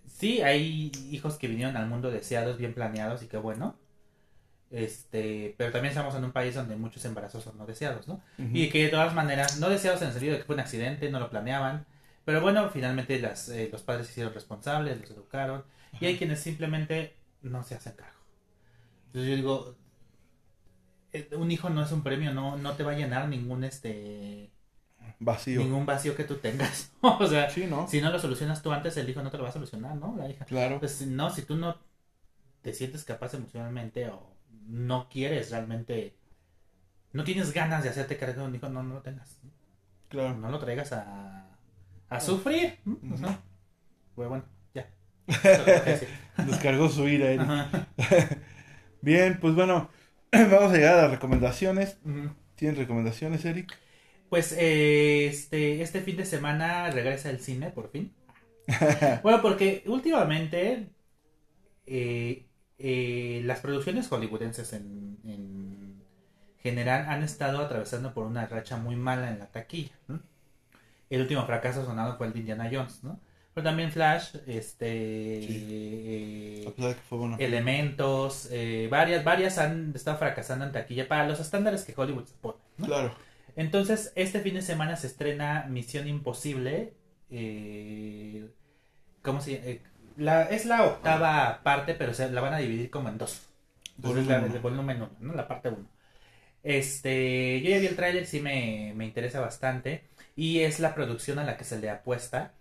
Sí, 0.06 0.42
hay 0.42 0.92
hijos 1.12 1.36
que 1.36 1.48
vinieron 1.48 1.76
al 1.78 1.88
mundo 1.88 2.12
deseados, 2.12 2.58
bien 2.58 2.74
planeados 2.74 3.24
y 3.24 3.28
qué 3.28 3.38
bueno. 3.38 3.76
Este, 4.70 5.56
pero 5.58 5.72
también 5.72 5.92
estamos 5.92 6.14
en 6.16 6.26
un 6.26 6.32
país 6.32 6.54
donde 6.54 6.76
muchos 6.76 7.04
embarazos 7.06 7.44
son 7.44 7.58
no 7.58 7.66
deseados, 7.66 8.08
¿no? 8.08 8.22
Y 8.38 8.70
que 8.70 8.84
de 8.84 8.90
todas 8.90 9.14
maneras, 9.14 9.60
no 9.60 9.70
deseados 9.70 10.02
en 10.02 10.08
el 10.08 10.14
sentido 10.14 10.34
de 10.34 10.40
que 10.40 10.46
fue 10.46 10.56
un 10.56 10.62
accidente, 10.62 11.10
no 11.10 11.20
lo 11.20 11.30
planeaban. 11.30 11.86
Pero 12.26 12.42
bueno, 12.42 12.70
finalmente 12.70 13.20
las, 13.20 13.50
eh, 13.50 13.70
los 13.72 13.82
padres 13.82 14.08
se 14.08 14.12
hicieron 14.12 14.34
responsables, 14.34 15.00
los 15.00 15.12
educaron. 15.12 15.64
Y 16.00 16.06
hay 16.06 16.18
quienes 16.18 16.40
simplemente 16.40 17.16
no 17.42 17.64
se 17.64 17.76
hacen 17.76 17.94
cargo. 17.94 18.20
Entonces 19.08 19.30
yo 19.32 19.36
digo, 19.38 19.76
eh, 21.14 21.30
un 21.36 21.50
hijo 21.52 21.70
no 21.70 21.84
es 21.84 21.92
un 21.92 22.04
premio, 22.04 22.34
no, 22.34 22.58
no 22.58 22.74
te 22.74 22.84
va 22.84 22.92
a 22.92 22.96
llenar 22.96 23.28
ningún 23.30 23.64
este 23.64 24.52
Vacío. 25.20 25.62
ningún 25.62 25.86
vacío 25.86 26.16
que 26.16 26.24
tú 26.24 26.36
tengas. 26.36 26.92
o 27.02 27.26
sea, 27.28 27.50
Sí, 27.50 27.66
¿no? 27.68 27.88
si 27.88 28.02
no 28.02 28.12
lo 28.12 28.20
solucionas 28.20 28.62
tú 28.62 28.72
antes, 28.72 28.96
el 28.98 29.10
hijo 29.10 29.22
no 29.24 29.32
te 29.32 29.38
lo 29.38 29.44
va 29.44 29.50
a 29.50 29.54
solucionar, 29.54 29.96
¿no? 29.96 30.16
La 30.18 30.30
hija. 30.30 30.46
Claro. 30.46 30.80
Pues 30.80 31.02
no, 31.08 31.30
si 31.30 31.42
tú 31.44 31.56
no 31.56 31.78
te 32.62 32.74
sientes 32.74 33.04
capaz 33.04 33.34
emocionalmente 33.34 34.10
o 34.10 34.36
no 34.68 35.08
quieres 35.10 35.52
realmente, 35.52 36.16
no 37.14 37.24
tienes 37.24 37.54
ganas 37.54 37.84
de 37.84 37.90
hacerte 37.90 38.18
cargo 38.18 38.42
de 38.42 38.48
un 38.48 38.56
hijo, 38.56 38.70
no, 38.70 38.84
no 38.84 38.96
lo 38.96 39.02
tengas. 39.02 39.40
Claro. 40.10 40.36
No 40.38 40.50
lo 40.50 40.60
traigas 40.60 40.92
a, 40.94 41.48
a 42.10 42.20
sufrir. 42.20 42.80
¿no? 42.86 42.94
Ujú. 42.94 43.26
Ajá. 43.26 43.40
Pues 44.16 44.30
bueno, 44.30 44.46
ya. 44.74 44.88
Descargó 46.46 46.90
su 46.90 47.08
ira. 47.08 47.42
Ajá. 47.42 47.88
Bien, 49.02 49.40
pues 49.40 49.56
bueno, 49.56 49.90
vamos 50.32 50.72
a 50.72 50.76
llegar 50.76 51.00
a 51.00 51.02
las 51.04 51.12
recomendaciones. 51.12 51.98
Ujú. 52.06 52.30
¿Tienes 52.56 52.78
recomendaciones, 52.78 53.46
Eric? 53.46 53.78
Pues 54.30 54.52
eh, 54.52 55.28
este, 55.28 55.82
este 55.82 56.02
fin 56.02 56.18
de 56.18 56.26
semana 56.26 56.90
regresa 56.92 57.30
el 57.30 57.40
cine, 57.40 57.72
por 57.72 57.90
fin. 57.90 58.14
Bueno, 59.24 59.42
porque 59.42 59.84
últimamente 59.86 60.90
eh, 61.86 62.46
eh, 62.78 63.42
las 63.46 63.62
producciones 63.62 64.10
hollywoodenses 64.10 64.74
en, 64.74 65.18
en 65.24 66.04
general 66.60 67.06
han 67.08 67.24
estado 67.24 67.60
atravesando 67.60 68.14
por 68.14 68.26
una 68.26 68.46
racha 68.46 68.78
muy 68.78 68.96
mala 68.96 69.32
en 69.32 69.40
la 69.40 69.48
taquilla. 69.48 69.94
¿no? 70.08 70.20
El 71.10 71.22
último 71.22 71.46
fracaso 71.46 71.86
sonado 71.86 72.18
fue 72.18 72.28
el 72.28 72.34
de 72.34 72.40
Indiana 72.40 72.70
Jones, 72.72 73.04
¿no? 73.04 73.20
Pero 73.54 73.66
también 73.66 73.92
Flash, 73.92 74.36
este, 74.46 74.86
eh, 74.88 76.74
de 76.78 76.94
que 76.94 77.02
fue 77.10 77.18
bueno. 77.18 77.38
Elementos, 77.40 78.50
eh, 78.52 78.88
varias, 78.92 79.24
varias 79.24 79.58
han 79.58 79.94
estado 79.96 80.18
fracasando 80.18 80.66
en 80.66 80.72
taquilla 80.72 81.08
para 81.08 81.28
los 81.28 81.40
estándares 81.40 81.84
que 81.84 81.94
Hollywood 81.96 82.26
se 82.26 82.36
pone. 82.36 82.60
¿no? 82.78 82.86
Claro. 82.86 83.16
Entonces, 83.58 84.14
este 84.16 84.42
fin 84.42 84.56
de 84.56 84.64
semana 84.64 84.98
se 84.98 85.08
estrena 85.08 85.66
Misión 85.70 86.08
Imposible. 86.10 86.96
eh, 87.32 88.50
¿Cómo 89.24 89.42
se 89.42 89.54
llama? 89.54 89.66
Eh, 89.68 89.82
la, 90.18 90.44
es 90.44 90.66
la 90.66 90.86
octava 90.86 91.62
parte, 91.64 91.96
pero 91.96 92.14
se 92.14 92.30
la 92.32 92.42
van 92.42 92.54
a 92.56 92.60
dividir 92.60 92.90
como 92.92 93.10
en 93.10 93.20
dos. 93.20 93.48
Entonces, 93.98 94.28
Volumen 94.28 94.28
la, 94.28 94.46
uno. 94.46 94.56
el 94.56 94.60
volumen 94.60 94.98
1, 95.02 95.12
¿no? 95.22 95.34
La 95.36 95.48
parte 95.48 95.70
1. 95.70 95.88
Este, 96.64 97.62
yo 97.62 97.70
ya 97.72 97.80
vi 97.80 97.88
el 97.88 97.96
tráiler, 97.96 98.26
sí 98.28 98.42
me, 98.42 98.94
me 98.96 99.06
interesa 99.06 99.40
bastante. 99.42 100.04
Y 100.36 100.62
es 100.62 100.80
la 100.80 100.96
producción 100.96 101.40
a 101.40 101.46
la 101.46 101.58
que 101.58 101.64
se 101.66 101.80
le 101.80 101.90
apuesta 101.90 102.54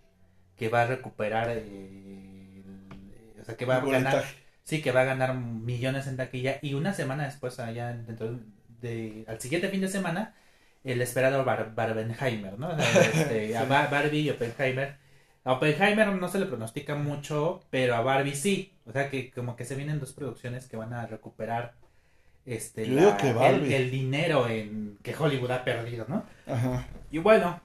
que 0.56 0.68
va 0.68 0.82
a 0.82 0.86
recuperar. 0.86 1.50
eh, 1.50 2.62
el- 2.64 3.40
o 3.40 3.44
sea, 3.44 3.56
que 3.56 3.64
va 3.66 3.76
a 3.76 3.86
ganar. 3.86 4.24
Sí, 4.64 4.82
que 4.82 4.92
va 4.92 5.02
a 5.02 5.04
ganar 5.04 5.34
millones 5.34 6.06
en 6.08 6.16
taquilla. 6.16 6.58
Y 6.62 6.74
una 6.74 6.92
semana 6.94 7.24
después, 7.26 7.58
allá 7.60 7.92
dentro 7.94 8.40
de. 8.80 9.24
Al 9.28 9.40
siguiente 9.40 9.68
fin 9.68 9.80
de 9.80 9.88
semana, 9.88 10.34
el 10.92 11.02
esperado 11.02 11.44
Bar- 11.44 11.74
Barbenheimer, 11.74 12.58
¿no? 12.58 12.70
Este, 12.78 13.56
a 13.56 13.64
Barbie 13.64 14.20
y 14.20 14.30
Oppenheimer. 14.30 14.96
A 15.44 15.52
Oppenheimer 15.54 16.08
no 16.08 16.28
se 16.28 16.38
le 16.40 16.46
pronostica 16.46 16.94
mucho, 16.96 17.62
pero 17.70 17.94
a 17.96 18.00
Barbie 18.02 18.34
sí. 18.34 18.72
O 18.86 18.92
sea 18.92 19.10
que 19.10 19.30
como 19.30 19.56
que 19.56 19.64
se 19.64 19.74
vienen 19.76 20.00
dos 20.00 20.12
producciones 20.12 20.66
que 20.68 20.76
van 20.76 20.92
a 20.94 21.06
recuperar 21.06 21.74
este 22.46 22.86
la- 22.86 23.16
que 23.16 23.28
el, 23.28 23.72
el 23.72 23.90
dinero 23.90 24.48
en 24.48 24.98
que 25.02 25.14
Hollywood 25.16 25.50
ha 25.52 25.64
perdido, 25.64 26.06
¿no? 26.08 26.24
Ajá. 26.46 26.86
Y 27.10 27.18
bueno, 27.18 27.60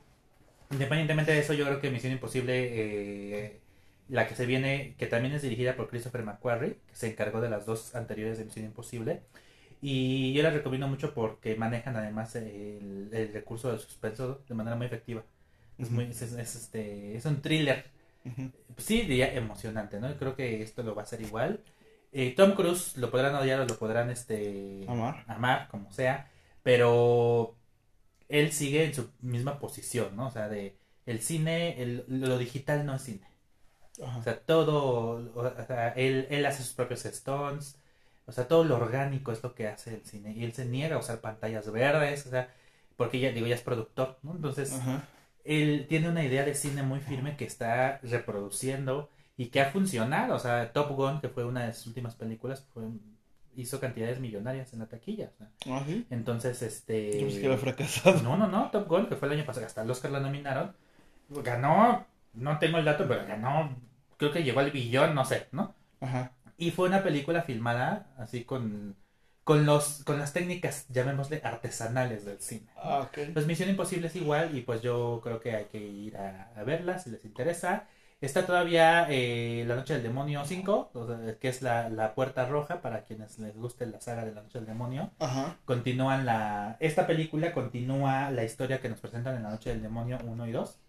independientemente 0.72 1.32
de 1.32 1.40
eso, 1.40 1.54
yo 1.54 1.66
creo 1.66 1.80
que 1.82 1.92
Misión 1.92 2.14
Imposible, 2.14 2.70
eh, 2.72 3.62
la 4.10 4.28
que 4.28 4.36
se 4.36 4.46
viene, 4.46 4.96
que 4.98 5.08
también 5.08 5.34
es 5.36 5.42
dirigida 5.42 5.76
por 5.76 5.90
Christopher 5.90 6.24
McQuarrie, 6.24 6.78
que 6.88 6.96
se 6.96 7.10
encargó 7.12 7.42
de 7.42 7.50
las 7.50 7.66
dos 7.66 7.96
anteriores 7.96 8.38
de 8.38 8.46
Misión 8.46 8.66
Imposible. 8.66 9.22
Y 9.82 10.34
yo 10.34 10.44
la 10.44 10.52
recomiendo 10.52 10.88
mucho 10.88 11.14
porque 11.14 11.56
manejan 11.56 11.96
además 11.96 12.36
el, 12.36 13.10
el 13.14 13.34
recurso 13.34 13.70
del 13.72 13.80
suspenso 13.80 14.44
de 14.48 14.56
manera 14.56 14.76
muy 14.76 14.86
efectiva. 14.88 15.24
Es, 15.80 15.90
muy, 15.92 16.06
es, 16.06 16.22
es- 16.22 16.34
es, 16.34 16.56
este, 16.56 17.16
es 17.18 17.26
un 17.26 17.42
thriller, 17.42 17.86
Ujú. 18.26 18.52
sí 18.78 19.02
diría 19.02 19.34
emocionante, 19.34 20.00
¿no? 20.00 20.16
Creo 20.18 20.36
que 20.36 20.62
esto 20.62 20.84
lo 20.84 20.96
va 20.96 21.02
a 21.04 21.06
hacer 21.06 21.22
igual. 21.22 21.64
Eh, 22.12 22.34
Tom 22.36 22.54
Cruise 22.54 22.98
lo 22.98 23.10
podrán 23.12 23.36
odiar 23.36 23.60
o 23.62 23.66
lo 23.66 23.78
podrán 23.78 24.10
este, 24.10 24.86
Amar. 24.88 25.24
amar, 25.28 25.68
como 25.70 25.92
sea, 25.92 26.30
pero 26.64 27.56
él 28.30 28.52
sigue 28.52 28.86
en 28.86 28.94
su 28.94 29.12
misma 29.22 29.60
posición, 29.60 30.16
¿no? 30.16 30.28
O 30.28 30.32
sea, 30.32 30.50
de 30.50 30.78
el 31.06 31.22
cine, 31.22 31.82
el- 31.82 32.06
lo 32.08 32.38
digital 32.38 32.86
no 32.86 32.96
es 32.96 33.04
cine. 33.04 33.28
O 34.00 34.06
Ajá. 34.06 34.22
sea, 34.24 34.40
todo, 34.46 35.32
o 35.36 35.66
sea, 35.68 35.90
él, 35.90 36.28
él 36.30 36.46
hace 36.46 36.64
sus 36.64 36.74
propios 36.74 37.06
stones, 37.06 37.78
o 38.26 38.32
sea, 38.32 38.48
todo 38.48 38.64
lo 38.64 38.76
orgánico 38.76 39.32
es 39.32 39.44
lo 39.44 39.54
que 39.54 39.68
hace 39.68 39.96
el 39.96 40.06
cine. 40.06 40.34
Y 40.34 40.44
él 40.44 40.54
se 40.54 40.66
niega 40.66 40.96
a 40.96 41.00
usar 41.00 41.22
pantallas 41.22 41.72
verdes, 41.72 42.26
o 42.28 42.30
sea, 42.30 42.50
porque 42.98 43.20
ya, 43.20 43.32
digo, 43.32 43.48
ya 43.48 43.56
es 43.56 43.62
productor, 43.62 44.18
¿no? 44.24 44.32
Entonces, 44.36 44.74
Ajá. 44.74 45.04
él 45.44 45.86
tiene 45.90 46.10
una 46.10 46.24
idea 46.24 46.44
de 46.44 46.56
cine 46.56 46.84
muy 46.84 47.00
firme 47.00 47.36
que 47.36 47.46
está 47.46 48.00
reproduciendo 48.04 49.10
y 49.38 49.48
que 49.48 49.62
ha 49.62 49.72
funcionado. 49.72 50.36
O 50.36 50.40
sea, 50.40 50.72
Top 50.72 50.92
Gun, 50.92 51.20
que 51.22 51.30
fue 51.30 51.46
una 51.46 51.66
de 51.66 51.74
sus 51.74 51.88
últimas 51.88 52.16
películas, 52.16 52.66
fue, 52.74 52.84
hizo 53.56 53.80
cantidades 53.80 54.20
millonarias 54.20 54.74
en 54.74 54.80
la 54.80 54.88
taquilla. 54.88 55.32
Ah. 55.68 55.84
Entonces, 56.10 56.62
este... 56.62 57.14
Yo 57.14 57.26
pensé 57.26 57.42
que 57.42 57.46
era 57.48 57.58
fracasado. 57.58 58.22
No, 58.22 58.38
no, 58.38 58.48
no, 58.48 58.70
Top 58.72 58.88
Gun, 58.88 59.08
que 59.08 59.16
fue 59.16 59.28
el 59.28 59.36
año 59.36 59.46
pasado, 59.46 59.66
hasta 59.66 59.82
el 59.82 59.92
Oscar 59.92 60.12
la 60.12 60.20
nominaron, 60.20 60.74
ganó 61.30 62.06
no 62.34 62.60
tengo 62.60 62.78
el 62.78 62.86
dato, 62.86 63.06
pero 63.08 63.26
ganó, 63.28 63.76
creo 64.18 64.32
que 64.32 64.44
llegó 64.44 64.60
al 64.60 64.72
billón, 64.72 65.16
no 65.16 65.26
sé, 65.26 65.48
¿no? 65.52 65.74
Ajá. 66.00 66.32
Y 66.62 66.70
fue 66.70 66.88
una 66.88 67.02
película 67.02 67.42
filmada 67.42 68.14
así 68.20 68.44
con, 68.44 68.96
con, 69.44 69.66
los, 69.66 70.04
con 70.04 70.20
las 70.20 70.32
técnicas, 70.32 70.86
llamémosle, 70.90 71.42
artesanales 71.44 72.24
del 72.24 72.40
cine. 72.40 72.68
Ah. 72.78 73.10
Pues 73.34 73.48
Misión 73.48 73.68
Imposible 73.70 74.06
es 74.06 74.16
igual 74.16 74.56
y 74.56 74.62
pues 74.62 74.84
yo 74.84 75.22
creo 75.24 75.40
que 75.40 75.56
hay 75.56 75.66
que 75.66 75.80
ir 75.80 76.18
a, 76.18 76.52
a 76.56 76.64
verla 76.64 77.00
si 77.00 77.10
les 77.10 77.26
interesa. 77.26 77.88
Está 78.22 78.46
todavía 78.46 79.08
eh, 79.10 79.66
La 79.68 79.76
Noche 79.76 79.96
del 79.96 80.04
Demonio 80.04 80.46
5, 80.46 80.92
o 80.94 81.08
sea, 81.08 81.40
que 81.40 81.50
es 81.50 81.64
la, 81.64 81.90
la 81.90 82.14
puerta 82.14 82.46
roja 82.46 82.80
para 82.80 83.06
quienes 83.06 83.40
les 83.40 83.58
guste 83.58 83.88
la 83.88 84.00
saga 84.00 84.24
de 84.24 84.32
La 84.32 84.44
Noche 84.44 84.60
del 84.60 84.68
Demonio. 84.68 85.10
Ajá. 85.18 85.58
Continúan 85.66 86.28
la... 86.28 86.78
Esta 86.80 87.08
película 87.08 87.54
continúa 87.54 88.30
la 88.30 88.44
historia 88.44 88.80
que 88.80 88.90
nos 88.90 89.00
presentan 89.00 89.36
en 89.36 89.42
La 89.42 89.50
Noche 89.50 89.72
del 89.72 89.82
Demonio 89.82 90.20
1 90.24 90.48
y 90.48 90.52
2. 90.52 90.80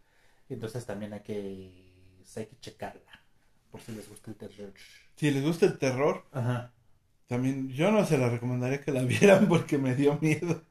Entonces 0.50 0.84
también 0.84 1.14
hay 1.14 1.20
que, 1.20 1.94
pues, 2.18 2.36
hay 2.36 2.44
que 2.44 2.60
checarla, 2.60 3.24
por 3.70 3.80
si 3.80 3.92
les 3.92 4.06
gusta 4.06 4.30
el 4.30 4.36
terror. 4.36 4.74
Si 5.16 5.30
les 5.30 5.42
gusta 5.42 5.66
el 5.66 5.78
terror, 5.78 6.24
Ajá. 6.32 6.72
también 7.26 7.68
yo 7.70 7.90
no 7.92 8.04
se 8.04 8.18
la 8.18 8.28
recomendaría 8.28 8.80
que 8.80 8.92
la 8.92 9.02
vieran 9.04 9.46
porque 9.48 9.78
me 9.78 9.94
dio 9.94 10.18
miedo. 10.20 10.62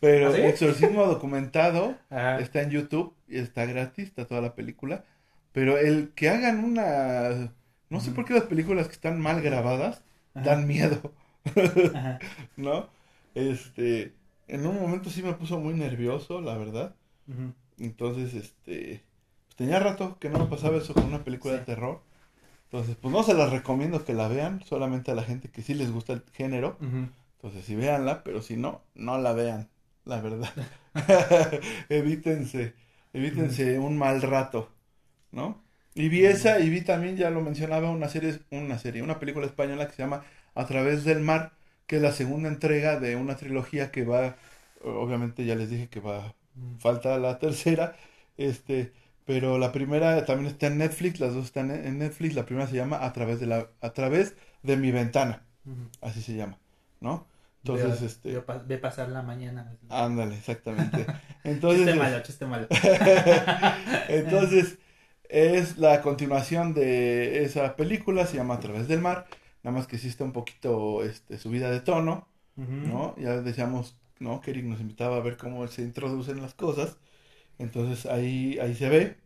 Pero 0.00 0.28
¿Ah, 0.30 0.32
sí? 0.34 0.42
Exorcismo 0.42 1.06
documentado 1.06 1.96
Ajá. 2.10 2.38
está 2.40 2.62
en 2.62 2.70
YouTube 2.70 3.14
y 3.28 3.38
está 3.38 3.64
gratis, 3.66 4.08
está 4.08 4.26
toda 4.26 4.40
la 4.40 4.54
película. 4.54 5.04
Pero 5.52 5.78
el 5.78 6.10
que 6.14 6.28
hagan 6.28 6.64
una... 6.64 7.52
No 7.88 8.00
sé 8.00 8.10
por 8.10 8.24
qué 8.24 8.34
las 8.34 8.42
películas 8.44 8.88
que 8.88 8.94
están 8.94 9.20
mal 9.20 9.40
grabadas 9.40 10.02
Ajá. 10.34 10.44
dan 10.46 10.66
miedo. 10.66 11.12
¿no? 12.56 12.88
Este, 13.34 14.12
en 14.48 14.66
un 14.66 14.80
momento 14.80 15.10
sí 15.10 15.22
me 15.22 15.32
puso 15.34 15.58
muy 15.58 15.74
nervioso, 15.74 16.40
la 16.40 16.56
verdad. 16.56 16.94
Entonces, 17.78 18.34
este, 18.34 19.02
pues 19.46 19.56
tenía 19.56 19.78
rato 19.78 20.18
que 20.18 20.28
no 20.28 20.38
me 20.38 20.46
pasaba 20.46 20.76
eso 20.78 20.94
con 20.94 21.04
una 21.04 21.24
película 21.24 21.54
Sí. 21.54 21.60
de 21.60 21.64
terror. 21.66 22.02
Entonces, 22.70 22.96
pues 23.00 23.12
no 23.12 23.22
se 23.22 23.34
las 23.34 23.50
recomiendo 23.50 24.04
que 24.04 24.12
la 24.12 24.28
vean, 24.28 24.62
solamente 24.64 25.10
a 25.10 25.14
la 25.14 25.22
gente 25.22 25.48
que 25.50 25.62
sí 25.62 25.74
les 25.74 25.90
gusta 25.92 26.12
el 26.12 26.22
género. 26.32 26.76
Entonces, 27.36 27.64
sí 27.64 27.76
véanla, 27.76 28.24
pero 28.24 28.42
si 28.42 28.56
no, 28.56 28.82
no 28.94 29.18
la 29.18 29.32
vean, 29.32 29.68
la 30.04 30.20
verdad. 30.20 30.52
evítense, 31.88 32.74
evítense 33.12 33.78
un 33.78 33.96
mal 33.96 34.20
rato, 34.22 34.70
¿no? 35.30 35.62
Y 35.94 36.08
vi 36.10 36.26
esa 36.26 36.60
y 36.60 36.68
vi 36.68 36.82
también, 36.82 37.16
ya 37.16 37.30
lo 37.30 37.40
mencionaba, 37.40 37.90
una 37.90 38.08
serie, 38.08 38.40
una 38.50 38.78
serie, 38.78 39.02
una 39.02 39.18
película 39.18 39.46
española 39.46 39.86
que 39.86 39.94
se 39.94 40.02
llama 40.02 40.24
A 40.54 40.66
través 40.66 41.04
del 41.04 41.20
mar, 41.20 41.52
que 41.86 41.96
es 41.96 42.02
la 42.02 42.12
segunda 42.12 42.48
entrega 42.48 43.00
de 43.00 43.16
una 43.16 43.36
trilogía 43.36 43.90
que 43.90 44.04
va, 44.04 44.36
obviamente 44.84 45.44
ya 45.46 45.54
les 45.54 45.70
dije 45.70 45.88
que 45.88 46.00
va, 46.00 46.34
falta 46.78 47.16
la 47.18 47.38
tercera, 47.38 47.96
este, 48.36 48.92
pero 49.26 49.58
la 49.58 49.72
primera 49.72 50.24
también 50.24 50.48
está 50.52 50.68
en 50.68 50.78
Netflix, 50.78 51.20
las 51.20 51.34
dos 51.34 51.46
están 51.46 51.70
en 51.70 51.98
Netflix, 51.98 52.34
la 52.34 52.46
primera 52.46 52.68
se 52.68 52.76
llama 52.76 53.04
A 53.04 53.12
través 53.12 53.40
de 53.40 53.46
la, 53.46 53.68
a 53.82 53.90
través 53.92 54.36
de 54.62 54.76
mi 54.78 54.92
ventana, 54.92 55.44
así 56.00 56.22
se 56.22 56.34
llama, 56.36 56.58
¿no? 57.00 57.28
Entonces, 57.64 58.00
Veo- 58.22 58.44
este, 58.44 58.64
ve 58.66 58.78
pasar 58.78 59.08
la 59.10 59.22
mañana. 59.22 59.76
ándale, 59.88 60.36
exactamente. 60.36 61.06
Entonces, 61.44 61.86
chiste 61.86 61.94
malo, 61.98 62.22
chiste 62.22 62.46
malo. 62.46 62.68
entonces, 64.08 64.78
es 65.28 65.78
la 65.78 66.02
continuación 66.02 66.74
de 66.74 67.44
esa 67.44 67.76
película, 67.76 68.26
se 68.26 68.36
llama 68.36 68.54
A 68.54 68.60
través 68.60 68.88
del 68.88 69.00
mar, 69.00 69.26
nada 69.62 69.76
más 69.76 69.86
que 69.86 69.98
sí 69.98 70.08
está 70.08 70.24
un 70.24 70.32
poquito 70.32 71.02
este, 71.04 71.38
subida 71.38 71.70
de 71.70 71.80
tono. 71.80 72.28
¿no? 72.56 73.14
Ya 73.18 73.40
decíamos, 73.42 73.98
¿no? 74.18 74.40
Que 74.40 74.50
Eric 74.52 74.64
nos 74.64 74.80
invitaba 74.80 75.16
a 75.16 75.20
ver 75.20 75.36
cómo 75.36 75.66
se 75.68 75.82
introducen 75.82 76.40
las 76.40 76.54
cosas, 76.54 76.96
entonces 77.58 78.06
ahí, 78.06 78.58
ahí 78.60 78.74
se 78.74 78.88
ve, 78.88 79.16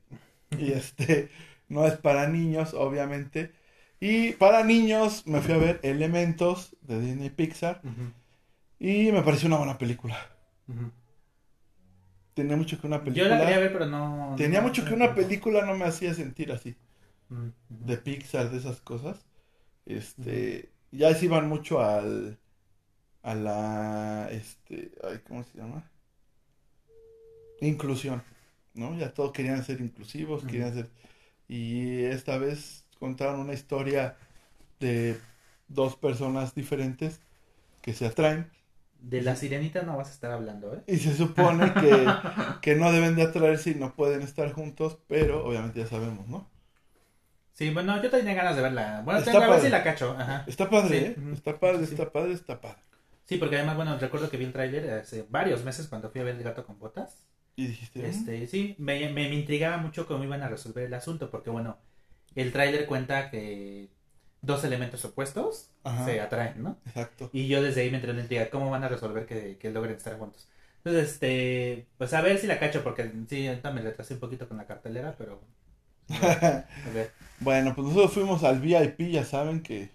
y 0.58 0.72
este, 0.72 1.30
no 1.68 1.86
es 1.86 1.94
para 1.98 2.28
niños, 2.28 2.74
obviamente, 2.74 3.52
y 4.00 4.32
para 4.34 4.64
niños 4.64 5.26
me 5.26 5.40
fui 5.40 5.54
a 5.54 5.58
ver 5.58 5.80
Elementos 5.82 6.76
de 6.82 7.00
Disney 7.00 7.30
Pixar, 7.30 7.82
y 8.80 9.12
me 9.12 9.22
pareció 9.22 9.48
una 9.48 9.58
buena 9.58 9.78
película. 9.78 10.16
Tenía 12.34 12.56
mucho 12.56 12.80
que 12.80 12.86
una 12.86 12.98
Yo 12.98 13.04
película... 13.04 13.28
la 13.36 13.40
quería 13.40 13.58
ver, 13.58 13.72
pero 13.72 13.86
no. 13.86 14.36
Tenía 14.36 14.60
no- 14.60 14.68
mucho 14.68 14.84
que 14.84 14.94
una 14.94 15.14
película 15.14 15.64
no 15.66 15.74
me 15.76 15.84
hacía 15.84 16.14
sentir 16.14 16.52
así, 16.52 16.76
de 17.68 17.96
Pixar, 17.96 18.50
de 18.50 18.58
esas 18.58 18.80
cosas. 18.80 19.24
Este, 19.86 20.70
ya 20.92 21.14
se 21.14 21.26
iban 21.26 21.48
mucho 21.48 21.80
al, 21.80 22.38
a 23.22 23.34
la, 23.34 24.28
este, 24.32 24.92
ay, 25.04 25.20
¿cómo 25.26 25.44
se 25.44 25.58
llama? 25.58 25.90
Inclusión, 27.60 28.22
¿no? 28.74 28.96
Ya 28.98 29.12
todos 29.14 29.32
querían 29.32 29.64
ser 29.64 29.80
inclusivos, 29.80 30.44
querían 30.44 30.74
ser, 30.74 30.90
y 31.48 32.04
esta 32.04 32.38
vez 32.38 32.84
contaron 32.98 33.40
una 33.40 33.54
historia 33.54 34.16
de 34.80 35.20
dos 35.68 35.96
personas 35.96 36.54
diferentes 36.54 37.20
que 37.82 37.94
se 37.94 38.06
atraen 38.06 38.50
De 39.00 39.20
la 39.20 39.34
sirenita 39.34 39.82
no 39.82 39.96
vas 39.96 40.08
a 40.08 40.12
estar 40.12 40.30
hablando, 40.30 40.74
¿eh? 40.74 40.84
y 40.86 40.98
se 40.98 41.14
supone 41.16 41.72
que, 41.74 42.06
que 42.60 42.74
no 42.76 42.92
deben 42.92 43.16
de 43.16 43.22
atraerse 43.22 43.70
y 43.70 43.74
no 43.74 43.94
pueden 43.94 44.22
estar 44.22 44.52
juntos, 44.52 44.98
pero 45.08 45.44
obviamente 45.46 45.80
ya 45.80 45.86
sabemos, 45.86 46.28
¿no? 46.28 46.50
Sí, 47.52 47.70
bueno, 47.70 48.02
yo 48.02 48.10
tenía 48.10 48.34
ganas 48.34 48.56
de 48.56 48.62
verla. 48.62 49.02
Bueno, 49.04 49.20
Está 49.20 49.30
tengo 49.30 49.38
a 49.38 49.40
ver 49.40 49.48
padre. 49.48 49.60
si 49.60 49.68
la 49.68 49.82
cacho. 49.84 50.16
Ajá. 50.18 50.52
Está 50.52 50.68
padre, 50.70 50.98
Sí, 50.98 51.06
¿eh? 51.06 51.16
Está 51.32 51.58
padre, 51.58 51.84
Sí. 51.84 51.84
está 51.86 52.12
padre, 52.12 52.32
está 52.34 52.60
padre. 52.60 52.82
Sí, 53.24 53.38
porque 53.38 53.56
además, 53.56 53.76
bueno, 53.76 53.98
recuerdo 53.98 54.28
que 54.30 54.36
vi 54.36 54.44
el 54.44 54.52
tráiler 54.52 54.90
hace 54.92 55.22
varios 55.30 55.64
meses 55.64 55.88
cuando 55.88 56.10
fui 56.10 56.20
a 56.20 56.24
ver 56.24 56.36
El 56.36 56.42
gato 56.42 56.64
con 56.66 56.78
botas. 56.78 57.24
Y 57.56 57.66
dijiste, 57.68 58.02
"Mm, 58.02 58.24
Este, 58.24 58.46
sí, 58.46 58.74
me, 58.78 58.98
me, 59.10 59.28
me 59.28 59.34
intrigaba 59.34 59.76
mucho 59.78 60.06
cómo 60.06 60.24
iban 60.24 60.42
a 60.42 60.48
resolver 60.48 60.84
el 60.86 60.94
asunto, 60.94 61.30
porque 61.30 61.50
bueno, 61.50 61.78
el 62.34 62.52
tráiler 62.52 62.86
cuenta 62.86 63.30
que 63.30 63.90
dos 64.42 64.64
elementos 64.64 65.04
opuestos 65.04 65.70
Ajá. 65.84 66.04
se 66.04 66.20
atraen, 66.20 66.62
¿no? 66.62 66.78
exacto. 66.86 67.30
Y 67.32 67.48
yo 67.48 67.62
desde 67.62 67.82
ahí 67.82 67.90
me 67.90 67.96
entré 67.98 68.10
en 68.12 68.16
la 68.18 68.22
intriga, 68.24 68.50
¿cómo 68.50 68.70
van 68.70 68.84
a 68.84 68.88
resolver 68.88 69.26
que, 69.26 69.58
que 69.58 69.70
logren 69.70 69.96
estar 69.96 70.18
juntos? 70.18 70.48
Entonces, 70.78 71.12
este, 71.12 71.86
pues 71.98 72.12
a 72.14 72.22
ver 72.22 72.38
si 72.38 72.46
la 72.46 72.58
cacho, 72.58 72.82
porque 72.82 73.10
sí, 73.28 73.46
ahorita 73.48 73.70
me 73.72 73.82
retrasé 73.82 74.14
un 74.14 74.20
poquito 74.20 74.48
con 74.48 74.56
la 74.56 74.66
cartelera, 74.66 75.14
pero... 75.18 75.40
A 76.84 76.90
ver, 76.90 77.14
bueno, 77.40 77.74
pues 77.74 77.88
nosotros 77.88 78.12
fuimos 78.12 78.44
al 78.44 78.60
VIP, 78.60 79.10
ya 79.10 79.24
saben 79.24 79.62
que 79.62 79.90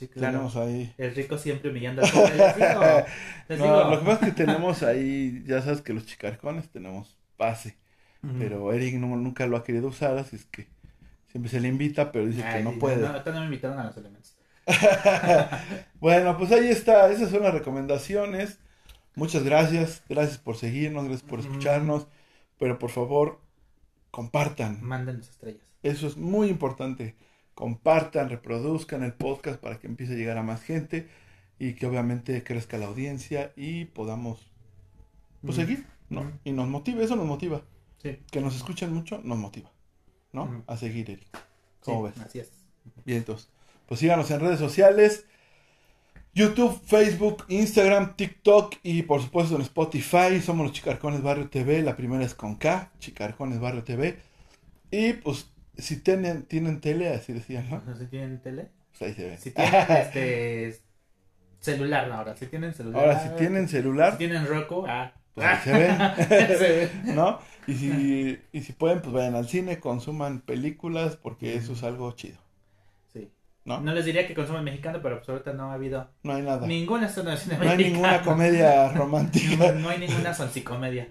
sí, 0.00 0.08
claro. 0.08 0.50
ahí. 0.56 0.92
El 0.98 1.14
rico 1.14 1.38
siempre 1.38 1.70
humillando 1.70 2.02
al 2.02 2.10
pobre, 2.10 2.36
les 2.36 2.56
digo, 2.56 2.80
les 3.48 3.58
No, 3.58 3.64
digo. 3.64 3.90
lo 3.90 3.98
que 4.00 4.04
pasa 4.06 4.26
es 4.26 4.34
que 4.34 4.44
tenemos 4.44 4.82
ahí, 4.82 5.44
ya 5.46 5.62
sabes 5.62 5.80
que 5.82 5.92
los 5.92 6.06
chicarcones 6.06 6.68
tenemos 6.70 7.18
pase, 7.36 7.76
pero 8.38 8.72
Eric 8.72 8.96
no- 8.96 9.16
nunca 9.16 9.46
lo 9.46 9.56
ha 9.56 9.64
querido 9.64 9.88
usar, 9.88 10.18
así 10.18 10.36
es 10.36 10.44
que 10.46 10.68
siempre 11.28 11.50
se 11.50 11.60
le 11.60 11.68
invita, 11.68 12.10
pero 12.12 12.26
dice 12.26 12.42
que 12.42 12.62
no 12.62 12.72
puede. 12.78 12.96
No, 13.06 13.12
no 13.12 13.40
me 13.40 13.44
invitaron 13.46 13.78
a 13.78 13.84
los 13.84 13.96
elementos. 13.96 14.36
Bueno, 16.00 16.36
pues 16.38 16.50
ahí 16.52 16.68
está, 16.68 17.10
esas 17.10 17.30
son 17.30 17.42
las 17.42 17.52
recomendaciones. 17.54 18.58
Muchas 19.14 19.42
gracias, 19.42 20.02
gracias 20.08 20.38
por 20.38 20.56
seguirnos, 20.56 21.04
gracias 21.04 21.28
por 21.28 21.40
escucharnos, 21.40 22.06
pero 22.58 22.78
por 22.78 22.90
favor, 22.90 23.40
compartan. 24.10 24.78
Manden 24.82 25.18
sus 25.18 25.30
estrellas. 25.30 25.62
Eso 25.82 26.06
es 26.06 26.16
muy 26.16 26.48
importante. 26.48 27.16
Compartan, 27.60 28.30
reproduzcan 28.30 29.02
el 29.02 29.12
podcast 29.12 29.60
para 29.60 29.78
que 29.78 29.86
empiece 29.86 30.14
a 30.14 30.16
llegar 30.16 30.38
a 30.38 30.42
más 30.42 30.62
gente 30.62 31.10
y 31.58 31.74
que 31.74 31.84
obviamente 31.84 32.42
crezca 32.42 32.78
la 32.78 32.86
audiencia 32.86 33.52
y 33.54 33.84
podamos 33.84 34.50
pues, 35.42 35.56
seguir, 35.56 35.84
¿no? 36.08 36.32
Y 36.42 36.52
nos 36.52 36.68
motive, 36.68 37.04
eso 37.04 37.16
nos 37.16 37.26
motiva. 37.26 37.60
Sí. 37.98 38.18
Que 38.30 38.40
nos 38.40 38.56
escuchen 38.56 38.94
mucho 38.94 39.20
nos 39.24 39.36
motiva, 39.36 39.70
¿no? 40.32 40.64
A 40.66 40.78
seguir, 40.78 41.10
Eric. 41.10 41.28
¿Cómo 41.84 42.08
Sí, 42.08 42.14
ves? 42.14 42.26
Así 42.26 42.38
es. 42.38 42.50
Bien, 43.04 43.18
entonces, 43.18 43.50
pues 43.84 44.00
síganos 44.00 44.30
en 44.30 44.40
redes 44.40 44.58
sociales. 44.58 45.26
YouTube, 46.32 46.80
Facebook, 46.86 47.44
Instagram, 47.48 48.16
TikTok 48.16 48.76
y 48.82 49.02
por 49.02 49.20
supuesto 49.20 49.56
en 49.56 49.60
Spotify. 49.60 50.40
Somos 50.42 50.68
los 50.68 50.74
Chicarcones 50.74 51.22
Barrio 51.22 51.50
TV. 51.50 51.82
La 51.82 51.94
primera 51.94 52.24
es 52.24 52.34
con 52.34 52.54
K, 52.54 52.90
Chicarcones 53.00 53.60
Barrio 53.60 53.84
TV. 53.84 54.18
Y 54.90 55.12
pues 55.12 55.49
si 55.80 55.96
tienen, 56.00 56.44
tienen 56.44 56.80
tele, 56.80 57.08
así 57.14 57.32
decían, 57.32 57.68
¿no? 57.70 57.80
No 57.86 57.96
si 57.96 58.06
tienen 58.06 58.40
tele. 58.40 58.70
Pues 58.98 59.02
ahí 59.10 59.14
se 59.14 59.26
ve. 59.30 59.36
Si 59.38 59.50
tienen 59.52 59.74
este 59.90 60.80
celular, 61.60 62.08
no, 62.08 62.14
ahora 62.14 62.36
si 62.36 62.46
tienen 62.46 62.72
celular. 62.74 63.00
Ahora, 63.02 63.20
si 63.22 63.28
tienen 63.36 63.68
Si 63.68 63.76
celular, 63.76 64.16
tienen 64.18 64.46
Roku, 64.46 64.84
ah. 64.88 65.12
pues 65.34 65.46
ahí 65.46 65.58
se 65.62 65.72
ven, 65.72 65.98
Se 66.28 66.56
ve. 66.56 66.90
¿no? 67.14 67.38
Y 67.66 67.74
si, 67.74 68.38
y 68.52 68.60
si 68.62 68.72
pueden, 68.72 69.00
pues 69.00 69.12
vayan 69.12 69.34
al 69.34 69.46
cine, 69.48 69.78
consuman 69.78 70.40
películas, 70.40 71.16
porque 71.16 71.54
eso 71.54 71.74
es 71.74 71.82
algo 71.84 72.10
chido, 72.12 72.38
Sí. 73.12 73.30
¿no? 73.64 73.80
No 73.80 73.92
les 73.92 74.06
diría 74.06 74.26
que 74.26 74.34
consumen 74.34 74.64
mexicano, 74.64 75.00
pero 75.02 75.18
pues 75.18 75.28
ahorita 75.28 75.52
no 75.52 75.70
ha 75.70 75.74
habido 75.74 76.10
No 76.22 76.32
hay 76.34 76.42
nada. 76.42 76.66
ninguna 76.66 77.06
estreno 77.06 77.30
de 77.30 77.36
cine 77.36 77.56
No 77.58 77.62
hay 77.62 77.76
mexicano. 77.76 77.92
ninguna 77.94 78.22
comedia 78.22 78.88
romántica. 78.92 79.72
No 79.72 79.88
hay 79.90 79.98
ninguna 79.98 80.32
sonsicomedia. 80.34 81.08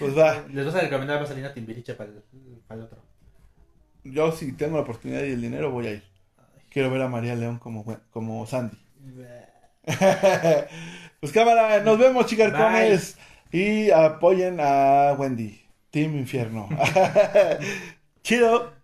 Pues 0.00 0.18
va. 0.18 0.44
Les 0.52 0.66
vas 0.66 0.74
a 0.74 0.80
recomendar 0.80 1.20
Vaselina 1.20 1.54
Timbiriche 1.54 1.94
para 1.94 2.10
el, 2.10 2.22
para 2.66 2.80
el 2.80 2.86
otro. 2.86 3.05
Yo 4.12 4.32
si 4.32 4.52
tengo 4.52 4.76
la 4.76 4.82
oportunidad 4.82 5.22
y 5.24 5.32
el 5.32 5.40
dinero 5.40 5.70
voy 5.70 5.86
a 5.86 5.92
ir. 5.92 6.02
Quiero 6.70 6.90
ver 6.90 7.02
a 7.02 7.08
María 7.08 7.34
León 7.34 7.58
como, 7.58 7.84
como 8.10 8.46
Sandy. 8.46 8.76
pues 11.20 11.32
cámara, 11.32 11.80
nos 11.80 11.98
vemos 11.98 12.26
chicarcones 12.26 13.16
y 13.50 13.90
apoyen 13.90 14.58
a 14.60 15.14
Wendy. 15.18 15.62
Team 15.90 16.16
Infierno. 16.16 16.68
Chido. 18.22 18.75